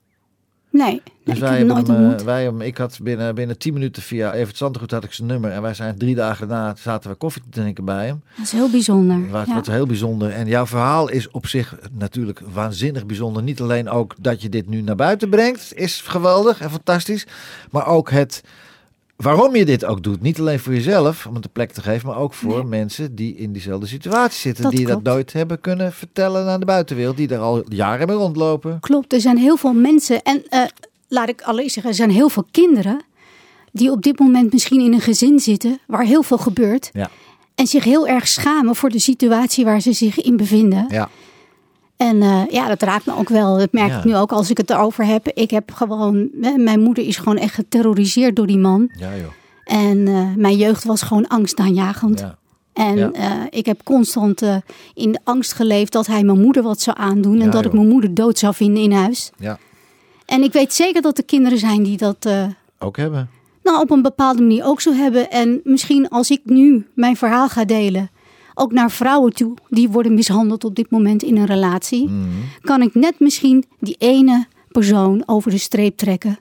Nee, 0.78 1.02
Dus 1.24 1.34
ik 1.34 1.40
wij 1.42 1.58
hebben 1.58 1.86
hem, 1.86 2.12
eh, 2.12 2.26
wij 2.26 2.44
hem, 2.44 2.62
ik 2.62 2.78
had 2.78 3.00
binnen, 3.02 3.36
binnen 3.36 3.58
10 3.58 3.74
minuten 3.74 4.02
via 4.02 4.34
Evert 4.34 4.58
Zandergoed 4.58 4.92
had 4.92 5.04
ik 5.04 5.14
zijn 5.14 5.28
nummer. 5.28 5.52
En 5.52 5.62
wij 5.62 5.74
zijn 5.74 5.98
drie 5.98 6.16
dagen 6.16 6.48
daarna 6.48 6.76
zaten 6.80 7.10
we 7.10 7.16
koffie 7.16 7.42
te 7.42 7.62
drinken 7.62 7.86
bij 7.86 8.06
hem. 8.06 8.22
Dat 8.36 8.46
is 8.46 8.52
heel 8.52 8.70
bijzonder. 8.70 9.30
Wat, 9.30 9.48
ja. 9.48 9.54
wat 9.54 9.68
heel 9.68 9.86
bijzonder. 9.86 10.32
En 10.32 10.48
jouw 10.48 10.66
verhaal 10.66 11.10
is 11.10 11.32
op 11.32 11.48
zich 11.48 11.78
natuurlijk 11.92 12.42
waanzinnig 12.54 13.06
bijzonder. 13.06 13.44
Niet 13.44 13.62
alleen 13.62 13.90
ook 13.90 14.16
dat 14.20 14.42
je 14.42 14.50
dit 14.50 14.68
nu 14.68 14.82
naar 14.82 14.96
buiten 14.96 15.30
brengt, 15.30 15.74
is 15.76 16.02
geweldig 16.02 16.62
en 16.62 16.70
fantastisch. 16.72 17.28
Maar 17.72 17.88
ook 17.88 18.12
het 18.12 18.44
waarom 19.18 19.56
je 19.56 19.66
dit 19.66 19.86
ook 19.86 20.04
doet. 20.04 20.22
Niet 20.22 20.40
alleen 20.40 20.60
voor 20.60 20.74
jezelf, 20.74 21.26
om 21.26 21.36
het 21.36 21.46
een 21.46 21.52
plek 21.52 21.72
te 21.72 21.82
geven, 21.82 22.08
maar 22.08 22.18
ook 22.18 22.34
voor 22.34 22.54
Nee. 22.54 22.64
mensen 22.64 23.16
die 23.16 23.36
in 23.36 23.52
diezelfde 23.52 23.88
situatie 23.88 24.40
zitten. 24.40 24.64
Dat 24.64 24.72
die 24.72 24.86
klopt. 24.86 25.04
dat 25.04 25.14
nooit 25.14 25.34
hebben 25.34 25.62
kunnen 25.62 25.94
vertellen 25.94 26.48
aan 26.48 26.60
de 26.60 26.66
buitenwereld. 26.66 27.18
Die 27.18 27.28
er 27.30 27.40
al 27.40 27.64
jaren 27.70 27.98
hebben 27.98 28.16
rondlopen. 28.16 28.80
Klopt, 28.80 29.14
er 29.14 29.22
zijn 29.22 29.38
heel 29.38 29.58
veel 29.58 29.74
mensen. 29.74 30.22
En 30.24 30.44
eh, 30.50 30.62
laat 31.08 31.30
ik 31.30 31.42
allereerst 31.42 31.74
zeggen, 31.74 31.92
er 31.92 31.98
zijn 31.98 32.10
heel 32.12 32.30
veel 32.30 32.46
kinderen 32.52 33.02
die 33.72 33.92
op 33.92 34.02
dit 34.02 34.20
moment 34.20 34.52
misschien 34.54 34.82
in 34.82 34.94
een 34.94 35.02
gezin 35.02 35.40
zitten 35.40 35.80
waar 35.88 36.04
heel 36.04 36.24
veel 36.24 36.38
gebeurt. 36.38 36.90
Ja. 36.94 37.10
En 37.56 37.68
zich 37.68 37.84
heel 37.84 38.08
erg 38.08 38.28
schamen 38.28 38.76
voor 38.76 38.90
de 38.90 39.00
situatie 39.00 39.66
waar 39.66 39.82
ze 39.82 39.92
zich 39.94 40.22
in 40.22 40.38
bevinden. 40.38 40.86
Ja. 40.90 41.10
En 41.98 42.22
eh, 42.22 42.42
ja, 42.50 42.68
dat 42.68 42.82
raakt 42.82 43.06
me 43.06 43.16
ook 43.18 43.30
wel. 43.30 43.58
Dat 43.58 43.72
merk 43.72 43.90
Ja. 43.90 43.98
ik 43.98 44.04
nu 44.04 44.16
ook 44.16 44.32
als 44.32 44.50
ik 44.50 44.58
het 44.58 44.70
erover 44.70 45.06
heb. 45.06 45.28
Ik 45.34 45.52
heb 45.52 45.72
gewoon, 45.72 46.30
hè, 46.42 46.58
mijn 46.58 46.80
moeder 46.80 47.06
is 47.08 47.18
gewoon 47.18 47.38
echt 47.38 47.54
geterroriseerd 47.54 48.36
door 48.36 48.48
die 48.48 48.58
man. 48.58 48.90
Ja, 49.00 49.16
joh. 49.16 49.28
En 49.66 50.08
eh, 50.08 50.28
mijn 50.36 50.56
jeugd 50.58 50.84
was 50.84 51.02
gewoon 51.02 51.28
angstaanjagend. 51.28 52.20
Ja. 52.20 52.38
En 52.74 52.96
Ja. 52.98 53.12
eh, 53.12 53.32
ik 53.50 53.66
heb 53.66 53.84
constant 53.84 54.42
in 54.94 55.12
de 55.12 55.20
angst 55.24 55.54
geleefd 55.54 55.92
dat 55.92 56.08
hij 56.08 56.24
mijn 56.24 56.42
moeder 56.42 56.64
wat 56.64 56.82
zou 56.82 56.98
aandoen. 57.00 57.42
En 57.42 57.50
dat 57.50 57.66
ik 57.66 57.74
mijn 57.74 57.88
moeder 57.88 58.14
dood 58.14 58.38
zou 58.38 58.54
vinden 58.54 58.84
in 58.84 58.92
huis. 58.92 59.32
ja. 59.38 59.58
En 60.26 60.44
ik 60.44 60.54
weet 60.54 60.74
zeker 60.74 61.02
dat 61.02 61.18
er 61.18 61.26
kinderen 61.26 61.58
zijn 61.58 61.84
die 61.84 61.98
dat 61.98 62.30
Ook 62.80 62.98
hebben. 62.98 63.30
nou, 63.64 63.82
op 63.82 63.92
een 63.92 64.02
bepaalde 64.02 64.42
manier 64.42 64.64
ook 64.66 64.82
zo 64.82 64.94
hebben. 64.94 65.32
En 65.32 65.60
misschien 65.64 66.10
als 66.10 66.30
ik 66.32 66.42
nu 66.44 66.88
mijn 66.94 67.16
verhaal 67.18 67.50
ga 67.50 67.66
delen, 67.66 68.10
ook 68.58 68.72
naar 68.72 68.92
vrouwen 68.92 69.34
toe 69.34 69.54
die 69.70 69.90
worden 69.90 70.14
mishandeld 70.14 70.64
op 70.64 70.76
dit 70.76 70.90
moment 70.90 71.24
in 71.24 71.38
een 71.38 71.46
relatie, 71.46 72.10
Mhm. 72.10 72.28
kan 72.62 72.82
ik 72.82 72.96
net 72.96 73.20
misschien 73.20 73.64
die 73.80 73.96
ene 74.00 74.46
persoon 74.72 75.24
over 75.26 75.52
de 75.52 75.58
streep 75.58 75.98
trekken 75.98 76.40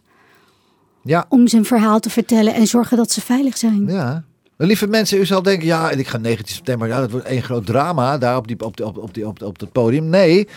Ja. 1.03 1.27
om 1.29 1.49
zijn 1.49 1.64
verhaal 1.64 2.01
te 2.01 2.11
vertellen 2.11 2.55
en 2.55 2.67
zorgen 2.67 2.97
dat 2.97 3.11
ze 3.12 3.21
veilig 3.21 3.57
zijn. 3.57 3.87
Ja. 3.87 4.25
Lieve 4.57 4.87
mensen, 4.87 5.19
u 5.19 5.27
zal 5.27 5.43
denken, 5.43 5.67
ja, 5.67 5.91
ik 5.91 6.07
ga 6.07 6.19
19 6.19 6.55
september, 6.55 6.89
ja, 6.89 7.01
dat 7.01 7.11
wordt 7.11 7.27
één 7.27 7.43
groot 7.43 7.67
drama 7.67 8.19
daar 8.19 8.37
op, 8.37 8.47
die, 8.49 8.61
op, 8.64 8.77
die, 8.77 8.87
op, 8.87 8.97
op, 8.99 9.14
die, 9.14 9.27
op, 9.27 9.43
op 9.43 9.61
het 9.61 9.73
podium. 9.73 10.09
Nee, 10.09 10.49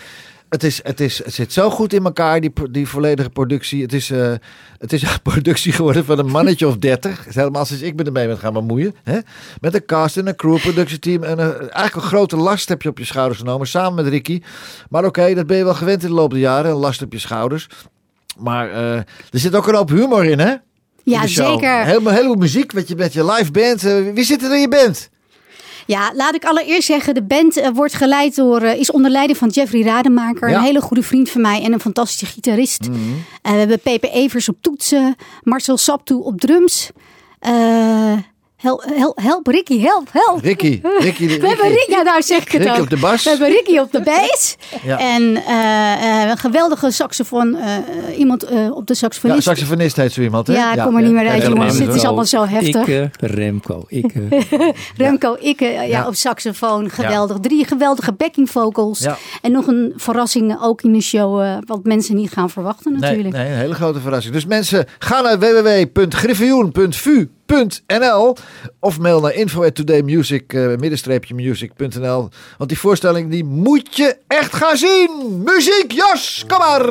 het, 0.50 0.64
is, 0.64 0.80
het, 0.82 1.00
is, 1.00 1.24
het 1.24 1.34
zit 1.34 1.52
zo 1.52 1.70
goed 1.70 1.92
in 1.92 2.04
elkaar, 2.04 2.40
die, 2.40 2.52
die 2.70 2.88
volledige 2.88 3.30
productie. 3.30 3.82
Het 3.82 3.92
is, 3.92 4.10
eh, 4.10 4.32
het 4.78 4.92
is 4.92 5.02
een 5.12 5.22
productie 5.22 5.72
geworden 5.72 6.04
van 6.04 6.18
een 6.18 6.26
mannetje 6.26 6.66
of 6.66 6.76
30. 6.76 7.18
Het 7.18 7.28
is 7.28 7.34
Helemaal 7.34 7.64
sinds 7.64 7.82
ik 7.82 7.94
me 7.96 8.02
ermee 8.02 8.26
ben 8.26 8.38
gaan 8.38 8.52
bemoeien. 8.52 8.94
Hè? 9.02 9.18
Met 9.60 9.74
een 9.74 9.84
cast 9.84 10.16
en 10.16 10.26
een 10.26 10.36
crew, 10.36 10.58
productieteam. 10.58 11.22
En 11.22 11.38
een, 11.38 11.52
eigenlijk 11.58 11.94
een 11.94 12.02
grote 12.02 12.36
last 12.36 12.68
heb 12.68 12.82
je 12.82 12.88
op 12.88 12.98
je 12.98 13.04
schouders 13.04 13.38
genomen, 13.38 13.66
samen 13.66 13.94
met 13.94 14.12
Ricky. 14.12 14.42
Maar 14.88 15.04
oké, 15.04 15.34
dat 15.34 15.46
ben 15.46 15.56
je 15.56 15.64
wel 15.64 15.74
gewend 15.74 16.02
in 16.02 16.08
de 16.08 16.14
loop 16.14 16.30
der 16.30 16.38
jaren, 16.38 16.70
een 16.70 16.76
last 16.76 17.02
op 17.02 17.12
je 17.12 17.18
schouders. 17.18 17.68
Maar 18.38 18.70
eh, 18.70 18.96
er 18.96 19.06
zit 19.30 19.54
ook 19.54 19.66
een 19.66 19.74
hoop 19.74 19.88
humor 19.88 20.24
in, 20.24 20.38
hè? 20.38 20.54
Ja, 21.04 21.26
show. 21.26 21.46
zeker. 21.46 21.84
Heel, 21.84 22.08
heel 22.08 22.34
muziek 22.34 22.72
met 22.72 22.88
je, 22.88 22.96
met 22.96 23.12
je 23.12 23.24
live 23.24 23.50
band. 23.50 23.84
Eh, 23.84 24.12
wie 24.14 24.24
zit 24.24 24.42
er 24.42 24.54
in 24.54 24.60
je 24.60 24.68
band? 24.68 25.10
Ja, 25.86 26.12
laat 26.14 26.34
ik 26.34 26.44
allereerst 26.44 26.86
zeggen, 26.86 27.14
de 27.14 27.22
band 27.22 27.56
eh, 27.56 27.68
wordt 27.74 27.94
geleid 27.94 28.36
door, 28.36 28.60
eh, 28.60 28.80
is 28.80 28.90
onder 28.90 29.10
leiding 29.10 29.38
van 29.38 29.48
Jeffrey 29.48 29.82
Rademaker. 29.82 30.48
Ja. 30.48 30.56
Een 30.56 30.62
hele 30.62 30.80
goede 30.80 31.02
vriend 31.02 31.30
van 31.30 31.40
mij 31.40 31.62
en 31.62 31.72
een 31.72 31.80
fantastische 31.80 32.26
gitarist. 32.26 32.86
En 33.42 33.52
we 33.52 33.58
hebben 33.58 33.80
Pepe 33.80 34.10
Evers 34.10 34.48
op 34.48 34.56
toetsen, 34.60 35.16
Marcel 35.42 35.76
Saptoe 35.76 36.24
op 36.24 36.40
drums. 36.40 36.90
Help, 38.60 38.84
help, 38.94 39.18
help, 39.22 39.46
Ricky, 39.46 39.80
help, 39.80 40.08
help. 40.12 40.42
Ricky. 40.42 40.80
Ricky, 40.98 41.26
We 41.26 41.46
hebben 41.48 41.68
Ricky, 41.68 41.90
ja, 41.90 42.02
nou 42.02 42.22
zeg 42.22 42.42
ik 42.42 42.52
het 42.52 42.62
Ricky 42.62 42.76
ook. 42.76 42.82
op 42.82 42.90
de 42.90 42.96
bas. 42.96 43.24
We 43.24 43.30
hebben 43.30 43.48
Ricky 43.48 43.78
op 43.78 43.92
de 43.92 44.00
bass. 44.10 44.56
Ja. 44.82 44.98
En 44.98 45.36
eh, 45.46 46.22
eh, 46.22 46.28
een 46.30 46.36
geweldige 46.38 46.90
saxofoon, 46.90 47.54
eh, 47.56 48.18
iemand 48.18 48.42
eh, 48.42 48.70
op 48.76 48.86
de 48.86 48.92
Ja, 48.92 48.98
saxofonist. 48.98 49.42
saxofonist 49.42 49.96
heet 49.96 50.12
zo 50.12 50.20
iemand, 50.20 50.46
hè? 50.46 50.52
Ja, 50.52 50.72
ik 50.74 50.82
kom 50.82 50.96
er 50.96 51.02
niet 51.02 51.12
meer 51.12 51.28
uit, 51.28 51.42
jongens. 51.42 51.78
Het 51.78 51.94
is 51.94 52.04
allemaal 52.04 52.24
zo 52.24 52.44
heftig. 52.46 52.80
Ikke, 52.80 53.10
Remco, 53.20 53.84
Ikke. 53.88 54.28
Remco 54.96 55.36
Ikke 55.40 55.64
ja, 55.66 55.82
Ja. 55.82 56.06
op 56.06 56.14
saxofoon, 56.14 56.90
geweldig. 56.90 57.38
Drie 57.40 57.64
geweldige 57.64 58.12
backing 58.12 58.50
vocals. 58.50 58.98
Ja. 58.98 59.16
En 59.42 59.52
nog 59.52 59.66
een 59.66 59.92
verrassing 59.96 60.56
ook 60.62 60.82
in 60.82 60.92
de 60.92 61.00
show, 61.00 61.58
wat 61.66 61.84
mensen 61.84 62.16
niet 62.16 62.30
gaan 62.30 62.50
verwachten 62.50 62.92
Nee, 62.92 63.00
natuurlijk. 63.00 63.34
nee, 63.34 63.46
een 63.50 63.58
hele 63.58 63.74
grote 63.74 64.00
verrassing. 64.00 64.34
Dus 64.34 64.46
mensen, 64.46 64.86
ga 64.98 65.20
naar 65.20 65.38
of 68.80 68.98
mail 68.98 69.20
naar 69.20 69.34
info@todaymusic 69.34 70.52
eh, 70.52 70.66
middenstreepje 70.66 71.34
music.nl. 71.34 72.28
Want 72.58 72.70
die 72.70 72.78
voorstelling 72.78 73.30
die 73.30 73.44
moet 73.44 73.96
je 73.96 74.16
echt 74.26 74.54
gaan 74.54 74.76
zien. 74.76 75.42
Muziek, 75.44 75.92
Jos, 75.92 76.44
kom 76.48 76.58
maar. 76.58 76.88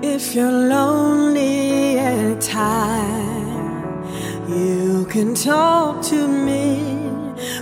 If 0.00 0.34
can 5.10 5.34
talk 5.34 6.00
to 6.04 6.28
me 6.28 6.78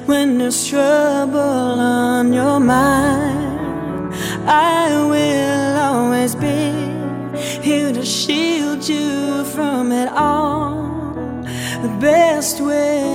when 0.04 0.36
there's 0.36 0.68
trouble 0.68 1.40
on 1.40 2.30
your 2.30 2.60
mind. 2.60 4.12
I 4.46 4.92
will 5.08 5.76
always 5.78 6.34
be 6.34 6.72
here 7.62 7.90
to 7.90 8.04
shield 8.04 8.86
you 8.86 9.44
from 9.44 9.92
it 9.92 10.10
all 10.12 11.42
the 11.80 11.96
best 11.98 12.60
way 12.60 13.07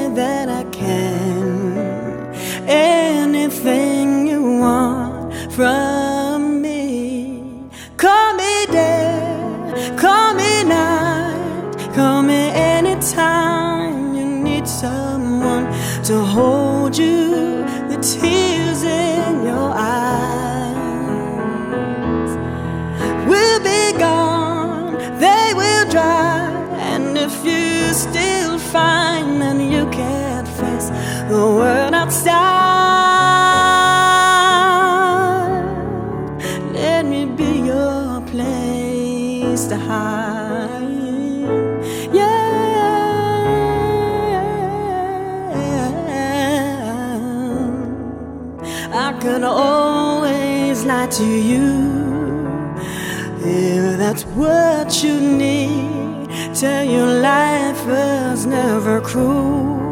cruel 59.03 59.83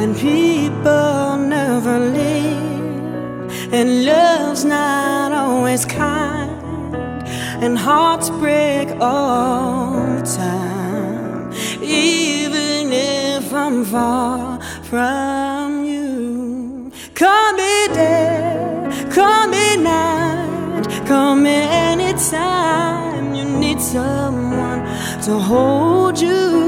and 0.00 0.16
people 0.16 1.36
never 1.36 1.98
leave, 1.98 3.72
and 3.72 4.04
love's 4.04 4.64
not 4.64 5.32
always 5.32 5.84
kind, 5.84 7.26
and 7.64 7.76
hearts 7.76 8.30
break 8.30 8.88
all 9.00 9.92
the 10.16 10.22
time. 10.22 11.52
Even 11.82 12.92
if 12.92 13.52
I'm 13.52 13.84
far 13.84 14.60
from 14.84 15.84
you, 15.84 16.92
call 17.14 17.52
me 17.54 17.88
day, 17.88 19.06
call 19.10 19.48
me 19.48 19.76
night, 19.76 20.86
call 21.06 21.34
me 21.34 21.56
anytime 21.90 23.34
you 23.34 23.44
need 23.44 23.80
someone 23.80 24.80
to 25.22 25.38
hold 25.38 26.20
you. 26.20 26.67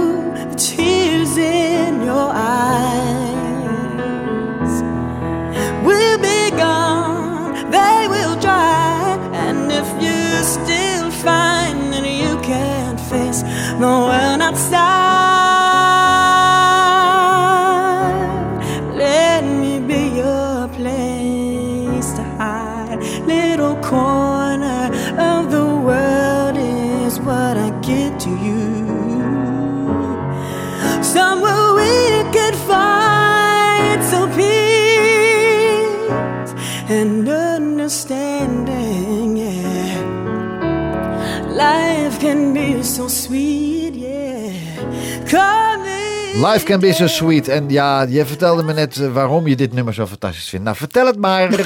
Life 46.47 46.65
can 46.65 46.81
be 46.81 46.93
so 46.93 47.07
sweet. 47.07 47.49
En 47.49 47.69
ja, 47.69 48.03
je 48.03 48.27
vertelde 48.27 48.63
me 48.63 48.73
net 48.73 48.97
eh, 48.97 49.13
waarom 49.13 49.47
je 49.47 49.57
dit 49.57 49.73
nummer 49.73 49.95
zo 49.95 50.07
fantastisch 50.07 50.49
vindt. 50.49 50.65
Nou, 50.65 50.77
vertel 50.77 51.07
het 51.07 51.19
maar. 51.19 51.53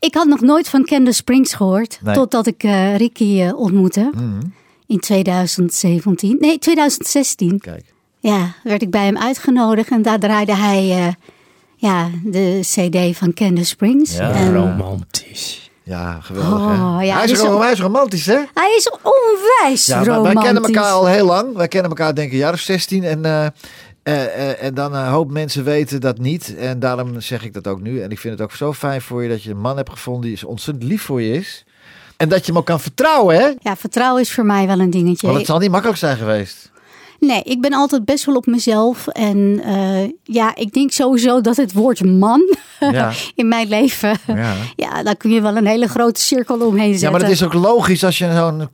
Ik 0.00 0.14
had 0.14 0.26
nog 0.26 0.40
nooit 0.40 0.68
van 0.68 0.84
Candace 0.84 1.16
Springs 1.16 1.54
gehoord, 1.54 1.98
Nee. 2.02 2.14
totdat 2.14 2.46
ik 2.46 2.62
eh, 2.62 2.96
Ricky 2.96 3.40
eh, 3.40 3.58
ontmoette. 3.58 4.10
Mhm. 4.14 4.40
In 4.86 5.00
2017, 5.00 6.36
nee 6.40 6.58
2016. 6.58 7.58
Kijk. 7.60 7.84
Ja, 8.20 8.54
werd 8.62 8.82
ik 8.82 8.90
bij 8.90 9.04
hem 9.04 9.18
uitgenodigd 9.18 9.90
en 9.90 10.02
daar 10.02 10.18
draaide 10.18 10.54
hij 10.56 10.90
eh, 10.90 11.12
ja, 11.76 12.08
de 12.24 12.60
CD 12.62 13.16
van 13.16 13.32
Candace 13.34 13.66
Springs. 13.68 14.16
Ja. 14.16 14.30
En 14.32 14.54
Romantisch. 14.54 15.67
Ja, 15.88 16.18
geweldig 16.20 16.52
Oh, 16.52 16.96
hè? 16.98 17.02
ja, 17.04 17.14
hij, 17.14 17.24
is 17.24 17.30
dus 17.30 17.40
hij 17.42 17.72
is 17.72 17.80
romantisch 17.80 18.26
hè? 18.26 18.38
hij 18.54 18.74
is 18.76 18.90
onwijs 19.02 19.86
Ja, 19.86 19.96
wij- 19.96 20.04
romantisch. 20.06 20.32
wij 20.34 20.42
kennen 20.42 20.62
elkaar 20.64 20.92
al 20.92 21.06
heel 21.06 21.26
lang. 21.26 21.56
Wij 21.56 21.68
kennen 21.68 21.90
elkaar 21.90 22.14
denk 22.14 22.26
ik 22.26 22.32
een 22.32 22.38
jaar 22.38 22.52
of 22.52 22.60
16. 22.60 23.04
En, 23.04 23.24
eh, 23.24 23.46
eh, 23.46 23.52
eh, 24.50 24.62
en 24.62 24.74
dan 24.74 24.94
een 24.94 25.06
hoop 25.08 25.30
mensen 25.30 25.64
weten 25.64 26.00
dat 26.00 26.18
niet. 26.18 26.56
En 26.56 26.78
daarom 26.78 27.20
zeg 27.20 27.44
ik 27.44 27.52
dat 27.52 27.66
ook 27.66 27.80
nu. 27.80 28.00
En 28.02 28.10
ik 28.10 28.18
vind 28.18 28.38
het 28.38 28.42
ook 28.42 28.52
zo 28.54 28.72
fijn 28.72 29.00
voor 29.02 29.22
je 29.22 29.28
dat 29.28 29.42
je 29.42 29.50
een 29.50 29.60
man 29.60 29.76
hebt 29.76 29.90
gevonden 29.90 30.30
die 30.34 30.48
ontzettend 30.48 30.86
lief 30.90 31.02
voor 31.02 31.22
je 31.22 31.32
is. 31.32 31.64
En 32.16 32.28
dat 32.28 32.38
je 32.40 32.46
hem 32.52 32.60
ook 32.60 32.66
kan 32.66 32.80
vertrouwen 32.80 33.36
hè? 33.36 33.52
Ja, 33.60 33.76
vertrouwen 33.76 34.22
is 34.22 34.32
voor 34.32 34.44
mij 34.46 34.66
wel 34.66 34.78
een 34.80 34.90
dingetje. 34.90 35.26
Want 35.26 35.38
het 35.38 35.46
zal 35.48 35.58
niet 35.58 35.70
makkelijk 35.70 35.98
zijn 35.98 36.16
geweest. 36.16 36.70
Nee, 37.20 37.42
ik 37.42 37.60
ben 37.60 37.72
altijd 37.72 38.04
best 38.04 38.24
wel 38.24 38.36
op 38.36 38.46
mezelf. 38.46 39.06
En 39.06 39.60
eh, 39.64 40.10
ja, 40.22 40.54
ik 40.54 40.72
denk 40.72 40.90
sowieso 40.90 41.40
dat 41.40 41.56
het 41.56 41.72
woord 41.72 42.04
man 42.04 42.56
Ja. 42.80 43.12
in 43.34 43.48
mijn 43.48 43.68
leven... 43.68 44.18
Ja. 44.26 44.54
Ja, 44.76 45.02
daar 45.02 45.16
kun 45.16 45.30
je 45.30 45.40
wel 45.40 45.56
een 45.56 45.66
hele 45.66 45.88
grote 45.88 46.20
cirkel 46.20 46.66
omheen 46.66 46.88
zetten. 46.90 47.00
Ja, 47.00 47.10
maar 47.10 47.20
dat 47.20 47.30
is 47.30 47.42
ook 47.42 47.52
logisch 47.52 48.04
als 48.04 48.18
je 48.18 48.32
zo'n 48.34 48.68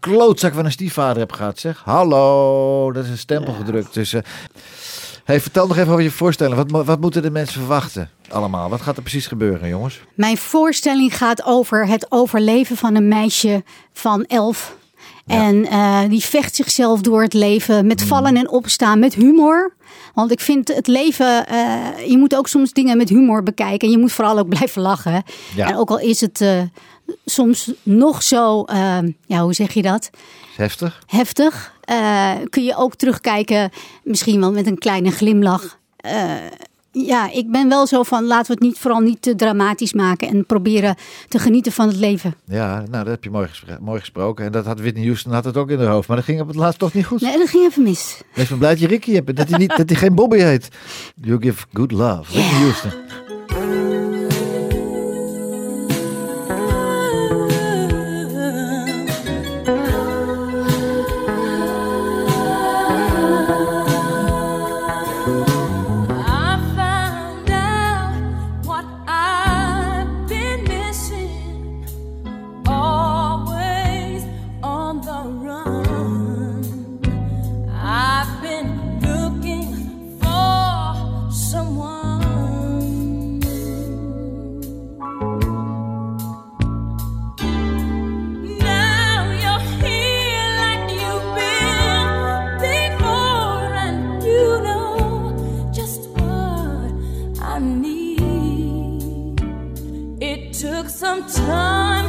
klootzak 0.00 0.54
van 0.54 0.64
een 0.64 0.72
stiefvader 0.72 1.18
hebt 1.18 1.36
gehad, 1.36 1.58
zeg. 1.58 1.82
Hallo, 1.84 2.92
dat 2.92 3.04
is 3.04 3.10
een 3.10 3.18
stempel 3.18 3.52
gedrukt. 3.52 3.94
Dus, 3.94 4.12
eh, 4.12 4.20
hey, 5.24 5.40
vertel 5.40 5.66
nog 5.66 5.76
even 5.76 5.90
over 5.90 6.02
je 6.02 6.10
voorstelling. 6.10 6.70
Wat, 6.70 6.84
wat 6.86 7.00
moeten 7.00 7.22
de 7.22 7.30
mensen 7.30 7.60
verwachten 7.60 8.10
allemaal? 8.28 8.68
Wat 8.68 8.80
gaat 8.80 8.96
er 8.96 9.02
precies 9.02 9.26
gebeuren, 9.26 9.68
jongens? 9.68 10.00
Mijn 10.14 10.36
voorstelling 10.36 11.16
gaat 11.16 11.44
over 11.44 11.86
het 11.86 12.06
overleven 12.08 12.76
van 12.76 12.94
een 12.94 13.08
meisje 13.08 13.64
van 13.92 14.24
elf. 14.24 14.76
En 15.30 15.66
eh, 15.66 16.00
die 16.08 16.24
vecht 16.24 16.56
zichzelf 16.56 17.00
door 17.00 17.22
het 17.22 17.32
leven 17.32 17.86
met 17.86 18.02
vallen 18.02 18.36
en 18.36 18.48
opstaan, 18.48 18.98
met 18.98 19.14
humor. 19.14 19.74
Want 20.14 20.30
ik 20.30 20.40
vind 20.40 20.68
het 20.68 20.86
leven, 20.86 21.46
eh, 21.46 22.08
je 22.08 22.18
moet 22.18 22.36
ook 22.36 22.48
soms 22.48 22.72
dingen 22.72 22.96
met 22.96 23.08
humor 23.08 23.42
bekijken. 23.42 23.88
En 23.88 23.90
je 23.94 23.98
moet 23.98 24.12
vooral 24.12 24.38
ook 24.38 24.48
blijven 24.56 24.82
lachen. 24.82 25.22
Ja. 25.54 25.68
En 25.68 25.76
ook 25.76 25.90
al 25.90 25.98
is 25.98 26.20
het 26.20 26.40
eh, 26.40 26.62
soms 27.24 27.72
nog 27.82 28.22
zo, 28.22 28.64
ja, 29.26 29.42
hoe 29.42 29.54
zeg 29.54 29.72
je 29.72 29.82
dat? 29.82 30.10
Heftig? 30.56 31.02
heftig. 31.06 31.72
kun 32.48 32.64
je 32.64 32.76
ook 32.76 32.94
terugkijken, 32.94 33.70
misschien 34.02 34.40
wel 34.40 34.52
met 34.52 34.66
een 34.66 34.78
kleine 34.78 35.10
glimlach. 35.10 35.78
Ja, 36.92 37.32
ik 37.32 37.50
ben 37.50 37.68
wel 37.68 37.86
zo 37.86 38.02
van 38.02 38.24
laten 38.26 38.46
we 38.46 38.52
het 38.52 38.62
niet, 38.62 38.78
vooral 38.78 39.00
niet 39.00 39.22
te 39.22 39.34
dramatisch 39.34 39.92
maken 39.92 40.28
en 40.28 40.46
proberen 40.46 40.94
te 41.28 41.38
genieten 41.38 41.72
van 41.72 41.86
het 41.88 41.96
leven. 41.96 42.34
Ja, 42.44 42.74
nou, 42.76 42.90
dat 42.90 43.06
heb 43.06 43.24
je 43.24 43.30
mooi, 43.30 43.48
gespre- 43.48 43.78
mooi 43.80 44.00
gesproken. 44.00 44.44
En 44.44 44.52
dat 44.52 44.64
had 44.66 44.80
Whitney 44.80 45.04
Houston 45.04 45.32
had 45.32 45.44
het 45.44 45.56
ook 45.56 45.70
in 45.70 45.78
haar 45.78 45.88
hoofd. 45.88 46.08
Maar 46.08 46.16
dat 46.16 46.26
ging 46.26 46.40
op 46.40 46.46
het 46.46 46.56
laatst 46.56 46.78
toch 46.78 46.92
niet 46.94 47.06
goed. 47.06 47.20
Nee, 47.20 47.38
dat 47.38 47.48
ging 47.48 47.64
even 47.64 47.82
mis. 47.82 48.20
Wees 48.34 48.48
maar 48.48 48.58
blij 48.58 48.70
dat 48.70 48.80
je 48.80 48.86
Ricky 48.86 49.12
hebt. 49.12 49.36
Dat 49.36 49.48
hij, 49.48 49.58
niet, 49.58 49.76
dat 49.76 49.88
hij 49.88 49.98
geen 49.98 50.14
Bobby 50.14 50.38
heet. 50.38 50.68
You 51.14 51.40
give 51.42 51.64
good 51.72 51.92
love. 51.92 52.32
Whitney 52.32 52.60
Houston. 52.60 52.90
sometimes. 101.10 101.99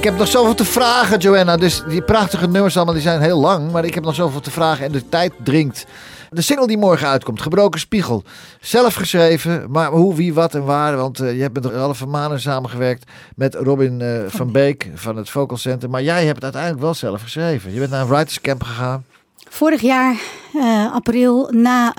Ik 0.00 0.06
heb 0.06 0.18
nog 0.18 0.28
zoveel 0.28 0.54
te 0.54 0.64
vragen, 0.64 1.18
Joanna. 1.18 1.56
Dus 1.56 1.82
die 1.88 2.02
prachtige 2.02 2.48
nummers 2.48 2.76
allemaal, 2.76 2.94
die 2.94 3.02
zijn 3.02 3.20
heel 3.20 3.40
lang. 3.40 3.70
Maar 3.70 3.84
ik 3.84 3.94
heb 3.94 4.04
nog 4.04 4.14
zoveel 4.14 4.40
te 4.40 4.50
vragen 4.50 4.84
en 4.84 4.92
de 4.92 5.08
tijd 5.08 5.32
dringt. 5.42 5.86
De 6.30 6.42
single 6.42 6.66
die 6.66 6.78
morgen 6.78 7.08
uitkomt, 7.08 7.42
Gebroken 7.42 7.80
Spiegel. 7.80 8.22
Zelf 8.60 8.94
geschreven, 8.94 9.66
maar 9.70 9.90
hoe, 9.90 10.14
wie, 10.14 10.34
wat 10.34 10.54
en 10.54 10.64
waar. 10.64 10.96
Want 10.96 11.20
eh, 11.20 11.34
je 11.34 11.42
hebt 11.42 11.54
met 11.54 11.64
Ralf 11.64 11.98
van 11.98 12.10
Manen 12.10 12.40
samengewerkt. 12.40 13.10
Met 13.34 13.54
Robin 13.54 14.00
eh, 14.00 14.08
van 14.26 14.52
Beek 14.52 14.90
van 14.94 15.16
het 15.16 15.30
Vocal 15.30 15.56
Center. 15.56 15.90
Maar 15.90 16.02
jij 16.02 16.24
hebt 16.24 16.34
het 16.34 16.44
uiteindelijk 16.44 16.82
wel 16.82 16.94
zelf 16.94 17.22
geschreven. 17.22 17.72
Je 17.72 17.78
bent 17.78 17.90
naar 17.90 18.00
een 18.00 18.08
writers 18.08 18.40
camp 18.40 18.62
gegaan. 18.62 19.04
Vorig 19.48 19.80
jaar, 19.80 20.16
eh, 20.54 20.92
april, 20.92 21.48
na 21.52 21.94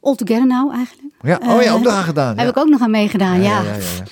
All 0.00 0.14
Together 0.14 0.46
Now 0.46 0.72
eigenlijk. 0.72 1.14
Ja, 1.22 1.40
oh 1.42 1.62
ja, 1.62 1.72
ook 1.72 1.82
nog 1.82 1.92
aan 1.92 2.04
gedaan. 2.04 2.34
Ja. 2.34 2.40
Heb 2.40 2.50
ik 2.50 2.58
ook 2.58 2.68
nog 2.68 2.80
aan 2.80 2.90
meegedaan, 2.90 3.42
ja. 3.42 3.62
ja, 3.62 3.62
ja, 3.62 3.74
ja. 3.74 4.04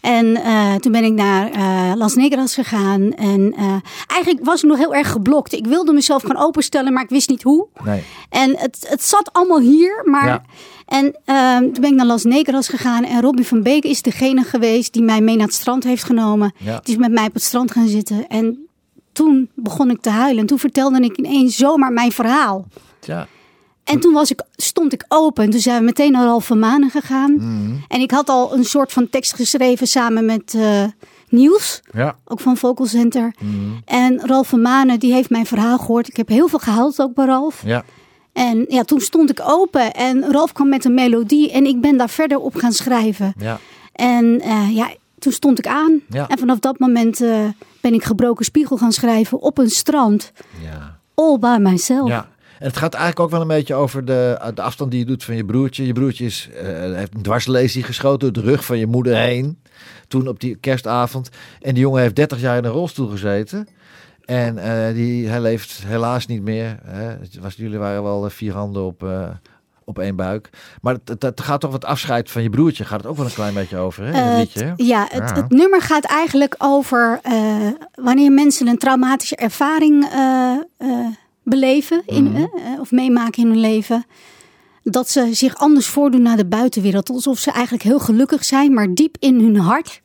En 0.00 0.36
eh, 0.36 0.74
toen 0.74 0.92
ben 0.92 1.04
ik 1.04 1.12
naar 1.12 1.50
eh, 1.50 1.96
Las 1.96 2.14
Negras 2.14 2.54
gegaan. 2.54 3.12
En 3.14 3.54
eh, 3.56 3.76
eigenlijk 4.06 4.44
was 4.44 4.62
ik 4.62 4.68
nog 4.68 4.78
heel 4.78 4.94
erg 4.94 5.10
geblokt. 5.10 5.52
Ik 5.52 5.66
wilde 5.66 5.92
mezelf 5.92 6.22
gaan 6.22 6.36
openstellen, 6.36 6.92
maar 6.92 7.02
ik 7.02 7.08
wist 7.08 7.28
niet 7.28 7.42
hoe. 7.42 7.66
Nee. 7.84 8.02
En 8.28 8.56
het, 8.56 8.86
het 8.88 9.02
zat 9.02 9.32
allemaal 9.32 9.60
hier. 9.60 10.02
Maar... 10.04 10.26
Ja. 10.26 10.42
En 10.86 11.16
ehm, 11.24 11.60
toen 11.60 11.80
ben 11.80 11.90
ik 11.90 11.96
naar 11.96 12.06
Las 12.06 12.24
Negras 12.24 12.68
gegaan. 12.68 13.04
En 13.04 13.20
Robin 13.20 13.44
van 13.44 13.62
Beek 13.62 13.84
is 13.84 14.02
degene 14.02 14.42
geweest 14.42 14.92
die 14.92 15.02
mij 15.02 15.20
mee 15.20 15.36
naar 15.36 15.46
het 15.46 15.54
strand 15.54 15.84
heeft 15.84 16.04
genomen. 16.04 16.52
Ja. 16.56 16.80
Die 16.82 16.94
is 16.94 17.00
met 17.00 17.12
mij 17.12 17.26
op 17.26 17.34
het 17.34 17.42
strand 17.42 17.70
gaan 17.70 17.88
zitten. 17.88 18.26
En 18.28 18.68
toen 19.12 19.50
begon 19.54 19.90
ik 19.90 20.00
te 20.00 20.10
huilen. 20.10 20.40
En 20.40 20.46
toen 20.46 20.58
vertelde 20.58 21.00
ik 21.00 21.16
ineens 21.16 21.56
zomaar 21.56 21.92
mijn 21.92 22.12
verhaal. 22.12 22.66
Tja. 22.98 23.26
En 23.84 24.00
toen 24.00 24.12
was 24.12 24.30
ik, 24.30 24.42
stond 24.56 24.92
ik 24.92 25.04
open. 25.08 25.44
En 25.44 25.50
toen 25.50 25.60
zijn 25.60 25.78
we 25.78 25.84
meteen 25.84 26.12
naar 26.12 26.40
van 26.40 26.58
Manen 26.58 26.90
gegaan. 26.90 27.34
Mhm. 27.34 27.74
En 27.88 28.00
ik 28.00 28.10
had 28.10 28.28
al 28.28 28.54
een 28.54 28.64
soort 28.64 28.92
van 28.92 29.08
tekst 29.08 29.34
geschreven 29.34 29.86
samen 29.86 30.24
met 30.24 30.54
eh, 30.54 30.84
Niels. 31.28 31.80
Ja. 31.92 32.16
Ook 32.24 32.40
van 32.40 32.56
Vocal 32.56 32.86
Center. 32.86 33.34
Mhm. 33.38 33.54
En 33.84 34.20
Ralph 34.26 34.48
van 34.48 34.62
Manen, 34.62 34.98
die 34.98 35.12
heeft 35.12 35.30
mijn 35.30 35.46
verhaal 35.46 35.78
gehoord. 35.78 36.08
Ik 36.08 36.16
heb 36.16 36.28
heel 36.28 36.48
veel 36.48 36.58
gehuild 36.58 37.00
ook 37.00 37.14
bij 37.14 37.24
Ralph. 37.26 37.62
Ja. 37.64 37.84
En 38.32 38.66
ja, 38.68 38.82
toen 38.82 39.00
stond 39.00 39.30
ik 39.30 39.40
open. 39.44 39.94
En 39.94 40.32
Ralph 40.32 40.52
kwam 40.52 40.68
met 40.68 40.84
een 40.84 40.94
melodie. 40.94 41.50
En 41.50 41.64
ik 41.64 41.80
ben 41.80 41.96
daar 41.96 42.10
verder 42.10 42.38
op 42.38 42.54
gaan 42.54 42.72
schrijven. 42.72 43.34
Ja. 43.38 43.58
En 43.92 44.40
eh, 44.40 44.76
ja, 44.76 44.90
toen 45.18 45.32
stond 45.32 45.58
ik 45.58 45.66
aan. 45.66 46.00
Ja. 46.08 46.28
En 46.28 46.38
vanaf 46.38 46.58
dat 46.58 46.78
moment 46.78 47.20
eh, 47.20 47.44
ben 47.80 47.94
ik 47.94 48.04
Gebroken 48.04 48.44
Spiegel 48.44 48.76
gaan 48.76 48.92
schrijven 48.92 49.40
op 49.40 49.58
een 49.58 49.70
strand. 49.70 50.32
Ja. 50.62 50.98
All 51.14 51.38
by 51.38 51.56
myself. 51.60 52.08
Ja. 52.08 52.28
En 52.60 52.66
het 52.66 52.76
gaat 52.76 52.94
eigenlijk 52.94 53.20
ook 53.20 53.30
wel 53.30 53.40
een 53.40 53.56
beetje 53.56 53.74
over 53.74 54.04
de, 54.04 54.50
de 54.54 54.62
afstand 54.62 54.90
die 54.90 55.00
je 55.00 55.06
doet 55.06 55.24
van 55.24 55.36
je 55.36 55.44
broertje. 55.44 55.86
Je 55.86 55.92
broertje 55.92 56.24
is, 56.24 56.48
eh, 56.54 56.66
heeft 56.94 57.14
een 57.14 57.22
dwarslesie 57.22 57.82
geschoten 57.82 58.32
door 58.32 58.44
de 58.44 58.50
rug 58.50 58.64
van 58.64 58.78
je 58.78 58.86
moeder 58.86 59.16
heen. 59.16 59.62
Toen 60.08 60.28
op 60.28 60.40
die 60.40 60.56
kerstavond. 60.56 61.28
En 61.60 61.74
die 61.74 61.82
jongen 61.82 62.02
heeft 62.02 62.16
30 62.16 62.40
jaar 62.40 62.56
in 62.56 62.64
een 62.64 62.70
rolstoel 62.70 63.08
gezeten. 63.08 63.68
En 64.24 64.58
eh, 64.58 64.94
die, 64.94 65.28
hij 65.28 65.40
leeft 65.40 65.82
helaas 65.86 66.26
niet 66.26 66.42
meer. 66.42 66.78
Hè. 66.84 67.16
Was, 67.40 67.54
jullie 67.54 67.78
waren 67.78 68.02
wel 68.02 68.24
eh, 68.24 68.30
vier 68.30 68.52
handen 68.52 68.84
op, 68.84 69.06
op 69.84 69.98
één 69.98 70.16
buik. 70.16 70.50
Maar 70.80 70.96
het, 71.04 71.40
gaat 71.40 71.60
toch 71.60 71.70
wat 71.70 71.84
afscheid 71.84 72.30
van 72.30 72.42
je 72.42 72.50
broertje. 72.50 72.84
Gaat 72.84 73.00
het 73.00 73.10
ook 73.10 73.16
wel 73.16 73.26
een 73.26 73.32
klein 73.32 73.54
beetje 73.54 73.76
over, 73.76 74.04
hè? 74.04 74.38
Liedje, 74.38 74.64
hè? 74.64 74.72
ja, 74.76 75.06
het, 75.10 75.36
het 75.36 75.50
nummer 75.50 75.82
gaat 75.82 76.04
eigenlijk 76.04 76.54
over 76.58 77.20
wanneer 77.94 78.32
mensen 78.32 78.66
een 78.66 78.78
traumatische 78.78 79.36
ervaring 79.36 80.08
beleven 81.50 82.02
in, 82.06 82.24
Mhm. 82.24 82.36
eh, 82.36 82.80
of 82.80 82.90
meemaken 82.90 83.42
in 83.42 83.48
hun 83.48 83.60
leven. 83.60 84.04
Dat 84.82 85.10
ze 85.10 85.28
zich 85.32 85.56
anders 85.56 85.86
voordoen 85.86 86.22
naar 86.22 86.36
de 86.36 86.46
buitenwereld. 86.46 87.10
Alsof 87.10 87.38
ze 87.38 87.50
eigenlijk 87.50 87.82
heel 87.84 87.98
gelukkig 87.98 88.44
zijn, 88.44 88.72
maar 88.72 88.94
diep 88.94 89.16
in 89.18 89.40
hun 89.40 89.56
hart 89.56 90.00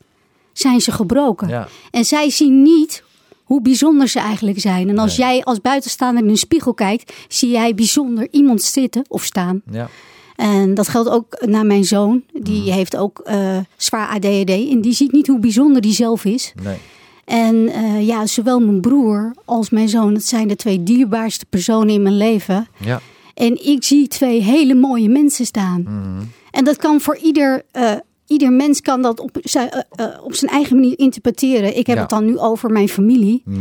zijn 0.53 0.81
ze 0.81 0.91
gebroken. 0.91 1.47
Ja. 1.47 1.67
En 1.91 2.05
zij 2.05 2.29
zien 2.29 2.61
niet 2.61 3.03
hoe 3.43 3.61
bijzonder 3.61 4.07
ze 4.07 4.19
eigenlijk 4.19 4.59
zijn. 4.59 4.89
En 4.89 4.97
als 4.97 5.15
jij 5.15 5.43
als 5.43 5.61
buitenstaander 5.61 6.23
in 6.23 6.29
een 6.29 6.37
spiegel 6.37 6.73
kijkt, 6.73 7.13
zie 7.27 7.49
jij 7.49 7.75
bijzonder 7.75 8.27
iemand 8.31 8.61
zitten 8.63 9.05
of 9.07 9.23
staan. 9.23 9.61
Ja. 9.71 9.89
En 10.35 10.73
dat 10.73 10.87
geldt 10.87 11.09
ook 11.09 11.45
naar 11.45 11.65
mijn 11.65 11.83
zoon. 11.83 12.23
Die 12.33 12.61
Mhm. 12.61 12.71
heeft 12.71 12.97
ook 12.97 13.19
eh, 13.19 13.57
zwaar 13.77 14.07
ADHD. 14.07 14.49
En 14.49 14.81
die 14.81 14.93
ziet 14.93 15.11
niet 15.11 15.27
hoe 15.27 15.39
bijzonder 15.39 15.81
die 15.81 15.93
zelf 15.93 16.25
is. 16.25 16.53
Nee. 16.63 16.77
En 17.25 17.67
eh, 17.69 18.07
ja, 18.07 18.25
zowel 18.25 18.59
mijn 18.59 18.81
broer 18.81 19.33
als 19.45 19.69
mijn 19.69 19.89
zoon, 19.89 20.13
dat 20.13 20.23
zijn 20.23 20.47
de 20.47 20.55
twee 20.55 20.83
dierbaarste 20.83 21.45
personen 21.49 21.93
in 21.93 22.01
mijn 22.01 22.17
leven. 22.17 22.67
Ja. 22.79 23.01
En 23.33 23.65
ik 23.65 23.83
zie 23.83 24.07
twee 24.07 24.41
hele 24.41 24.73
mooie 24.75 25.09
mensen 25.09 25.45
staan. 25.45 25.81
Mhm. 25.81 26.23
En 26.51 26.63
dat 26.63 26.77
kan 26.77 27.01
voor 27.01 27.17
ieder, 27.17 27.63
eh, 27.71 27.91
ieder 28.27 28.51
mens 28.51 28.81
kan 28.81 29.01
dat 29.01 29.19
op 29.19 29.37
zijn, 29.41 29.69
eh, 29.89 30.05
op 30.23 30.33
zijn 30.35 30.51
eigen 30.51 30.75
manier 30.75 30.99
interpreteren. 30.99 31.77
Ik 31.77 31.87
heb 31.87 31.95
Ja. 31.95 32.01
het 32.01 32.09
dan 32.09 32.25
nu 32.25 32.37
over 32.37 32.69
mijn 32.71 32.89
familie. 32.89 33.41
Mhm. 33.45 33.59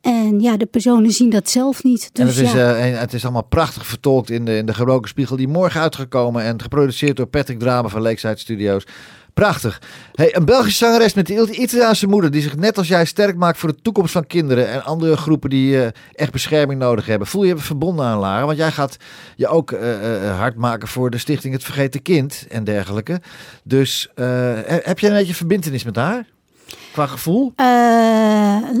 En 0.00 0.40
ja, 0.40 0.56
de 0.56 0.66
personen 0.66 1.10
zien 1.10 1.30
dat 1.30 1.50
zelf 1.50 1.82
niet. 1.84 2.10
En 2.12 2.26
Dus 2.26 2.36
het 2.36 2.46
is, 2.46 2.52
ja. 2.52 2.74
eh, 2.74 2.92
en 2.94 2.98
het 3.00 3.12
is 3.12 3.22
allemaal 3.24 3.44
prachtig 3.44 3.86
vertolkt 3.86 4.30
in 4.30 4.44
de, 4.44 4.56
in 4.56 4.66
de 4.66 4.74
gebroken 4.74 5.08
spiegel 5.08 5.36
die 5.36 5.48
morgen 5.48 5.80
uitgekomen 5.80 6.42
en 6.42 6.62
geproduceerd 6.62 7.16
door 7.16 7.26
Patrick 7.26 7.58
Drama 7.58 7.88
van 7.88 8.02
Lakeside 8.02 8.36
Studios. 8.38 8.84
Prachtig. 9.40 9.80
Hey, 10.14 10.36
een 10.36 10.44
Belgische 10.44 10.84
zangeres 10.84 11.14
met 11.14 11.30
een 11.30 11.62
Italiaanse 11.62 12.06
moeder 12.06 12.30
die 12.30 12.42
zich 12.42 12.56
net 12.56 12.78
als 12.78 12.88
jij 12.88 13.04
sterk 13.04 13.36
maakt 13.36 13.58
voor 13.58 13.68
de 13.68 13.82
toekomst 13.82 14.12
van 14.12 14.26
kinderen 14.26 14.68
en 14.68 14.84
andere 14.84 15.16
groepen 15.16 15.50
die 15.50 15.82
eh, 15.82 15.88
echt 16.12 16.32
bescherming 16.32 16.80
nodig 16.80 17.06
hebben. 17.06 17.28
Voel 17.28 17.42
je 17.42 17.54
je 17.54 17.60
verbonden 17.60 18.04
aan 18.06 18.18
Lara? 18.18 18.44
Want 18.46 18.58
jij 18.58 18.70
gaat 18.72 18.96
je 19.36 19.48
ook 19.48 19.72
eh, 19.72 20.28
eh, 20.28 20.38
hard 20.38 20.56
maken 20.56 20.88
voor 20.88 21.10
de 21.10 21.18
stichting 21.18 21.54
Het 21.54 21.64
Vergeten 21.64 22.02
Kind 22.02 22.46
en 22.48 22.64
dergelijke. 22.64 23.20
Dus 23.62 24.10
he- 24.14 24.80
heb 24.82 24.98
je 24.98 25.08
een 25.08 25.14
beetje 25.14 25.34
verbindenis 25.34 25.84
met 25.84 25.96
haar? 25.96 26.26
Qua 26.92 27.06
gevoel? 27.06 27.52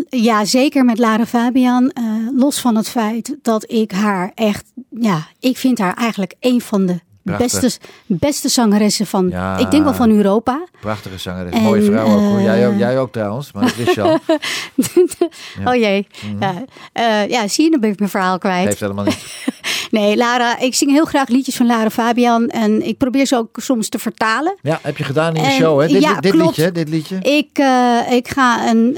Ja, 0.08 0.44
zeker 0.44 0.84
met 0.84 0.98
Lara 0.98 1.26
Fabian. 1.26 1.92
Los 2.36 2.60
van 2.60 2.76
het 2.76 2.88
feit 2.88 3.36
dat 3.42 3.70
ik 3.70 3.92
haar 3.92 4.32
echt, 4.34 4.64
ja, 4.90 5.26
ik 5.40 5.56
vind 5.56 5.78
haar 5.78 5.94
eigenlijk 5.94 6.34
een 6.40 6.60
van 6.60 6.86
de 6.86 7.00
Prachtig. 7.26 7.60
beste, 7.60 7.78
beste 8.06 8.48
zangeressen 8.48 9.06
van, 9.06 9.28
Ja. 9.28 9.56
ik 9.56 9.70
denk 9.70 9.84
wel 9.84 9.94
van 9.94 10.10
Europa. 10.10 10.64
Prachtige 10.80 11.18
zangeres. 11.18 11.60
Mooie 11.60 11.82
vrouw 11.82 12.06
ook 12.06 12.20
hoor. 12.20 12.40
Jij, 12.40 12.66
ook. 12.66 12.72
eh, 12.72 12.78
jij 12.78 12.98
ook 12.98 13.12
trouwens, 13.12 13.52
maar 13.52 13.62
al. 13.64 13.94
Ja. 13.94 14.18
Oh 15.64 15.74
jee. 15.74 16.06
Mhm. 16.32 16.42
Ja, 16.42 16.54
Eh, 16.92 17.28
ja, 17.28 17.48
zie 17.48 17.64
je, 17.64 17.70
dan 17.70 17.80
ben 17.80 17.90
ik 17.90 17.98
mijn 17.98 18.10
verhaal 18.10 18.38
kwijt. 18.38 18.66
Heeft 18.66 18.80
helemaal 18.80 19.04
niet. 19.04 19.18
Nee, 19.90 20.16
Lara, 20.16 20.58
ik 20.58 20.74
zing 20.74 20.90
heel 20.90 21.04
graag 21.04 21.28
liedjes 21.28 21.56
van 21.56 21.66
Lara 21.66 21.90
Fabian. 21.90 22.48
En 22.48 22.86
ik 22.86 22.96
probeer 22.98 23.26
ze 23.26 23.36
ook 23.36 23.48
soms 23.52 23.88
te 23.88 23.98
vertalen. 23.98 24.56
Ja, 24.62 24.78
heb 24.82 24.96
je 24.96 25.04
gedaan 25.04 25.34
in 25.34 25.42
je 25.42 25.48
En- 25.48 25.54
show, 25.54 25.80
hè? 25.80 25.86
Dit, 25.86 26.02
ja, 26.02 26.20
dit 26.20 26.32
klopt. 26.32 26.56
liedje, 26.56 26.72
dit 26.72 26.88
liedje. 26.88 27.16
Ik, 27.20 27.48
eh, 27.52 27.98
ik 28.10 28.28
ga 28.28 28.68
een. 28.70 28.96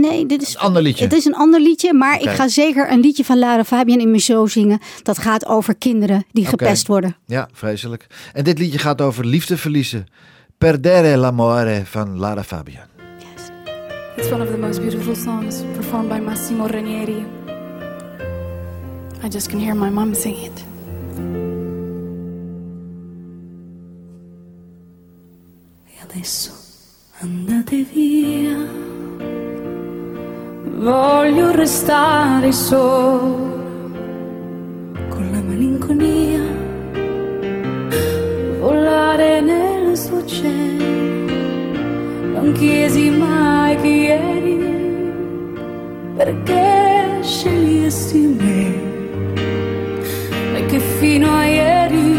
nee, 0.00 0.26
dit 0.26 0.42
is. 0.42 0.54
Een 0.54 0.60
ander 0.60 0.82
liedje. 0.82 1.04
Het 1.04 1.12
is 1.12 1.24
een 1.24 1.34
ander 1.34 1.60
liedje, 1.60 1.92
maar 1.92 2.20
ik 2.20 2.28
ga 2.28 2.48
zeker 2.48 2.90
een 2.92 3.00
liedje 3.00 3.24
van 3.24 3.38
Lara 3.38 3.64
Fabian 3.64 3.98
in 3.98 4.08
mijn 4.08 4.20
show 4.22 4.48
zingen. 4.48 4.78
Dat 5.02 5.18
gaat 5.18 5.46
over 5.46 5.74
kinderen 5.74 6.24
die 6.32 6.46
Gepest 6.48 6.86
worden. 6.86 7.16
Ja, 7.26 7.48
vreselijk. 7.52 8.06
En 8.32 8.44
dit 8.44 8.58
liedje 8.58 8.78
gaat 8.78 9.00
over 9.00 9.26
liefde 9.26 9.56
verliezen. 9.56 10.06
Perdere 10.58 11.16
l'amore 11.16 11.82
van 11.84 12.18
Lara 12.18 12.44
Fabian. 12.44 12.86
It's 14.16 14.32
one 14.32 14.42
of 14.42 14.50
the 14.50 14.58
most 14.58 14.80
beautiful 14.80 15.14
songs 15.14 15.62
performed 15.74 16.08
by 16.08 16.18
Massimo 16.18 16.66
Ranieri. 16.66 17.24
I 19.22 19.28
just 19.28 19.48
can 19.48 19.58
hear 19.60 19.76
my 19.76 19.90
mom 19.90 20.14
sing 20.14 20.36
it. 20.36 20.64
E 25.86 26.02
adesso 26.02 26.52
andate 27.20 27.84
via. 27.92 28.56
Voglio 30.78 31.50
restare 31.52 32.52
solo 32.52 33.56
con 35.08 35.30
la 35.32 35.40
malinconia. 35.42 36.37
Volare 38.88 39.42
nel 39.42 39.94
suo 39.98 40.24
cielo. 40.24 40.82
Non 42.32 42.52
chiesi 42.54 43.10
mai 43.10 43.76
chi 43.82 44.06
eri. 44.06 44.56
Perché 46.16 47.18
scegliesti 47.20 48.18
me. 48.38 48.74
E 50.56 50.64
che 50.64 50.78
fino 50.78 51.30
a 51.30 51.44
ieri 51.44 52.16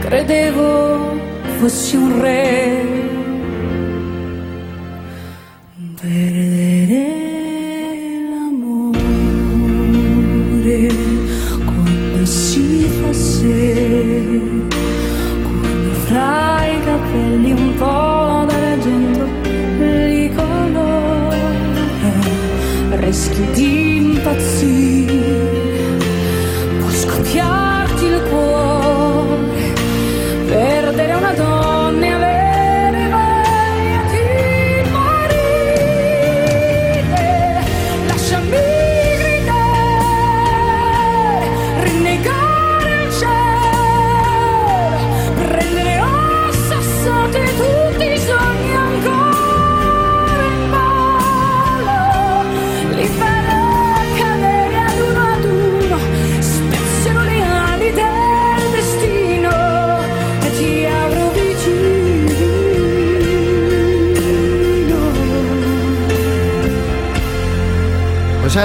credevo 0.00 1.18
fossi 1.58 1.96
un 1.96 2.18
re. 2.22 2.99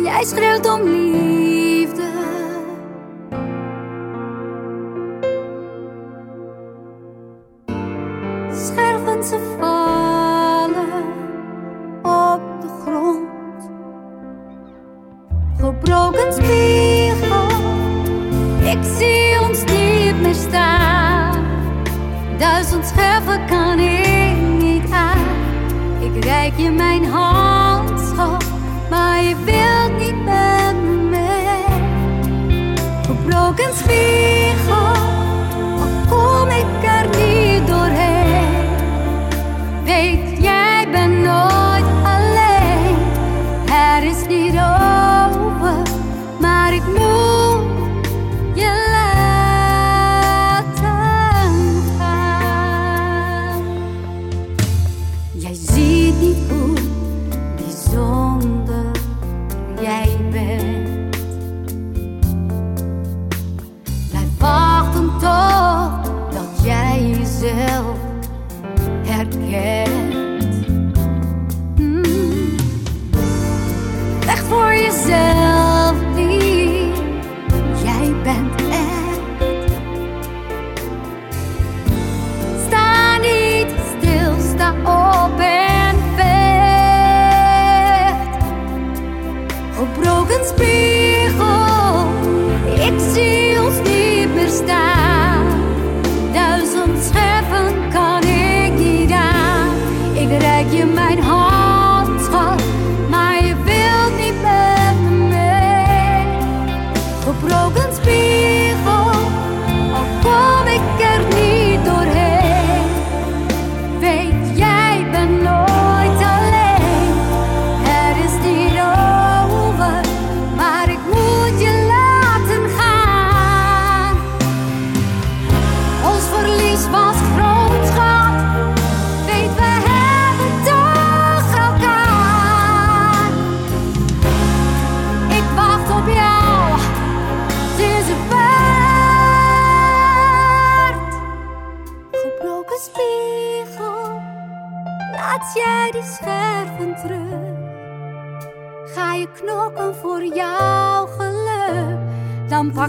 Jij 0.03 0.23
schreeuwt 0.23 0.69
om 0.69 0.81
liefde. 0.81 1.18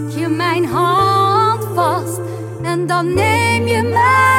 je 0.07 0.27
mijn 0.27 0.65
hand 0.65 1.67
vast 1.75 2.19
en 2.61 2.87
dan 2.87 3.13
neem 3.13 3.67
je 3.67 3.81
mij. 3.81 4.30